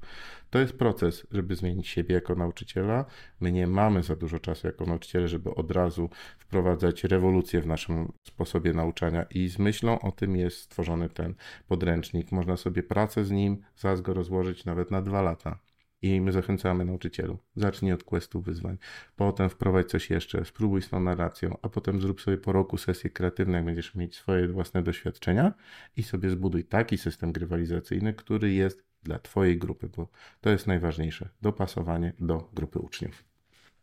To 0.51 0.59
jest 0.59 0.79
proces, 0.79 1.27
żeby 1.31 1.57
zmienić 1.57 1.89
siebie 1.89 2.15
jako 2.15 2.35
nauczyciela. 2.35 3.05
My 3.41 3.53
nie 3.53 3.67
mamy 3.67 4.03
za 4.03 4.17
dużo 4.17 4.39
czasu 4.39 4.67
jako 4.67 4.87
nauczyciele, 4.87 5.29
żeby 5.29 5.55
od 5.55 5.71
razu 5.71 6.11
wprowadzać 6.39 7.05
rewolucję 7.05 7.61
w 7.61 7.67
naszym 7.67 8.13
sposobie 8.27 8.73
nauczania 8.73 9.23
i 9.23 9.49
z 9.49 9.59
myślą 9.59 10.01
o 10.01 10.13
tym 10.13 10.37
jest 10.37 10.57
stworzony 10.57 11.09
ten 11.09 11.35
podręcznik. 11.69 12.33
Można 12.33 12.57
sobie 12.57 12.83
pracę 12.83 13.25
z 13.25 13.31
nim, 13.31 13.63
zaraz 13.77 14.01
go 14.01 14.15
rozłożyć 14.15 14.65
nawet 14.65 14.91
na 14.91 15.03
dwa 15.03 15.23
lata 15.23 15.59
i 16.03 16.21
my 16.21 16.33
zachęcamy 16.33 16.85
nauczycielu. 16.85 17.39
Zacznij 17.57 17.93
od 17.93 18.05
questów 18.05 18.45
wyzwań, 18.45 18.79
potem 19.17 19.49
wprowadź 19.49 19.89
coś 19.89 20.11
jeszcze, 20.11 20.45
spróbuj 20.45 20.83
z 20.83 20.89
tą 20.89 21.01
narracją, 21.01 21.57
a 21.63 21.69
potem 21.69 22.01
zrób 22.01 22.21
sobie 22.21 22.39
po 22.39 22.53
roku 22.53 22.79
sesję 22.79 23.11
kreatywną, 23.11 23.55
jak 23.55 23.65
będziesz 23.65 23.95
mieć 23.95 24.17
swoje 24.17 24.49
własne 24.49 24.83
doświadczenia 24.83 25.53
i 25.97 26.03
sobie 26.03 26.31
zbuduj 26.31 26.65
taki 26.65 26.99
system 26.99 27.33
grywalizacyjny, 27.33 28.15
który 28.15 28.53
jest 28.53 28.85
dla 29.03 29.19
Twojej 29.19 29.59
grupy, 29.59 29.89
bo 29.97 30.09
to 30.41 30.51
jest 30.51 30.67
najważniejsze. 30.67 31.29
Dopasowanie 31.43 32.13
do 32.21 32.51
grupy 32.55 32.79
uczniów. 32.79 33.32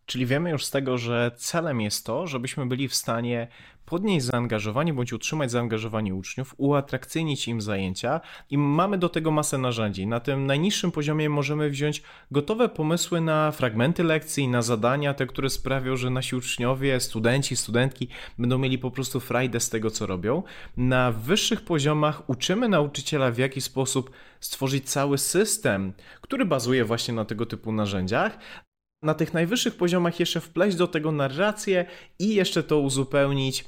Czyli 0.10 0.26
wiemy 0.26 0.50
już 0.50 0.66
z 0.66 0.72
tego, 0.72 0.98
że 0.98 1.32
celem 1.36 1.82
jest 1.82 2.06
to, 2.06 2.28
żebyśmy 2.28 2.66
byli 2.66 2.88
w 2.88 2.96
stanie 2.96 3.48
podnieść 3.86 4.26
zaangażowanie 4.26 4.94
bądź 4.94 5.14
utrzymać 5.14 5.52
zaangażowanie 5.52 6.16
uczniów, 6.16 6.56
uatrakcyjnić 6.58 7.48
im 7.48 7.62
zajęcia 7.62 8.22
i 8.50 8.58
mamy 8.58 8.98
do 8.98 9.10
tego 9.10 9.32
masę 9.32 9.58
narzędzi. 9.58 10.08
Na 10.08 10.20
tym 10.20 10.46
najniższym 10.46 10.92
poziomie 10.92 11.30
możemy 11.30 11.70
wziąć 11.70 12.04
gotowe 12.32 12.70
pomysły 12.70 13.22
na 13.22 13.52
fragmenty 13.52 14.04
lekcji, 14.04 14.48
na 14.48 14.62
zadania, 14.62 15.14
te, 15.14 15.28
które 15.28 15.50
sprawią, 15.50 15.96
że 15.96 16.10
nasi 16.10 16.36
uczniowie, 16.36 17.00
studenci, 17.00 17.56
studentki 17.56 18.08
będą 18.38 18.58
mieli 18.58 18.78
po 18.78 18.92
prostu 18.92 19.20
frajdę 19.20 19.60
z 19.60 19.70
tego, 19.70 19.92
co 19.92 20.06
robią. 20.06 20.44
Na 20.78 21.12
wyższych 21.12 21.62
poziomach 21.62 22.30
uczymy 22.30 22.70
nauczyciela, 22.70 23.32
w 23.32 23.38
jaki 23.38 23.62
sposób 23.62 24.12
stworzyć 24.40 24.90
cały 24.90 25.18
system, 25.18 25.94
który 26.22 26.46
bazuje 26.46 26.86
właśnie 26.86 27.14
na 27.14 27.26
tego 27.26 27.46
typu 27.46 27.72
narzędziach, 27.72 28.38
na 29.04 29.14
tych 29.14 29.34
najwyższych 29.34 29.78
poziomach 29.78 30.20
jeszcze 30.20 30.42
wpleść 30.42 30.78
do 30.78 30.88
tego 30.88 31.12
narrację 31.12 31.86
i 32.20 32.36
jeszcze 32.36 32.64
to 32.64 32.80
uzupełnić 32.80 33.66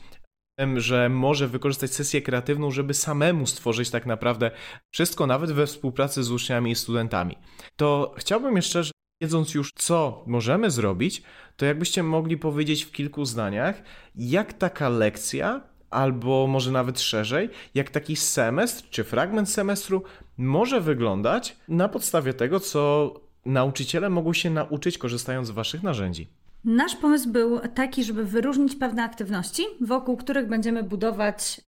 że 0.75 1.09
może 1.09 1.47
wykorzystać 1.47 1.93
sesję 1.93 2.21
kreatywną, 2.21 2.71
żeby 2.71 2.93
samemu 2.93 3.47
stworzyć 3.47 3.89
tak 3.89 4.05
naprawdę 4.05 4.51
wszystko, 4.93 5.27
nawet 5.27 5.51
we 5.51 5.67
współpracy 5.67 6.23
z 6.23 6.31
uczniami 6.31 6.71
i 6.71 6.75
studentami. 6.75 7.37
To 7.75 8.13
chciałbym 8.17 8.55
jeszcze, 8.55 8.83
wiedząc 9.21 9.53
już 9.53 9.71
co 9.75 10.23
możemy 10.27 10.71
zrobić, 10.71 11.23
to 11.55 11.65
jakbyście 11.65 12.03
mogli 12.03 12.37
powiedzieć 12.37 12.85
w 12.85 12.91
kilku 12.91 13.25
zdaniach, 13.25 13.83
jak 14.15 14.53
taka 14.53 14.89
lekcja, 14.89 15.61
albo 15.89 16.47
może 16.47 16.71
nawet 16.71 16.99
szerzej, 16.99 17.49
jak 17.73 17.89
taki 17.89 18.15
semestr 18.15 18.89
czy 18.89 19.03
fragment 19.03 19.49
semestru 19.49 20.03
może 20.37 20.81
wyglądać 20.81 21.57
na 21.67 21.89
podstawie 21.89 22.33
tego, 22.33 22.59
co 22.59 23.13
nauczyciele 23.45 24.09
mogą 24.09 24.33
się 24.33 24.49
nauczyć 24.49 24.97
korzystając 24.97 25.47
z 25.47 25.51
Waszych 25.51 25.83
narzędzi? 25.83 26.27
Nasz 26.63 26.95
pomysł 26.95 27.29
był 27.29 27.59
taki, 27.59 28.03
żeby 28.03 28.25
wyróżnić 28.25 28.75
pewne 28.75 29.03
aktywności, 29.03 29.63
wokół 29.81 30.17
których 30.17 30.47
będziemy 30.47 30.83
budować 30.83 31.61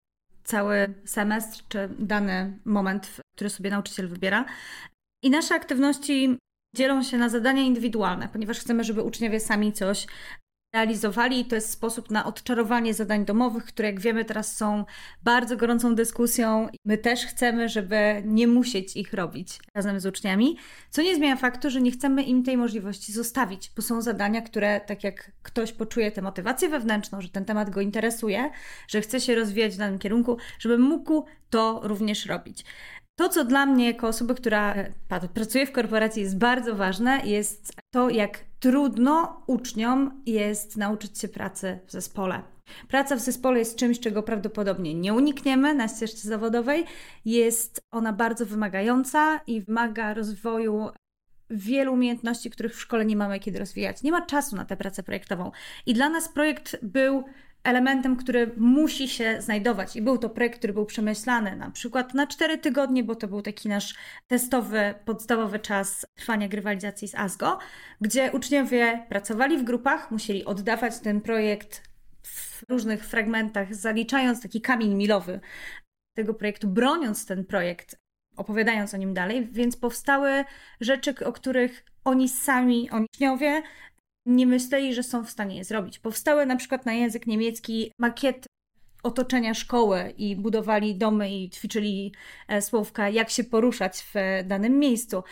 cały 0.43 0.93
semestr 1.05 1.63
czy 1.69 1.89
dany 1.99 2.59
moment, 2.65 3.12
który 3.36 3.49
sobie 3.49 3.69
nauczyciel 3.69 4.07
wybiera. 4.07 4.45
I 5.23 5.29
nasze 5.29 5.55
aktywności 5.55 6.38
dzielą 6.75 7.03
się 7.03 7.17
na 7.17 7.29
zadania 7.29 7.62
indywidualne, 7.62 8.29
ponieważ 8.33 8.59
chcemy, 8.59 8.83
żeby 8.83 9.01
uczniowie 9.01 9.39
sami 9.39 9.73
coś 9.73 10.07
realizowali 10.73 11.39
i 11.39 11.45
to 11.45 11.55
jest 11.55 11.69
sposób 11.69 12.12
na 12.12 12.25
odczarowanie 12.25 12.93
zadań 12.93 13.25
domowych, 13.25 13.65
które 13.65 13.88
jak 13.88 13.99
wiemy 13.99 14.25
teraz 14.25 14.57
są 14.57 14.86
bardzo 15.23 15.57
gorącą 15.57 15.95
dyskusją. 15.95 16.67
My 16.86 16.97
też 16.97 17.25
chcemy, 17.25 17.69
żeby 17.69 18.23
nie 18.25 18.47
musieć 18.47 18.95
ich 18.95 19.13
robić 19.13 19.59
razem 19.75 19.99
z 19.99 20.05
uczniami, 20.05 20.57
co 20.89 21.01
nie 21.01 21.15
zmienia 21.15 21.36
faktu, 21.36 21.69
że 21.69 21.81
nie 21.81 21.91
chcemy 21.91 22.23
im 22.23 22.43
tej 22.43 22.57
możliwości 22.57 23.13
zostawić, 23.13 23.71
bo 23.75 23.81
są 23.81 24.01
zadania, 24.01 24.41
które 24.41 24.81
tak 24.81 25.03
jak 25.03 25.31
ktoś 25.43 25.71
poczuje 25.71 26.12
tę 26.12 26.21
motywację 26.21 26.69
wewnętrzną, 26.69 27.21
że 27.21 27.29
ten 27.29 27.45
temat 27.45 27.69
go 27.69 27.81
interesuje, 27.81 28.49
że 28.88 29.01
chce 29.01 29.21
się 29.21 29.36
rozwijać 29.36 29.73
w 29.73 29.77
danym 29.77 29.99
kierunku, 29.99 30.38
żeby 30.59 30.77
mógł 30.77 31.25
to 31.49 31.79
również 31.83 32.25
robić. 32.25 32.65
To, 33.15 33.30
co 33.30 33.45
dla 33.45 33.65
mnie, 33.65 33.86
jako 33.86 34.08
osoby, 34.08 34.36
która 34.36 34.73
e, 34.73 35.28
pracuje 35.34 35.65
w 35.65 35.71
korporacji, 35.71 36.21
jest 36.21 36.38
bardzo 36.38 36.76
ważne, 36.76 37.21
jest 37.26 37.73
to, 37.93 38.10
jak 38.10 38.39
trudno 38.60 39.43
uczniom 39.47 40.21
jest 40.26 40.78
nauczyć 40.78 41.19
się 41.19 41.28
pracy 41.28 41.80
w 41.88 41.91
zespole. 41.91 42.41
Praca 42.88 43.15
w 43.15 43.19
zespole 43.19 43.60
jest 43.60 43.76
czymś, 43.76 43.99
czego 43.99 44.23
prawdopodobnie 44.23 44.93
nie 44.93 45.13
unikniemy 45.13 45.73
na 45.73 45.88
ścieżce 45.88 46.28
zawodowej. 46.28 46.86
Jest 47.26 47.82
ona 47.91 48.13
bardzo 48.13 48.45
wymagająca 48.45 49.39
i 49.47 49.62
wymaga 49.62 50.13
rozwoju 50.13 50.89
wielu 51.49 51.93
umiejętności, 51.93 52.49
których 52.49 52.76
w 52.76 52.82
szkole 52.82 53.06
nie 53.06 53.15
mamy 53.15 53.39
kiedy 53.39 53.60
rozwijać. 53.60 54.04
Nie 54.04 54.12
ma 54.12 54.26
czasu 54.26 54.56
na 54.56 54.65
tę 54.65 54.78
pracę 54.78 55.04
projektową. 55.04 55.52
I 55.86 55.93
dla 55.93 56.10
nas 56.10 56.30
projekt 56.30 56.78
był 56.82 57.23
elementem, 57.63 58.15
który 58.15 58.52
musi 58.58 59.08
się 59.08 59.41
znajdować. 59.41 59.95
I 59.95 60.02
był 60.02 60.17
to 60.17 60.30
projekt, 60.30 60.58
który 60.58 60.73
był 60.73 60.86
przemyślany 60.86 61.56
na 61.56 61.71
przykład 61.71 62.13
na 62.13 62.28
cztery 62.28 62.58
tygodnie, 62.58 63.04
bo 63.04 63.15
to 63.15 63.28
był 63.28 63.41
taki 63.41 63.69
nasz 63.69 63.95
testowy, 64.28 64.93
podstawowy 65.06 65.60
czas 65.60 66.06
trwania 66.15 66.47
grywalizacji 66.47 67.08
z 67.08 67.15
ASGO, 67.15 67.60
gdzie 68.02 68.32
uczniowie 68.32 69.06
pracowali 69.10 69.58
w 69.58 69.63
grupach, 69.63 70.12
musieli 70.12 70.45
oddawać 70.45 70.99
ten 70.99 71.21
projekt 71.21 71.84
w 72.23 72.63
różnych 72.69 73.06
fragmentach, 73.06 73.76
zaliczając 73.76 74.41
taki 74.41 74.62
kamień 74.62 74.95
milowy 74.95 75.39
tego 76.15 76.34
projektu, 76.34 76.67
broniąc 76.67 77.26
ten 77.26 77.45
projekt, 77.45 77.95
opowiadając 78.38 78.93
o 78.93 78.97
nim 78.97 79.13
dalej, 79.13 79.47
więc 79.52 79.78
powstały 79.78 80.45
rzeczy, 80.82 81.26
o 81.26 81.34
których 81.34 81.86
oni 82.04 82.30
sami, 82.30 82.89
oni 82.91 83.06
uczniowie, 83.13 83.62
nie 84.25 84.47
myśleli, 84.47 84.93
że 84.93 85.03
są 85.03 85.25
w 85.25 85.29
stanie 85.29 85.57
je 85.57 85.63
zrobić. 85.63 85.99
Powstały 85.99 86.45
na 86.45 86.55
przykład 86.55 86.86
na 86.86 86.93
język 86.93 87.27
niemiecki 87.27 87.91
makiety 87.99 88.47
otoczenia 89.03 89.53
szkoły 89.53 90.13
i 90.17 90.36
budowali 90.36 90.95
domy 90.95 91.31
i 91.31 91.49
ćwiczyli 91.49 92.13
e, 92.47 92.62
słówka, 92.62 93.09
jak 93.09 93.29
się 93.29 93.43
poruszać 93.43 94.05
w 94.13 94.13
danym 94.47 94.79
miejscu. 94.79 95.23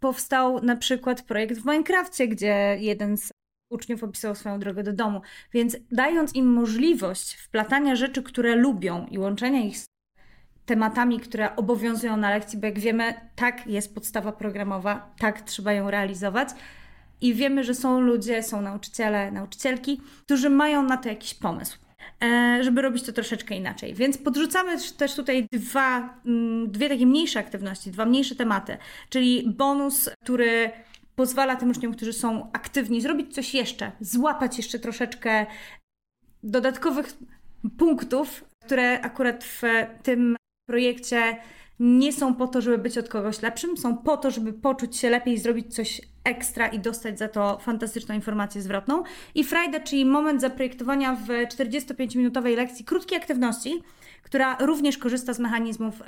Powstał 0.00 0.62
na 0.62 0.76
przykład 0.76 1.22
projekt 1.22 1.58
w 1.58 1.64
Minecrafcie, 1.64 2.28
gdzie 2.28 2.76
jeden 2.80 3.16
z 3.16 3.30
uczniów 3.72 4.04
opisał 4.04 4.34
swoją 4.34 4.58
drogę 4.58 4.82
do 4.82 4.92
domu. 4.92 5.20
Więc 5.52 5.76
dając 5.90 6.34
im 6.34 6.52
możliwość 6.52 7.34
wplatania 7.34 7.96
rzeczy, 7.96 8.22
które 8.22 8.56
lubią 8.56 9.06
i 9.06 9.18
łączenia 9.18 9.60
ich 9.60 9.78
z 9.78 9.86
tematami, 10.66 11.20
które 11.20 11.56
obowiązują 11.56 12.16
na 12.16 12.30
lekcji, 12.30 12.58
bo 12.58 12.66
jak 12.66 12.78
wiemy, 12.78 13.14
tak 13.34 13.66
jest 13.66 13.94
podstawa 13.94 14.32
programowa, 14.32 15.14
tak 15.18 15.42
trzeba 15.42 15.72
ją 15.72 15.90
realizować 15.90 16.48
i 17.20 17.34
wiemy, 17.34 17.64
że 17.64 17.74
są 17.74 18.00
ludzie, 18.00 18.42
są 18.42 18.62
nauczyciele, 18.62 19.32
nauczycielki, 19.32 20.00
którzy 20.22 20.50
mają 20.50 20.82
na 20.82 20.96
to 20.96 21.08
jakiś 21.08 21.34
pomysł 21.34 21.78
e, 22.22 22.58
żeby 22.62 22.82
robić 22.82 23.02
to 23.02 23.12
troszeczkę 23.12 23.54
inaczej. 23.54 23.94
Więc 23.94 24.18
podrzucamy 24.18 24.76
też 24.98 25.14
tutaj 25.14 25.48
dwa, 25.52 26.20
mm, 26.26 26.70
dwie 26.70 26.88
takie 26.88 27.06
mniejsze 27.06 27.38
aktywności, 27.38 27.90
dwa 27.90 28.06
mniejsze 28.06 28.34
tematy, 28.34 28.76
czyli 29.08 29.54
bonus, 29.56 30.10
który 30.22 30.70
pozwala 31.16 31.56
tym 31.56 31.70
uczniom, 31.70 31.92
którzy 31.92 32.12
są 32.12 32.52
aktywni, 32.52 33.00
zrobić 33.00 33.34
coś 33.34 33.54
jeszcze, 33.54 33.92
złapać 34.00 34.56
jeszcze 34.56 34.78
troszeczkę 34.78 35.46
dodatkowych 36.42 37.16
punktów, 37.78 38.44
które 38.64 39.00
akurat 39.00 39.44
w 39.44 39.62
tym 40.02 40.36
projekcie 40.68 41.36
nie 41.80 42.12
są 42.12 42.34
po 42.34 42.46
to, 42.46 42.60
żeby 42.60 42.78
być 42.78 42.98
od 42.98 43.08
kogoś 43.08 43.42
lepszym, 43.42 43.76
są 43.76 43.96
po 43.96 44.16
to, 44.16 44.30
żeby 44.30 44.52
poczuć 44.52 44.96
się 44.96 45.10
lepiej, 45.10 45.38
zrobić 45.38 45.74
coś 45.74 46.00
ekstra 46.24 46.68
i 46.68 46.78
dostać 46.78 47.18
za 47.18 47.28
to 47.28 47.58
fantastyczną 47.58 48.14
informację 48.14 48.62
zwrotną. 48.62 49.02
I 49.34 49.44
Frajda, 49.44 49.80
czyli 49.80 50.04
moment 50.04 50.40
zaprojektowania 50.40 51.14
w 51.14 51.28
45-minutowej 51.28 52.56
lekcji 52.56 52.84
krótkiej 52.84 53.18
aktywności, 53.18 53.82
która 54.22 54.56
również 54.60 54.98
korzysta 54.98 55.32
z 55.32 55.38
mechanizmów 55.38 56.02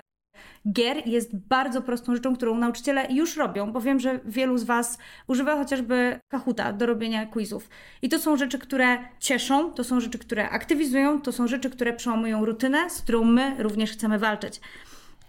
gier 0.73 1.07
jest 1.07 1.37
bardzo 1.37 1.83
prostą 1.83 2.15
rzeczą, 2.15 2.37
którą 2.37 2.59
nauczyciele 2.59 3.07
już 3.11 3.37
robią, 3.37 3.73
bo 3.73 3.81
wiem, 3.81 4.01
że 4.01 4.21
wielu 4.25 4.59
z 4.59 4.65
Was 4.65 4.99
używa 5.27 5.57
chociażby 5.57 6.21
Kahuta 6.29 6.73
do 6.73 6.87
robienia 6.87 7.27
quizów. 7.27 7.69
I 8.03 8.09
to 8.09 8.19
są 8.19 8.37
rzeczy, 8.37 8.59
które 8.59 8.99
cieszą, 9.19 9.73
to 9.73 9.85
są 9.85 10.01
rzeczy, 10.01 10.19
które 10.19 10.51
aktywizują, 10.51 11.21
to 11.21 11.33
są 11.33 11.47
rzeczy, 11.47 11.71
które 11.71 11.93
przełamują 11.93 12.45
rutynę, 12.45 12.91
z 12.91 13.03
którą 13.03 13.25
my 13.25 13.57
również 13.59 13.93
chcemy 13.93 14.19
walczyć. 14.19 14.61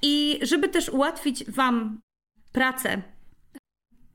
I 0.01 0.39
żeby 0.41 0.69
też 0.69 0.89
ułatwić 0.89 1.51
Wam 1.51 1.99
pracę, 2.51 3.01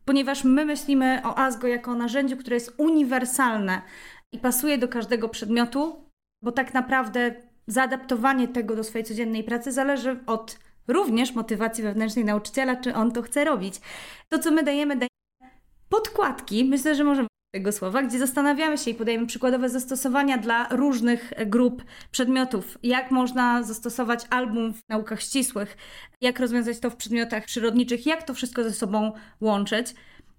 ponieważ 0.04 0.44
my 0.44 0.64
myślimy 0.64 1.22
o 1.24 1.38
ASGO 1.38 1.66
jako 1.66 1.90
o 1.90 1.94
narzędziu, 1.94 2.36
które 2.36 2.56
jest 2.56 2.74
uniwersalne 2.78 3.82
i 4.32 4.38
pasuje 4.38 4.78
do 4.78 4.88
każdego 4.88 5.28
przedmiotu, 5.28 6.04
bo 6.42 6.52
tak 6.52 6.74
naprawdę 6.74 7.34
zaadaptowanie 7.66 8.48
tego 8.48 8.76
do 8.76 8.84
swojej 8.84 9.04
codziennej 9.04 9.44
pracy 9.44 9.72
zależy 9.72 10.20
od 10.26 10.58
również 10.88 11.34
motywacji 11.34 11.84
wewnętrznej 11.84 12.24
nauczyciela, 12.24 12.76
czy 12.76 12.94
on 12.94 13.12
to 13.12 13.22
chce 13.22 13.44
robić. 13.44 13.80
To, 14.28 14.38
co 14.38 14.50
my 14.50 14.62
dajemy, 14.62 14.94
dajemy 14.94 15.08
podkładki, 15.88 16.64
myślę, 16.64 16.94
że 16.94 17.04
możemy 17.04 17.28
tego 17.52 17.72
słowa, 17.72 18.02
gdzie 18.02 18.18
zastanawiamy 18.18 18.78
się 18.78 18.90
i 18.90 18.94
podajemy 18.94 19.26
przykładowe 19.26 19.68
zastosowania 19.68 20.38
dla 20.38 20.68
różnych 20.68 21.32
grup 21.46 21.84
przedmiotów. 22.10 22.78
Jak 22.82 23.10
można 23.10 23.62
zastosować 23.62 24.26
album 24.30 24.72
w 24.72 24.88
naukach 24.88 25.22
ścisłych, 25.22 25.76
jak 26.20 26.40
rozwiązać 26.40 26.80
to 26.80 26.90
w 26.90 26.96
przedmiotach 26.96 27.44
przyrodniczych, 27.44 28.06
jak 28.06 28.22
to 28.22 28.34
wszystko 28.34 28.64
ze 28.64 28.72
sobą 28.72 29.12
łączyć. 29.40 29.94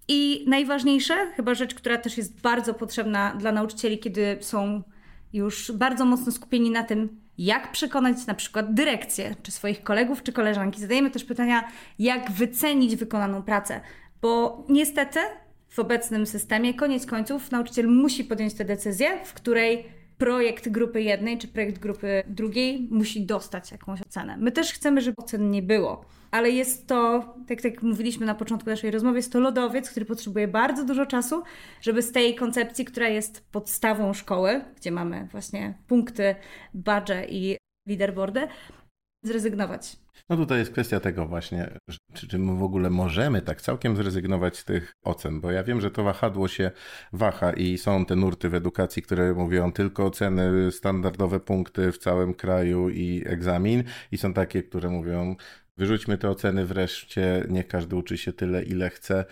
I 0.07 0.45
najważniejsze, 0.47 1.31
chyba 1.35 1.53
rzecz, 1.53 1.75
która 1.75 1.97
też 1.97 2.17
jest 2.17 2.41
bardzo 2.41 2.73
potrzebna 2.73 3.35
dla 3.35 3.51
nauczycieli, 3.51 3.99
kiedy 3.99 4.37
są 4.41 4.83
już 5.33 5.71
bardzo 5.71 6.05
mocno 6.05 6.31
skupieni 6.31 6.69
na 6.69 6.83
tym, 6.83 7.21
jak 7.37 7.71
przekonać 7.71 8.25
na 8.25 8.33
przykład 8.33 8.73
dyrekcję, 8.73 9.35
czy 9.43 9.51
swoich 9.51 9.83
kolegów, 9.83 10.23
czy 10.23 10.33
koleżanki. 10.33 10.81
Zadajemy 10.81 11.11
też 11.11 11.23
pytania, 11.23 11.63
jak 11.99 12.31
wycenić 12.31 12.95
wykonaną 12.95 13.43
pracę, 13.43 13.81
bo 14.21 14.63
niestety 14.69 15.19
w 15.73 15.79
obecnym 15.79 16.25
systemie, 16.25 16.73
koniec 16.73 17.05
końców, 17.05 17.51
nauczyciel 17.51 17.87
musi 17.87 18.23
podjąć 18.23 18.53
tę 18.53 18.65
decyzję, 18.65 19.07
w 19.25 19.33
której 19.33 19.85
projekt 20.17 20.69
grupy 20.69 21.01
jednej 21.01 21.37
czy 21.37 21.47
projekt 21.47 21.79
grupy 21.79 22.23
drugiej 22.27 22.87
musi 22.91 23.25
dostać 23.25 23.71
jakąś 23.71 24.01
ocenę. 24.01 24.37
My 24.37 24.51
też 24.51 24.73
chcemy, 24.73 25.01
żeby 25.01 25.15
ocen 25.17 25.51
nie 25.51 25.61
było, 25.61 26.05
ale 26.31 26.49
jest 26.49 26.87
to, 26.87 27.33
tak 27.47 27.63
jak 27.63 27.83
mówiliśmy 27.83 28.25
na 28.25 28.35
początku 28.35 28.69
naszej 28.69 28.91
rozmowy, 28.91 29.17
jest 29.17 29.31
to 29.31 29.39
lodowiec, 29.39 29.89
który 29.89 30.05
potrzebuje 30.05 30.47
bardzo 30.47 30.85
dużo 30.85 31.05
czasu, 31.05 31.43
żeby 31.81 32.01
z 32.01 32.11
tej 32.11 32.35
koncepcji, 32.35 32.85
która 32.85 33.07
jest 33.07 33.45
podstawą 33.51 34.13
szkoły, 34.13 34.61
gdzie 34.75 34.91
mamy 34.91 35.27
właśnie 35.31 35.73
punkty, 35.87 36.35
badże 36.73 37.25
i 37.25 37.57
leaderboardy, 37.87 38.47
zrezygnować. 39.23 39.97
No 40.29 40.37
tutaj 40.37 40.59
jest 40.59 40.71
kwestia 40.71 40.99
tego 40.99 41.25
właśnie, 41.25 41.79
czy, 42.13 42.27
czy 42.27 42.39
my 42.39 42.55
w 42.55 42.63
ogóle 42.63 42.89
możemy 42.89 43.41
tak 43.41 43.61
całkiem 43.61 43.95
zrezygnować 43.97 44.57
z 44.57 44.65
tych 44.65 44.93
ocen, 45.03 45.41
bo 45.41 45.51
ja 45.51 45.63
wiem, 45.63 45.81
że 45.81 45.91
to 45.91 46.03
wahadło 46.03 46.47
się 46.47 46.71
waha 47.13 47.53
i 47.53 47.77
są 47.77 48.05
te 48.05 48.15
nurty 48.15 48.49
w 48.49 48.55
edukacji, 48.55 49.01
które 49.01 49.33
mówią 49.33 49.71
tylko 49.71 50.05
oceny, 50.05 50.71
standardowe 50.71 51.39
punkty 51.39 51.91
w 51.91 51.97
całym 51.97 52.33
kraju 52.33 52.89
i 52.89 53.23
egzamin 53.25 53.83
i 54.11 54.17
są 54.17 54.33
takie, 54.33 54.63
które 54.63 54.89
mówią 54.89 55.35
wyrzućmy 55.77 56.17
te 56.17 56.29
oceny 56.29 56.65
wreszcie, 56.65 57.45
niech 57.49 57.67
każdy 57.67 57.95
uczy 57.95 58.17
się 58.17 58.33
tyle, 58.33 58.63
ile 58.63 58.89
chce 58.89 59.25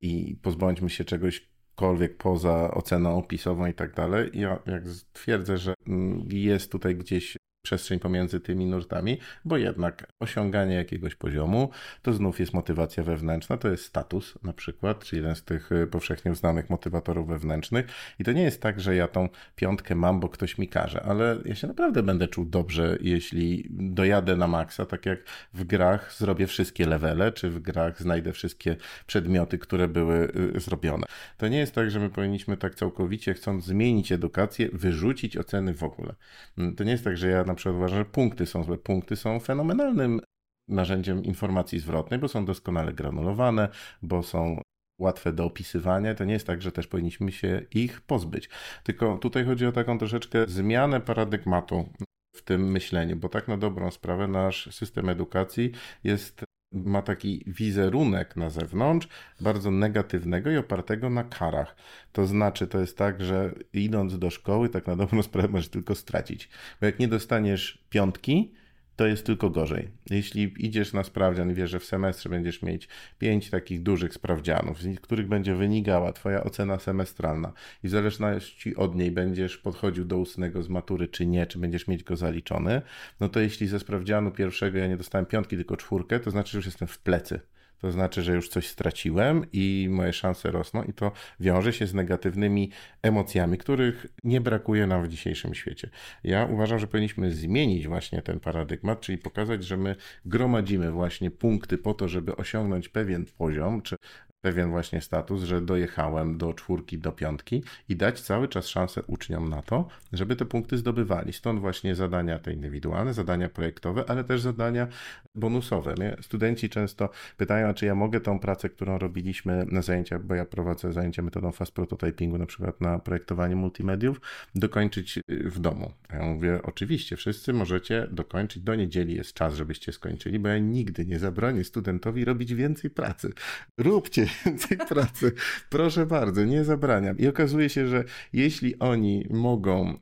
i 0.00 0.36
pozbądźmy 0.42 0.90
się 0.90 1.04
czegośkolwiek 1.04 2.16
poza 2.16 2.70
oceną 2.70 3.18
opisową 3.18 3.66
i 3.66 3.74
tak 3.74 3.94
dalej. 3.94 4.30
Ja 4.32 4.58
jak 4.66 4.82
twierdzę, 5.12 5.58
że 5.58 5.74
mm, 5.86 6.28
jest 6.30 6.72
tutaj 6.72 6.96
gdzieś 6.96 7.36
przestrzeń 7.62 7.98
pomiędzy 7.98 8.40
tymi 8.40 8.66
nurtami, 8.66 9.18
bo 9.44 9.56
jednak 9.56 10.12
osiąganie 10.20 10.74
jakiegoś 10.74 11.14
poziomu 11.14 11.70
to 12.02 12.12
znów 12.12 12.40
jest 12.40 12.54
motywacja 12.54 13.02
wewnętrzna, 13.02 13.56
to 13.56 13.68
jest 13.68 13.84
status 13.84 14.38
na 14.42 14.52
przykład, 14.52 15.04
czy 15.04 15.16
jeden 15.16 15.36
z 15.36 15.44
tych 15.44 15.72
y, 15.72 15.86
powszechnie 15.86 16.32
uznanych 16.32 16.70
motywatorów 16.70 17.28
wewnętrznych. 17.28 17.86
I 18.18 18.24
to 18.24 18.32
nie 18.32 18.42
jest 18.42 18.62
tak, 18.62 18.80
że 18.80 18.94
ja 18.94 19.08
tą 19.08 19.28
piątkę 19.56 19.94
mam, 19.94 20.20
bo 20.20 20.28
ktoś 20.28 20.58
mi 20.58 20.68
każe, 20.68 21.02
ale 21.02 21.38
ja 21.44 21.54
się 21.54 21.66
naprawdę 21.66 22.02
będę 22.02 22.28
czuł 22.28 22.44
dobrze, 22.44 22.98
jeśli 23.00 23.66
dojadę 23.70 24.36
na 24.36 24.48
maksa, 24.48 24.86
tak 24.86 25.06
jak 25.06 25.18
w 25.54 25.64
grach 25.64 26.14
zrobię 26.14 26.46
wszystkie 26.46 26.86
levele, 26.86 27.32
czy 27.32 27.50
w 27.50 27.60
grach 27.60 28.02
znajdę 28.02 28.32
wszystkie 28.32 28.76
przedmioty, 29.06 29.58
które 29.58 29.88
były 29.88 30.32
y, 30.56 30.60
zrobione. 30.60 31.06
To 31.36 31.48
nie 31.48 31.58
jest 31.58 31.74
tak, 31.74 31.90
że 31.90 32.00
my 32.00 32.10
powinniśmy 32.10 32.56
tak 32.56 32.74
całkowicie, 32.74 33.34
chcąc 33.34 33.64
zmienić 33.64 34.12
edukację, 34.12 34.68
wyrzucić 34.72 35.36
oceny 35.36 35.74
w 35.74 35.82
ogóle. 35.82 36.14
Mm, 36.58 36.76
to 36.76 36.84
nie 36.84 36.92
jest 36.92 37.04
tak, 37.04 37.16
że 37.16 37.28
ja 37.28 37.44
na 37.50 37.54
przykład 37.54 37.76
uważam, 37.76 37.98
że 37.98 38.04
punkty 38.04 38.46
są 38.46 38.64
złe. 38.64 38.78
Punkty 38.78 39.16
są 39.16 39.40
fenomenalnym 39.40 40.20
narzędziem 40.68 41.24
informacji 41.24 41.80
zwrotnej, 41.80 42.20
bo 42.20 42.28
są 42.28 42.44
doskonale 42.44 42.92
granulowane, 42.92 43.68
bo 44.02 44.22
są 44.22 44.60
łatwe 45.00 45.32
do 45.32 45.44
opisywania. 45.44 46.14
To 46.14 46.24
nie 46.24 46.32
jest 46.32 46.46
tak, 46.46 46.62
że 46.62 46.72
też 46.72 46.86
powinniśmy 46.86 47.32
się 47.32 47.62
ich 47.74 48.00
pozbyć. 48.00 48.48
Tylko 48.84 49.18
tutaj 49.18 49.44
chodzi 49.44 49.66
o 49.66 49.72
taką 49.72 49.98
troszeczkę 49.98 50.46
zmianę 50.46 51.00
paradygmatu 51.00 51.88
w 52.36 52.42
tym 52.42 52.70
myśleniu, 52.70 53.16
bo 53.16 53.28
tak 53.28 53.48
na 53.48 53.56
dobrą 53.56 53.90
sprawę 53.90 54.28
nasz 54.28 54.74
system 54.74 55.08
edukacji 55.08 55.72
jest 56.04 56.44
ma 56.72 57.02
taki 57.02 57.44
wizerunek 57.46 58.36
na 58.36 58.50
zewnątrz, 58.50 59.08
bardzo 59.40 59.70
negatywnego 59.70 60.50
i 60.50 60.56
opartego 60.56 61.10
na 61.10 61.24
karach. 61.24 61.76
To 62.12 62.26
znaczy, 62.26 62.66
to 62.66 62.80
jest 62.80 62.98
tak, 62.98 63.22
że 63.24 63.54
idąc 63.72 64.18
do 64.18 64.30
szkoły, 64.30 64.68
tak 64.68 64.86
na 64.86 64.96
dobrą 64.96 65.22
sprawę 65.22 65.48
możesz 65.48 65.68
tylko 65.68 65.94
stracić. 65.94 66.48
Bo 66.80 66.86
jak 66.86 66.98
nie 66.98 67.08
dostaniesz 67.08 67.84
piątki, 67.90 68.52
to 69.00 69.06
jest 69.06 69.26
tylko 69.26 69.50
gorzej. 69.50 69.88
Jeśli 70.10 70.54
idziesz 70.58 70.92
na 70.92 71.04
sprawdzian 71.04 71.50
i 71.50 71.54
wiesz, 71.54 71.70
że 71.70 71.78
w 71.78 71.84
semestrze 71.84 72.28
będziesz 72.28 72.62
mieć 72.62 72.88
pięć 73.18 73.50
takich 73.50 73.82
dużych 73.82 74.14
sprawdzianów, 74.14 74.82
z 74.82 75.00
których 75.00 75.28
będzie 75.28 75.54
wynikała 75.54 76.12
Twoja 76.12 76.44
ocena 76.44 76.78
semestralna 76.78 77.52
i 77.84 77.88
w 77.88 77.90
zależności 77.90 78.76
od 78.76 78.94
niej 78.94 79.10
będziesz 79.10 79.58
podchodził 79.58 80.04
do 80.04 80.18
ustnego 80.18 80.62
z 80.62 80.68
matury, 80.68 81.08
czy 81.08 81.26
nie, 81.26 81.46
czy 81.46 81.58
będziesz 81.58 81.88
mieć 81.88 82.04
go 82.04 82.16
zaliczony, 82.16 82.82
no 83.20 83.28
to 83.28 83.40
jeśli 83.40 83.66
ze 83.66 83.80
sprawdzianu 83.80 84.30
pierwszego 84.30 84.78
ja 84.78 84.86
nie 84.86 84.96
dostałem 84.96 85.26
piątki, 85.26 85.56
tylko 85.56 85.76
czwórkę, 85.76 86.20
to 86.20 86.30
znaczy, 86.30 86.50
że 86.50 86.58
już 86.58 86.66
jestem 86.66 86.88
w 86.88 86.98
plecy 86.98 87.40
to 87.80 87.92
znaczy, 87.92 88.22
że 88.22 88.34
już 88.34 88.48
coś 88.48 88.66
straciłem 88.66 89.46
i 89.52 89.88
moje 89.90 90.12
szanse 90.12 90.50
rosną, 90.50 90.82
i 90.82 90.92
to 90.92 91.12
wiąże 91.40 91.72
się 91.72 91.86
z 91.86 91.94
negatywnymi 91.94 92.70
emocjami, 93.02 93.58
których 93.58 94.06
nie 94.24 94.40
brakuje 94.40 94.86
nam 94.86 95.04
w 95.04 95.08
dzisiejszym 95.08 95.54
świecie. 95.54 95.90
Ja 96.24 96.44
uważam, 96.44 96.78
że 96.78 96.86
powinniśmy 96.86 97.32
zmienić 97.32 97.88
właśnie 97.88 98.22
ten 98.22 98.40
paradygmat, 98.40 99.00
czyli 99.00 99.18
pokazać, 99.18 99.64
że 99.64 99.76
my 99.76 99.96
gromadzimy 100.24 100.90
właśnie 100.90 101.30
punkty 101.30 101.78
po 101.78 101.94
to, 101.94 102.08
żeby 102.08 102.36
osiągnąć 102.36 102.88
pewien 102.88 103.24
poziom, 103.38 103.82
czy 103.82 103.96
pewien 104.40 104.70
właśnie 104.70 105.00
status, 105.00 105.42
że 105.42 105.60
dojechałem 105.60 106.38
do 106.38 106.54
czwórki, 106.54 106.98
do 106.98 107.12
piątki 107.12 107.62
i 107.88 107.96
dać 107.96 108.20
cały 108.20 108.48
czas 108.48 108.66
szansę 108.66 109.02
uczniom 109.06 109.48
na 109.48 109.62
to, 109.62 109.88
żeby 110.12 110.36
te 110.36 110.44
punkty 110.44 110.78
zdobywali. 110.78 111.32
Stąd 111.32 111.60
właśnie 111.60 111.94
zadania 111.94 112.38
te 112.38 112.52
indywidualne, 112.52 113.14
zadania 113.14 113.48
projektowe, 113.48 114.10
ale 114.10 114.24
też 114.24 114.40
zadania 114.40 114.88
bonusowe. 115.34 115.94
Studenci 116.20 116.68
często 116.68 117.10
pytają, 117.36 117.74
czy 117.74 117.86
ja 117.86 117.94
mogę 117.94 118.20
tą 118.20 118.38
pracę, 118.38 118.68
którą 118.68 118.98
robiliśmy 118.98 119.66
na 119.70 119.82
zajęciach, 119.82 120.24
bo 120.24 120.34
ja 120.34 120.44
prowadzę 120.44 120.92
zajęcia 120.92 121.22
metodą 121.22 121.52
fast 121.52 121.72
prototypingu, 121.72 122.38
na 122.38 122.46
przykład 122.46 122.80
na 122.80 122.98
projektowanie 122.98 123.56
multimediów, 123.56 124.20
dokończyć 124.54 125.20
w 125.28 125.58
domu. 125.58 125.92
Ja 126.12 126.22
mówię, 126.22 126.60
oczywiście, 126.62 127.16
wszyscy 127.16 127.52
możecie 127.52 128.08
dokończyć, 128.10 128.62
do 128.62 128.74
niedzieli 128.74 129.14
jest 129.14 129.34
czas, 129.34 129.54
żebyście 129.54 129.92
skończyli, 129.92 130.38
bo 130.38 130.48
ja 130.48 130.58
nigdy 130.58 131.06
nie 131.06 131.18
zabronię 131.18 131.64
studentowi 131.64 132.24
robić 132.24 132.54
więcej 132.54 132.90
pracy. 132.90 133.32
Róbcie 133.78 134.29
więcej 134.46 134.78
pracy. 134.78 135.32
Proszę 135.68 136.06
bardzo, 136.06 136.44
nie 136.44 136.64
zabraniam. 136.64 137.18
I 137.18 137.28
okazuje 137.28 137.68
się, 137.68 137.86
że 137.86 138.04
jeśli 138.32 138.78
oni 138.78 139.26
mogą 139.30 139.98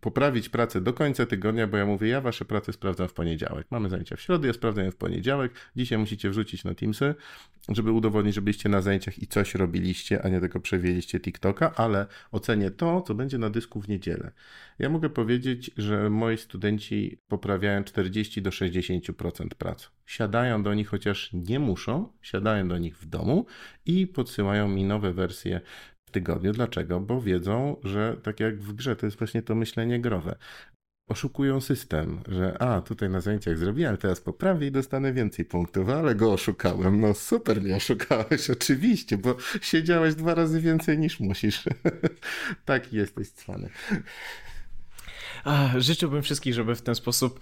poprawić 0.00 0.48
pracę 0.48 0.80
do 0.80 0.92
końca 0.92 1.26
tygodnia, 1.26 1.66
bo 1.66 1.76
ja 1.76 1.86
mówię, 1.86 2.08
ja 2.08 2.20
wasze 2.20 2.44
prace 2.44 2.72
sprawdzam 2.72 3.08
w 3.08 3.12
poniedziałek. 3.12 3.66
Mamy 3.70 3.88
zajęcia 3.88 4.16
w 4.16 4.20
środę, 4.20 4.46
ja 4.48 4.54
sprawdzam 4.54 4.84
je 4.84 4.90
w 4.90 4.96
poniedziałek. 4.96 5.52
Dzisiaj 5.76 5.98
musicie 5.98 6.30
wrzucić 6.30 6.64
na 6.64 6.74
Teamsy, 6.74 7.14
żeby 7.68 7.92
udowodnić, 7.92 8.34
że 8.34 8.42
byliście 8.42 8.68
na 8.68 8.82
zajęciach 8.82 9.18
i 9.18 9.26
coś 9.26 9.54
robiliście, 9.54 10.22
a 10.22 10.28
nie 10.28 10.40
tylko 10.40 10.60
przewieliście 10.60 11.20
TikToka, 11.20 11.74
ale 11.74 12.06
ocenię 12.30 12.70
to, 12.70 13.02
co 13.02 13.14
będzie 13.14 13.38
na 13.38 13.50
dysku 13.50 13.80
w 13.80 13.88
niedzielę. 13.88 14.32
Ja 14.78 14.88
mogę 14.88 15.10
powiedzieć, 15.10 15.70
że 15.76 16.10
moi 16.10 16.38
studenci 16.38 17.18
poprawiają 17.28 17.84
40 17.84 18.42
do 18.42 18.50
60% 18.50 19.48
prac. 19.48 19.90
Siadają 20.06 20.62
do 20.62 20.74
nich, 20.74 20.88
chociaż 20.88 21.30
nie 21.32 21.58
muszą, 21.58 22.12
siadają 22.22 22.68
do 22.68 22.78
nich 22.78 22.98
w 22.98 23.06
domu 23.06 23.46
i 23.86 24.06
podsyłają 24.06 24.68
mi 24.68 24.84
nowe 24.84 25.12
wersje 25.12 25.60
tygodniu. 26.12 26.52
Dlaczego? 26.52 27.00
Bo 27.00 27.20
wiedzą, 27.20 27.76
że 27.84 28.16
tak 28.22 28.40
jak 28.40 28.60
w 28.60 28.72
grze, 28.72 28.96
to 28.96 29.06
jest 29.06 29.18
właśnie 29.18 29.42
to 29.42 29.54
myślenie 29.54 30.00
growe. 30.00 30.36
Oszukują 31.08 31.60
system, 31.60 32.20
że 32.28 32.62
a, 32.62 32.80
tutaj 32.80 33.10
na 33.10 33.20
zajęciach 33.20 33.58
zrobiłem, 33.58 33.96
teraz 33.96 34.20
poprawię 34.20 34.66
i 34.66 34.72
dostanę 34.72 35.12
więcej 35.12 35.44
punktów, 35.44 35.88
ale 35.88 36.14
go 36.14 36.32
oszukałem. 36.32 37.00
No 37.00 37.14
super 37.14 37.62
nie 37.62 37.76
oszukałeś, 37.76 38.50
oczywiście, 38.60 39.18
bo 39.18 39.36
siedziałeś 39.60 40.14
dwa 40.14 40.34
razy 40.34 40.60
więcej 40.60 40.98
niż 40.98 41.20
musisz. 41.20 41.64
Taki 42.64 42.96
jesteś 42.96 43.30
cwany. 43.30 43.70
Życzyłbym 45.78 46.22
wszystkich, 46.22 46.54
żeby 46.54 46.74
w 46.74 46.82
ten 46.82 46.94
sposób 46.94 47.40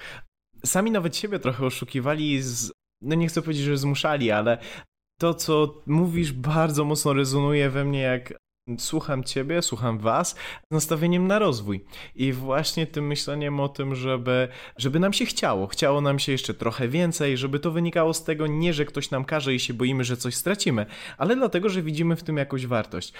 sami 0.64 0.90
nawet 0.90 1.16
siebie 1.16 1.38
trochę 1.38 1.66
oszukiwali 1.66 2.42
z, 2.42 2.72
no 3.02 3.14
nie 3.14 3.28
chcę 3.28 3.42
powiedzieć, 3.42 3.64
że 3.64 3.78
zmuszali, 3.78 4.30
ale 4.30 4.58
to, 5.20 5.34
co 5.34 5.82
mówisz, 5.86 6.32
bardzo 6.32 6.84
mocno 6.84 7.12
rezonuje 7.12 7.70
we 7.70 7.84
mnie 7.84 8.00
jak 8.00 8.34
słucham 8.78 9.24
ciebie, 9.24 9.62
słucham 9.62 9.98
was, 9.98 10.30
z 10.70 10.74
nastawieniem 10.74 11.26
na 11.26 11.38
rozwój. 11.38 11.84
I 12.14 12.32
właśnie 12.32 12.86
tym 12.86 13.06
myśleniem 13.06 13.60
o 13.60 13.68
tym, 13.68 13.94
żeby, 13.94 14.48
żeby 14.76 15.00
nam 15.00 15.12
się 15.12 15.26
chciało. 15.26 15.66
Chciało 15.66 16.00
nam 16.00 16.18
się 16.18 16.32
jeszcze 16.32 16.54
trochę 16.54 16.88
więcej, 16.88 17.36
żeby 17.36 17.60
to 17.60 17.70
wynikało 17.70 18.14
z 18.14 18.24
tego 18.24 18.46
nie, 18.46 18.72
że 18.74 18.84
ktoś 18.84 19.10
nam 19.10 19.24
każe 19.24 19.54
i 19.54 19.60
się 19.60 19.74
boimy, 19.74 20.04
że 20.04 20.16
coś 20.16 20.34
stracimy, 20.34 20.86
ale 21.18 21.36
dlatego, 21.36 21.68
że 21.68 21.82
widzimy 21.82 22.16
w 22.16 22.22
tym 22.22 22.36
jakąś 22.36 22.66
wartość. 22.66 23.12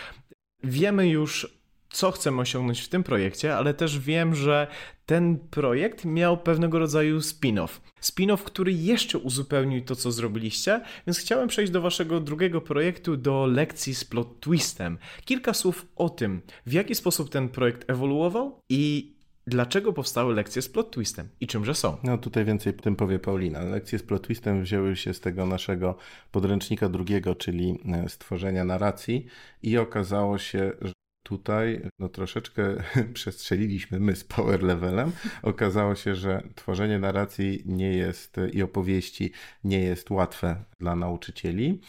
Wiemy 0.63 1.09
już 1.09 1.60
co 1.91 2.11
chcemy 2.11 2.41
osiągnąć 2.41 2.81
w 2.81 2.89
tym 2.89 3.03
projekcie, 3.03 3.57
ale 3.57 3.75
też 3.75 3.99
wiem, 3.99 4.35
że 4.35 4.67
ten 5.07 5.39
projekt 5.39 6.05
miał 6.05 6.39
pewnego 6.39 6.79
rodzaju 6.79 7.19
spin-off. 7.19 7.81
Spin-off, 8.03 8.45
który 8.45 8.73
jeszcze 8.73 9.19
uzupełnił 9.19 9.85
to, 9.85 9.97
co 9.97 10.13
zrobiliście, 10.13 10.81
więc 11.07 11.19
chciałem 11.19 11.49
przejść 11.49 11.73
do 11.73 11.81
waszego 11.81 12.21
drugiego 12.21 12.61
projektu, 12.61 13.17
do 13.17 13.47
lekcji 13.47 13.95
z 13.95 14.05
plot 14.05 14.41
twistem. 14.41 14.99
Kilka 15.25 15.55
słów 15.55 15.87
o 15.97 16.09
tym, 16.09 16.43
w 16.67 16.73
jaki 16.73 16.95
sposób 16.95 17.31
ten 17.31 17.49
projekt 17.49 17.91
ewoluował 17.91 18.61
i 18.69 19.13
Dlaczego 19.47 19.93
powstały 19.93 20.35
lekcje 20.35 20.63
z 20.63 20.69
plot 20.69 20.91
twistem 20.91 21.29
i 21.41 21.47
czymże 21.47 21.75
są? 21.75 21.97
No 22.03 22.19
tutaj 22.19 22.45
więcej 22.45 22.75
tym 22.75 22.97
powie 22.97 23.19
Paulina. 23.19 23.63
Lekcje 23.63 23.99
z 23.99 24.03
plot 24.03 24.23
twistem 24.23 24.63
wzięły 24.63 24.97
się 24.97 25.15
z 25.15 25.21
tego 25.21 25.47
naszego 25.47 25.97
podręcznika 26.33 26.89
drugiego, 26.89 27.35
czyli 27.35 27.79
e, 27.93 28.09
stworzenia 28.09 28.65
narracji 28.65 29.27
i 29.63 29.79
okazało 29.79 30.39
się, 30.39 30.73
Tutaj 31.31 31.81
no, 31.99 32.09
troszeczkę 32.09 32.63
przestrzeliliśmy 33.15 34.01
my 34.01 34.17
z 34.17 34.25
power 34.25 34.63
levelem. 34.63 35.13
Okazało 35.43 35.95
się, 35.95 36.15
że 36.15 36.43
tworzenie 36.55 36.99
narracji 36.99 37.63
nie 37.67 37.93
jest 37.93 38.37
i 38.53 38.63
opowieści 38.63 39.33
nie 39.65 39.81
jest 39.81 40.11
łatwe 40.11 40.65
dla 40.81 40.97
nauczycieli. 40.97 41.81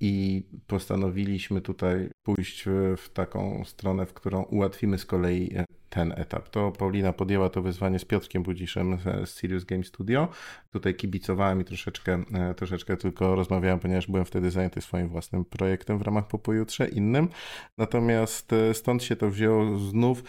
I 0.00 0.42
postanowiliśmy 0.66 1.60
tutaj 1.60 2.10
pójść 2.22 2.64
w 2.96 3.08
taką 3.12 3.64
stronę, 3.64 4.06
w 4.06 4.14
którą 4.14 4.42
ułatwimy 4.42 4.98
z 4.98 5.06
kolei 5.06 5.54
ten 5.92 6.12
etap. 6.16 6.48
To 6.48 6.70
Paulina 6.70 7.12
podjęła 7.12 7.48
to 7.48 7.62
wyzwanie 7.62 7.98
z 7.98 8.04
Piotrkiem 8.04 8.42
Budziszem 8.42 8.98
z 9.24 9.30
Serious 9.30 9.64
Game 9.64 9.84
Studio. 9.84 10.28
Tutaj 10.70 10.94
kibicowałem 10.94 11.60
i 11.60 11.64
troszeczkę, 11.64 12.24
e, 12.34 12.54
troszeczkę 12.54 12.96
tylko 12.96 13.34
rozmawiałem, 13.34 13.80
ponieważ 13.80 14.06
byłem 14.06 14.24
wtedy 14.24 14.50
zajęty 14.50 14.80
swoim 14.80 15.08
własnym 15.08 15.44
projektem 15.44 15.98
w 15.98 16.02
ramach 16.02 16.26
po 16.26 16.38
pojutrze, 16.38 16.88
innym. 16.88 17.28
Natomiast 17.78 18.52
e, 18.52 18.74
stąd 18.74 19.02
się 19.02 19.16
to 19.16 19.30
wzięło 19.30 19.78
znów 19.78 20.24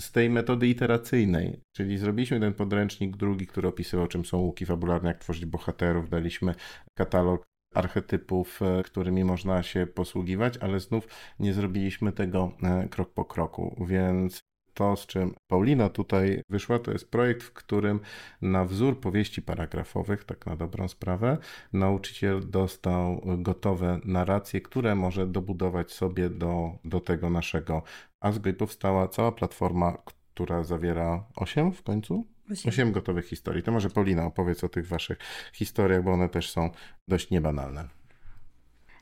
z 0.00 0.12
tej 0.12 0.30
metody 0.30 0.68
iteracyjnej, 0.68 1.60
czyli 1.76 1.98
zrobiliśmy 1.98 2.40
ten 2.40 2.54
podręcznik 2.54 3.16
drugi, 3.16 3.46
który 3.46 3.68
opisywał, 3.68 4.06
czym 4.06 4.24
są 4.24 4.38
łuki 4.38 4.66
fabularne, 4.66 5.08
jak 5.08 5.18
tworzyć 5.18 5.46
bohaterów, 5.46 6.10
daliśmy 6.10 6.54
katalog 6.98 7.42
archetypów, 7.74 8.62
e, 8.62 8.82
którymi 8.82 9.24
można 9.24 9.62
się 9.62 9.86
posługiwać, 9.86 10.58
ale 10.58 10.80
znów 10.80 11.08
nie 11.38 11.54
zrobiliśmy 11.54 12.12
tego 12.12 12.52
krok 12.90 13.12
po 13.14 13.24
kroku, 13.24 13.84
więc 13.88 14.42
to, 14.74 14.96
z 14.96 15.06
czym 15.06 15.34
Paulina 15.46 15.88
tutaj 15.88 16.42
wyszła, 16.48 16.78
to 16.78 16.92
jest 16.92 17.10
projekt, 17.10 17.42
w 17.42 17.52
którym 17.52 18.00
na 18.42 18.64
wzór 18.64 19.00
powieści 19.00 19.42
paragrafowych, 19.42 20.24
tak 20.24 20.46
na 20.46 20.56
dobrą 20.56 20.88
sprawę, 20.88 21.38
nauczyciel 21.72 22.50
dostał 22.50 23.22
gotowe 23.38 24.00
narracje, 24.04 24.60
które 24.60 24.94
może 24.94 25.26
dobudować 25.26 25.92
sobie 25.92 26.30
do, 26.30 26.72
do 26.84 27.00
tego 27.00 27.30
naszego 27.30 27.82
ASGO 28.20 28.50
i 28.50 28.54
powstała 28.54 29.08
cała 29.08 29.32
platforma, 29.32 29.98
która 30.34 30.64
zawiera 30.64 31.24
8 31.36 31.72
w 31.72 31.82
końcu? 31.82 32.26
8 32.66 32.92
gotowych 32.92 33.26
historii. 33.26 33.62
To 33.62 33.72
może 33.72 33.90
Paulina 33.90 34.26
opowiedz 34.26 34.64
o 34.64 34.68
tych 34.68 34.88
waszych 34.88 35.18
historiach, 35.52 36.04
bo 36.04 36.12
one 36.12 36.28
też 36.28 36.50
są 36.50 36.70
dość 37.08 37.30
niebanalne. 37.30 38.01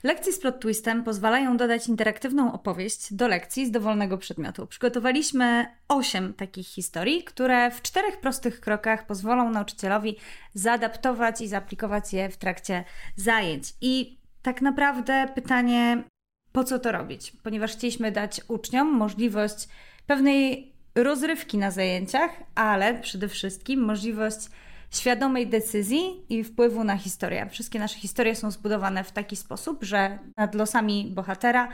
Lekcje 0.02 0.32
z 0.32 0.38
plot 0.38 0.60
twistem 0.60 1.04
pozwalają 1.04 1.56
dodać 1.56 1.88
interaktywną 1.88 2.52
opowieść 2.52 3.14
do 3.14 3.28
lekcji 3.28 3.66
z 3.66 3.70
dowolnego 3.70 4.18
przedmiotu. 4.18 4.66
Przygotowaliśmy 4.66 5.66
8 5.88 6.34
takich 6.34 6.66
historii, 6.66 7.24
które 7.24 7.70
w 7.70 7.82
czterech 7.82 8.20
prostych 8.20 8.60
krokach 8.60 9.06
pozwolą 9.06 9.50
nauczycielowi 9.50 10.16
zaadaptować 10.54 11.40
i 11.40 11.48
zaaplikować 11.48 12.12
je 12.12 12.28
w 12.28 12.36
trakcie 12.36 12.84
zajęć. 13.16 13.64
I 13.80 14.18
tak 14.42 14.62
naprawdę 14.62 15.28
pytanie, 15.34 16.02
po 16.52 16.64
co 16.64 16.78
to 16.78 16.92
robić? 16.92 17.32
Ponieważ 17.42 17.72
chcieliśmy 17.72 18.12
dać 18.12 18.40
uczniom 18.48 18.92
możliwość 18.92 19.68
pewnej 20.06 20.72
rozrywki 20.94 21.58
na 21.58 21.70
zajęciach, 21.70 22.30
ale 22.54 23.00
przede 23.00 23.28
wszystkim 23.28 23.80
możliwość 23.80 24.38
świadomej 24.90 25.46
decyzji 25.46 26.24
i 26.28 26.44
wpływu 26.44 26.84
na 26.84 26.96
historię. 26.96 27.48
Wszystkie 27.50 27.78
nasze 27.78 27.98
historie 27.98 28.36
są 28.36 28.50
zbudowane 28.50 29.04
w 29.04 29.12
taki 29.12 29.36
sposób, 29.36 29.84
że 29.84 30.18
nad 30.36 30.54
losami 30.54 31.12
bohatera 31.14 31.68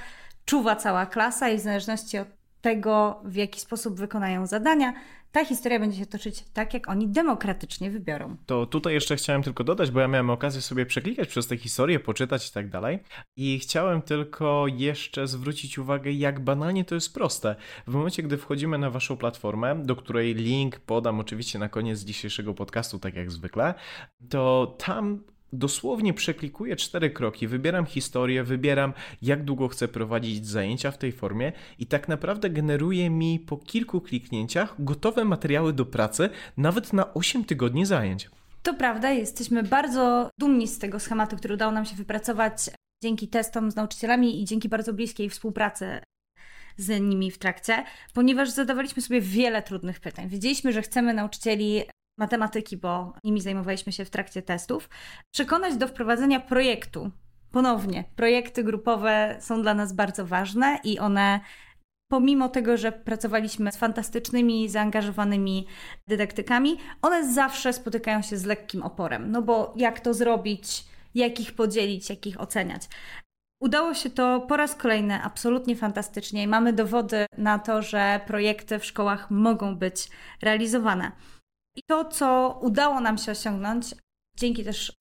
czuwa 0.44 0.76
cała 0.76 1.06
klasa 1.06 1.48
i 1.48 1.58
w 1.58 1.60
zależności 1.60 2.18
od 2.18 2.28
tego, 2.66 3.20
w 3.24 3.34
jaki 3.34 3.60
sposób 3.60 3.98
wykonają 3.98 4.46
zadania, 4.46 4.94
ta 5.32 5.44
historia 5.44 5.80
będzie 5.80 5.98
się 5.98 6.06
toczyć 6.06 6.44
tak, 6.52 6.74
jak 6.74 6.88
oni 6.88 7.08
demokratycznie 7.08 7.90
wybiorą. 7.90 8.36
To 8.46 8.66
tutaj 8.66 8.94
jeszcze 8.94 9.16
chciałem 9.16 9.42
tylko 9.42 9.64
dodać, 9.64 9.90
bo 9.90 10.00
ja 10.00 10.08
miałem 10.08 10.30
okazję 10.30 10.60
sobie 10.60 10.86
przeklikać 10.86 11.28
przez 11.28 11.46
tę 11.46 11.56
historię, 11.56 12.00
poczytać 12.00 12.48
i 12.48 12.52
tak 12.52 12.70
dalej. 12.70 12.98
I 13.36 13.58
chciałem 13.58 14.02
tylko 14.02 14.66
jeszcze 14.66 15.26
zwrócić 15.26 15.78
uwagę, 15.78 16.12
jak 16.12 16.40
banalnie 16.40 16.84
to 16.84 16.94
jest 16.94 17.14
proste. 17.14 17.56
W 17.86 17.92
momencie, 17.92 18.22
gdy 18.22 18.36
wchodzimy 18.36 18.78
na 18.78 18.90
waszą 18.90 19.16
platformę, 19.16 19.82
do 19.84 19.96
której 19.96 20.34
link 20.34 20.78
podam 20.80 21.20
oczywiście 21.20 21.58
na 21.58 21.68
koniec 21.68 22.00
dzisiejszego 22.00 22.54
podcastu, 22.54 22.98
tak 22.98 23.14
jak 23.14 23.30
zwykle, 23.30 23.74
to 24.30 24.76
tam 24.78 25.20
dosłownie 25.52 26.14
przeklikuję 26.14 26.76
cztery 26.76 27.10
kroki, 27.10 27.46
wybieram 27.46 27.86
historię, 27.86 28.44
wybieram 28.44 28.92
jak 29.22 29.44
długo 29.44 29.68
chcę 29.68 29.88
prowadzić 29.88 30.46
zajęcia 30.46 30.90
w 30.90 30.98
tej 30.98 31.12
formie 31.12 31.52
i 31.78 31.86
tak 31.86 32.08
naprawdę 32.08 32.50
generuje 32.50 33.10
mi 33.10 33.40
po 33.40 33.56
kilku 33.56 34.00
kliknięciach 34.00 34.74
gotowe 34.78 35.24
materiały 35.24 35.72
do 35.72 35.86
pracy, 35.86 36.30
nawet 36.56 36.92
na 36.92 37.14
8 37.14 37.44
tygodni 37.44 37.86
zajęć. 37.86 38.30
To 38.62 38.74
prawda, 38.74 39.10
jesteśmy 39.10 39.62
bardzo 39.62 40.30
dumni 40.38 40.68
z 40.68 40.78
tego 40.78 41.00
schematu, 41.00 41.36
który 41.36 41.54
udało 41.54 41.72
nam 41.72 41.84
się 41.84 41.96
wypracować 41.96 42.70
dzięki 43.02 43.28
testom 43.28 43.70
z 43.70 43.76
nauczycielami 43.76 44.42
i 44.42 44.44
dzięki 44.44 44.68
bardzo 44.68 44.92
bliskiej 44.92 45.30
współpracy 45.30 46.00
z 46.76 47.00
nimi 47.00 47.30
w 47.30 47.38
trakcie, 47.38 47.84
ponieważ 48.14 48.50
zadawaliśmy 48.50 49.02
sobie 49.02 49.20
wiele 49.20 49.62
trudnych 49.62 50.00
pytań. 50.00 50.28
Wiedzieliśmy, 50.28 50.72
że 50.72 50.82
chcemy 50.82 51.14
nauczycieli 51.14 51.82
matematyki, 52.18 52.76
bo 52.76 53.12
nimi 53.24 53.40
zajmowaliśmy 53.40 53.92
się 53.92 54.04
w 54.04 54.10
trakcie 54.10 54.42
testów, 54.42 54.88
przekonać 55.34 55.76
do 55.76 55.88
wprowadzenia 55.88 56.40
projektu. 56.40 57.10
Ponownie, 57.50 58.04
projekty 58.16 58.64
grupowe 58.64 59.36
są 59.40 59.62
dla 59.62 59.74
nas 59.74 59.92
bardzo 59.92 60.26
ważne 60.26 60.78
i 60.84 60.98
one 60.98 61.40
pomimo 62.08 62.48
tego, 62.48 62.76
że 62.76 62.92
pracowaliśmy 62.92 63.72
z 63.72 63.76
fantastycznymi, 63.76 64.68
zaangażowanymi 64.68 65.66
dydaktykami, 66.06 66.78
one 67.02 67.32
zawsze 67.32 67.72
spotykają 67.72 68.22
się 68.22 68.36
z 68.36 68.44
lekkim 68.44 68.82
oporem. 68.82 69.30
No 69.30 69.42
bo 69.42 69.74
jak 69.76 70.00
to 70.00 70.14
zrobić, 70.14 70.84
jak 71.14 71.40
ich 71.40 71.54
podzielić, 71.54 72.10
jak 72.10 72.26
ich 72.26 72.40
oceniać. 72.40 72.82
Udało 73.62 73.94
się 73.94 74.10
to 74.10 74.40
po 74.40 74.56
raz 74.56 74.74
kolejny 74.74 75.22
absolutnie 75.22 75.76
fantastycznie 75.76 76.42
i 76.42 76.48
mamy 76.48 76.72
dowody 76.72 77.26
na 77.38 77.58
to, 77.58 77.82
że 77.82 78.20
projekty 78.26 78.78
w 78.78 78.84
szkołach 78.84 79.30
mogą 79.30 79.76
być 79.76 80.08
realizowane. 80.42 81.12
I 81.76 81.82
to, 81.86 82.04
co 82.04 82.58
udało 82.62 83.00
nam 83.00 83.18
się 83.18 83.32
osiągnąć, 83.32 83.94
dzięki 84.38 84.64
też 84.64 84.92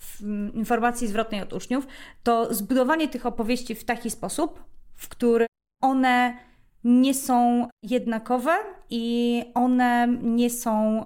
informacji 0.54 1.08
zwrotnej 1.08 1.42
od 1.42 1.54
uczniów, 1.54 1.88
to 2.24 2.54
zbudowanie 2.54 3.08
tych 3.08 3.26
opowieści 3.26 3.76
w 3.76 3.86
taki 3.86 4.10
sposób, 4.10 4.64
w 4.96 5.10
który 5.10 5.46
one 5.82 6.38
nie 6.84 7.14
są 7.14 7.68
jednakowe 7.84 8.56
i 8.90 9.44
one 9.54 10.08
nie 10.22 10.50
są 10.50 11.04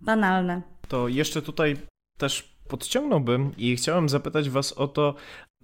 banalne. 0.00 0.62
To 0.88 1.08
jeszcze 1.08 1.42
tutaj 1.42 1.76
też 2.18 2.58
podciągnąłbym 2.68 3.52
i 3.56 3.76
chciałem 3.76 4.08
zapytać 4.08 4.50
Was 4.50 4.72
o 4.72 4.88
to, 4.88 5.14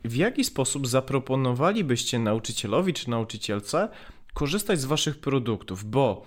w 0.05 0.17
jaki 0.17 0.45
sposób 0.45 0.87
zaproponowalibyście 0.87 2.19
nauczycielowi 2.19 2.93
czy 2.93 3.11
nauczycielce 3.11 3.89
korzystać 4.35 4.81
z 4.81 4.85
Waszych 4.85 5.21
produktów, 5.21 5.85
bo 5.85 6.23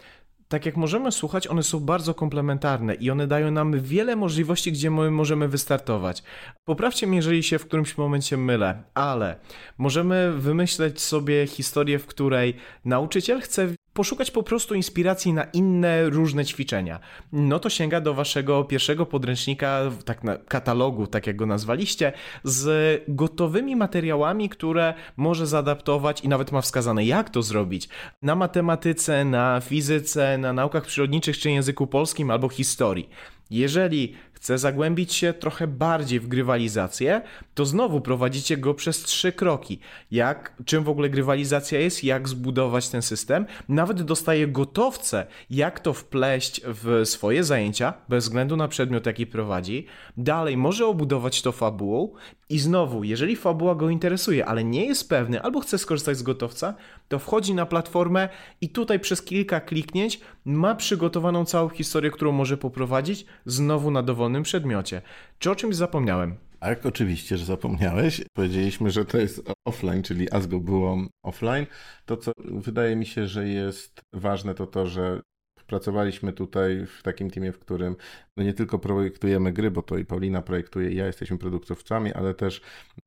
tak 0.47 0.65
jak 0.65 0.77
możemy 0.77 1.11
słuchać, 1.11 1.47
one 1.47 1.63
są 1.63 1.79
bardzo 1.79 2.13
komplementarne 2.13 2.95
i 2.95 3.09
one 3.11 3.27
dają 3.27 3.51
nam 3.51 3.81
wiele 3.81 4.15
możliwości, 4.15 4.71
gdzie 4.71 4.91
my 4.91 5.11
możemy 5.11 5.47
wystartować. 5.47 6.23
Poprawcie 6.65 7.07
mnie, 7.07 7.15
jeżeli 7.15 7.43
się 7.43 7.59
w 7.59 7.65
którymś 7.65 7.97
momencie 7.97 8.37
mylę, 8.37 8.83
ale 8.93 9.39
możemy 9.77 10.33
wymyśleć 10.37 11.01
sobie 11.01 11.47
historię, 11.47 11.99
w 11.99 12.05
której 12.05 12.55
nauczyciel 12.85 13.41
chce 13.41 13.67
poszukać 13.97 14.31
po 14.31 14.43
prostu 14.43 14.75
inspiracji 14.75 15.33
na 15.33 15.43
inne 15.43 16.09
różne 16.09 16.45
ćwiczenia. 16.45 16.99
No 17.31 17.59
to 17.59 17.69
sięga 17.69 18.01
do 18.01 18.13
waszego 18.13 18.63
pierwszego 18.63 19.05
podręcznika, 19.05 19.81
tak 20.05 20.23
na 20.23 20.37
katalogu, 20.37 21.07
tak 21.07 21.27
jak 21.27 21.35
go 21.35 21.45
nazwaliście, 21.45 22.13
z 22.43 23.03
gotowymi 23.07 23.75
materiałami, 23.75 24.49
które 24.49 24.93
może 25.17 25.47
zaadaptować 25.47 26.21
i 26.21 26.27
nawet 26.27 26.51
ma 26.51 26.61
wskazane, 26.61 27.05
jak 27.05 27.29
to 27.29 27.41
zrobić. 27.41 27.89
Na 28.21 28.35
matematyce, 28.35 29.25
na 29.25 29.61
fizyce, 29.61 30.37
na 30.37 30.53
naukach 30.53 30.85
przyrodniczych 30.85 31.37
czy 31.37 31.51
języku 31.51 31.87
polskim 31.87 32.31
albo 32.31 32.49
historii. 32.49 33.09
Jeżeli 33.49 34.13
chce 34.37 34.57
zagłębić 34.57 35.13
się 35.13 35.33
trochę 35.33 35.67
bardziej 35.67 36.19
w 36.19 36.27
grywalizację, 36.27 37.21
to 37.53 37.65
znowu 37.65 38.01
prowadzicie 38.01 38.57
go 38.57 38.73
przez 38.73 39.03
trzy 39.03 39.31
kroki. 39.31 39.79
Jak, 40.11 40.53
czym 40.65 40.83
w 40.83 40.89
ogóle 40.89 41.09
grywalizacja 41.09 41.79
jest, 41.79 42.03
jak 42.03 42.29
zbudować 42.29 42.89
ten 42.89 43.01
system. 43.01 43.45
Nawet 43.69 44.01
dostaje 44.01 44.47
gotowce, 44.47 45.27
jak 45.49 45.79
to 45.79 45.93
wpleść 45.93 46.61
w 46.65 47.01
swoje 47.05 47.43
zajęcia, 47.43 47.93
bez 48.09 48.23
względu 48.23 48.57
na 48.57 48.67
przedmiot, 48.67 49.05
jaki 49.05 49.27
prowadzi. 49.27 49.85
Dalej 50.17 50.57
może 50.57 50.85
obudować 50.85 51.41
to 51.41 51.51
fabułą 51.51 52.13
i 52.49 52.59
znowu, 52.59 53.03
jeżeli 53.03 53.35
fabuła 53.35 53.75
go 53.75 53.89
interesuje, 53.89 54.45
ale 54.45 54.63
nie 54.63 54.85
jest 54.85 55.09
pewny 55.09 55.41
albo 55.41 55.59
chce 55.59 55.77
skorzystać 55.77 56.17
z 56.17 56.23
gotowca, 56.23 56.73
to 57.07 57.19
wchodzi 57.19 57.53
na 57.53 57.65
platformę 57.65 58.29
i 58.61 58.69
tutaj 58.69 58.99
przez 58.99 59.21
kilka 59.21 59.59
kliknięć 59.59 60.19
ma 60.45 60.75
przygotowaną 60.75 61.45
całą 61.45 61.69
historię, 61.69 62.11
którą 62.11 62.31
może 62.31 62.57
poprowadzić 62.57 63.25
znowu 63.45 63.91
na 63.91 64.03
dowolnym 64.27 64.43
przedmiocie. 64.43 65.01
Czy 65.39 65.51
o 65.51 65.55
czymś 65.55 65.75
zapomniałem? 65.75 66.35
A 66.59 66.69
jak 66.69 66.85
oczywiście, 66.85 67.37
że 67.37 67.45
zapomniałeś. 67.45 68.21
Powiedzieliśmy, 68.33 68.91
że 68.91 69.05
to 69.05 69.17
jest 69.17 69.41
offline, 69.65 70.03
czyli 70.03 70.31
ASGO 70.31 70.59
było 70.59 70.97
offline. 71.23 71.65
To, 72.05 72.17
co 72.17 72.31
wydaje 72.37 72.95
mi 72.95 73.05
się, 73.05 73.27
że 73.27 73.47
jest 73.47 74.01
ważne, 74.13 74.53
to 74.53 74.67
to, 74.67 74.87
że 74.87 75.21
Pracowaliśmy 75.67 76.33
tutaj 76.33 76.85
w 76.85 77.03
takim 77.03 77.31
teamie, 77.31 77.51
w 77.51 77.59
którym 77.59 77.95
no 78.37 78.43
nie 78.43 78.53
tylko 78.53 78.79
projektujemy 78.79 79.53
gry, 79.53 79.71
bo 79.71 79.81
to 79.81 79.97
i 79.97 80.05
Paulina 80.05 80.41
projektuje, 80.41 80.91
i 80.91 80.95
ja 80.95 81.05
jesteśmy 81.05 81.37
produktowcami, 81.37 82.13
ale 82.13 82.33
też 82.33 82.61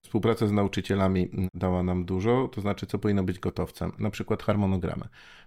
współpraca 0.05 0.47
z 0.47 0.53
nauczycielami 0.53 1.49
dała 1.55 1.83
nam 1.83 2.05
dużo, 2.05 2.49
to 2.49 2.61
znaczy 2.61 2.87
co 2.87 2.99
powinno 2.99 3.23
być 3.23 3.39
gotowcem, 3.39 3.93
na 3.99 4.11
przykład 4.11 4.43
harmonogramy. 4.43 5.05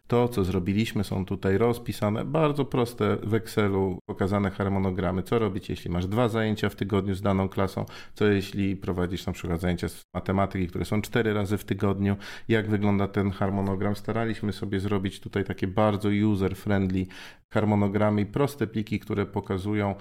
To, 0.08 0.28
co 0.28 0.44
zrobiliśmy, 0.44 1.04
są 1.04 1.26
tutaj 1.26 1.58
rozpisane, 1.58 2.26
bardzo 2.26 2.66
proste 2.66 3.18
w 3.24 3.34
Excelu 3.34 4.00
pokazane 4.06 4.52
harmonogramy. 4.52 5.24
Co 5.24 5.40
robić, 5.40 5.70
jeśli 5.70 5.92
masz 5.92 6.08
dwa 6.08 6.30
zajęcia 6.30 6.70
w 6.70 6.76
tygodniu 6.76 7.16
z 7.16 7.22
daną 7.22 7.50
klasą, 7.50 7.86
co 8.14 8.26
jeśli 8.26 8.76
prowadzisz 8.76 9.26
na 9.26 9.34
przykład 9.34 9.62
zajęcia 9.62 9.90
z 9.90 10.02
matematyki, 10.14 10.68
które 10.68 10.86
są 10.86 11.02
cztery 11.02 11.34
razy 11.34 11.58
w 11.58 11.66
tygodniu, 11.66 12.16
jak 12.48 12.70
wygląda 12.70 13.08
ten 13.08 13.32
harmonogram. 13.32 13.96
Staraliśmy 13.96 14.54
sobie 14.54 14.80
zrobić 14.80 15.20
tutaj 15.20 15.44
takie 15.44 15.68
bardzo 15.68 16.10
user-friendly 16.10 17.06
harmonogramy 17.54 18.22
i 18.22 18.26
proste 18.26 18.68
pliki, 18.68 19.00
które 19.00 19.26
pokazują, 19.26 19.96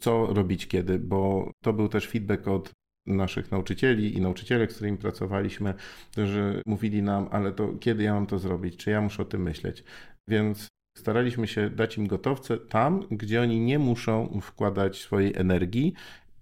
co 0.00 0.26
robić 0.26 0.66
kiedy, 0.66 0.98
bo 0.98 1.50
to 1.64 1.72
był 1.72 1.88
też 1.88 2.08
feedback 2.08 2.48
od 2.48 2.77
naszych 3.16 3.50
nauczycieli 3.50 4.16
i 4.16 4.20
nauczycielek, 4.20 4.72
z 4.72 4.74
którymi 4.74 4.98
pracowaliśmy, 4.98 5.74
że 6.16 6.62
mówili 6.66 7.02
nam, 7.02 7.28
ale 7.30 7.52
to 7.52 7.72
kiedy 7.80 8.02
ja 8.02 8.14
mam 8.14 8.26
to 8.26 8.38
zrobić, 8.38 8.76
czy 8.76 8.90
ja 8.90 9.00
muszę 9.00 9.22
o 9.22 9.26
tym 9.26 9.42
myśleć. 9.42 9.84
Więc 10.28 10.68
staraliśmy 10.98 11.46
się 11.46 11.70
dać 11.70 11.98
im 11.98 12.06
gotowce 12.06 12.58
tam, 12.58 13.06
gdzie 13.10 13.42
oni 13.42 13.60
nie 13.60 13.78
muszą 13.78 14.40
wkładać 14.42 14.98
swojej 14.98 15.32
energii 15.36 15.94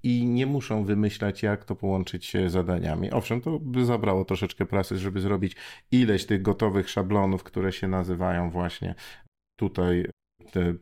i 0.02 0.26
nie 0.26 0.46
muszą 0.46 0.84
wymyślać, 0.84 1.42
jak 1.42 1.64
to 1.64 1.76
połączyć 1.76 2.32
z 2.46 2.52
zadaniami. 2.52 3.10
Owszem, 3.10 3.40
to 3.40 3.58
by 3.58 3.84
zabrało 3.84 4.24
troszeczkę 4.24 4.66
pracy, 4.66 4.98
żeby 4.98 5.20
zrobić 5.20 5.56
ileś 5.90 6.26
tych 6.26 6.42
gotowych 6.42 6.90
szablonów, 6.90 7.42
które 7.42 7.72
się 7.72 7.88
nazywają 7.88 8.50
właśnie 8.50 8.94
tutaj 9.56 10.06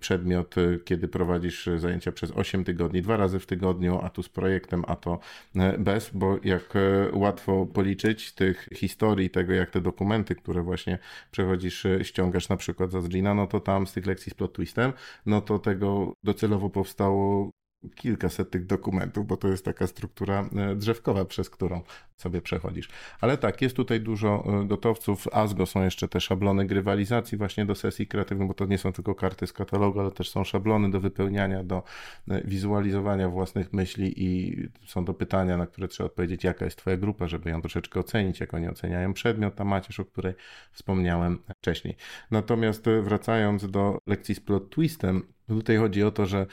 przedmiot, 0.01 0.59
y, 0.59 0.81
kiedy 0.85 1.09
prowadzisz 1.09 1.69
zajęcia 1.77 2.13
przez 2.13 2.31
8 2.31 2.65
tygodni, 2.65 3.03
dwa 3.03 3.17
razy 3.17 3.39
w 3.39 3.47
tygodniu, 3.47 4.01
a 4.03 4.11
tu 4.11 4.23
z 4.23 4.29
projektem, 4.29 4.85
a 4.87 4.97
to 4.97 5.19
e, 5.57 5.79
bez, 5.79 6.11
bo 6.15 6.39
jak 6.45 6.75
łatwo 7.13 7.67
policzyć 7.67 8.33
tych 8.33 8.69
historii 8.75 9.31
tego, 9.31 9.53
jak 9.53 9.71
te 9.71 9.81
dokumenty, 9.81 10.35
które 10.35 10.63
właśnie 10.63 10.99
przechodzisz, 11.31 11.87
ściągasz 12.03 12.49
na 12.49 12.57
przykład 12.57 12.91
za 12.91 13.01
Zlina, 13.01 13.35
no 13.35 13.47
to 13.47 13.61
tam 13.61 13.87
z 13.87 13.93
tych 13.93 14.07
lekcji 14.07 14.31
z 14.31 14.35
plot 14.35 14.53
twistem, 14.53 14.93
no 15.27 15.41
to 15.41 15.59
tego 15.59 16.13
docelowo 16.25 16.71
powstało 16.71 17.51
kilkaset 17.95 18.51
tych 18.51 18.67
dokumentów, 18.67 19.27
bo 19.27 19.37
to 19.37 19.49
jest 19.49 19.65
taka 19.65 19.87
struktura 19.87 20.49
e, 20.57 20.75
drzewkowa, 20.75 21.25
przez 21.25 21.51
którą 21.51 21.83
sobie 22.17 22.43
przechodzisz. 22.43 22.89
Ale 23.21 23.39
tak, 23.39 23.63
jest 23.63 23.77
tutaj 23.77 24.01
dużo 24.01 24.45
e, 24.63 24.67
gotowców. 24.67 25.29
ASGO 25.33 25.67
są 25.67 25.83
jeszcze 25.83 26.09
te 26.09 26.21
szablony 26.21 26.67
grywalizacji 26.67 27.39
właśnie 27.39 27.67
do 27.67 27.75
sesji 27.75 28.07
kreatywnych, 28.07 28.49
bo 28.49 28.55
to 28.55 28.67
nie 28.67 28.79
są 28.79 28.93
tylko 28.93 29.15
karty 29.15 29.47
z 29.47 29.53
katalogu, 29.53 30.01
ale 30.01 30.11
też 30.11 30.31
są 30.31 30.45
szablony 30.45 30.91
do 30.91 31.01
wypełniania, 31.01 31.65
do 31.65 31.83
e, 32.29 32.41
wizualizowania 32.45 33.29
własnych 33.29 33.73
myśli 33.73 34.25
i 34.25 34.57
są 34.87 35.05
to 35.05 35.15
pytania, 35.15 35.57
na 35.57 35.67
które 35.67 35.89
trzeba 35.89 36.07
odpowiedzieć, 36.07 36.45
jaka 36.45 36.65
jest 36.65 36.79
twoja 36.79 36.97
grupa, 36.97 37.29
żeby 37.29 37.51
ją 37.51 37.61
troszeczkę 37.61 38.01
ocenić, 38.01 38.41
jak 38.41 38.55
oni 38.55 38.69
oceniają 38.69 39.13
przedmiot, 39.13 39.55
ta 39.55 39.65
macierz, 39.65 40.01
o 40.01 40.05
której 40.05 40.35
wspomniałem 40.73 41.39
wcześniej. 41.57 41.97
Natomiast 42.31 42.85
wracając 43.03 43.71
do 43.71 43.99
lekcji 44.07 44.35
z 44.35 44.41
plot 44.41 44.71
twistem, 44.71 45.23
tutaj 45.49 45.77
chodzi 45.77 46.03
o 46.03 46.11
to, 46.11 46.27
że 46.27 46.47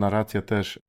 narracja 0.00 0.42
też 0.42 0.80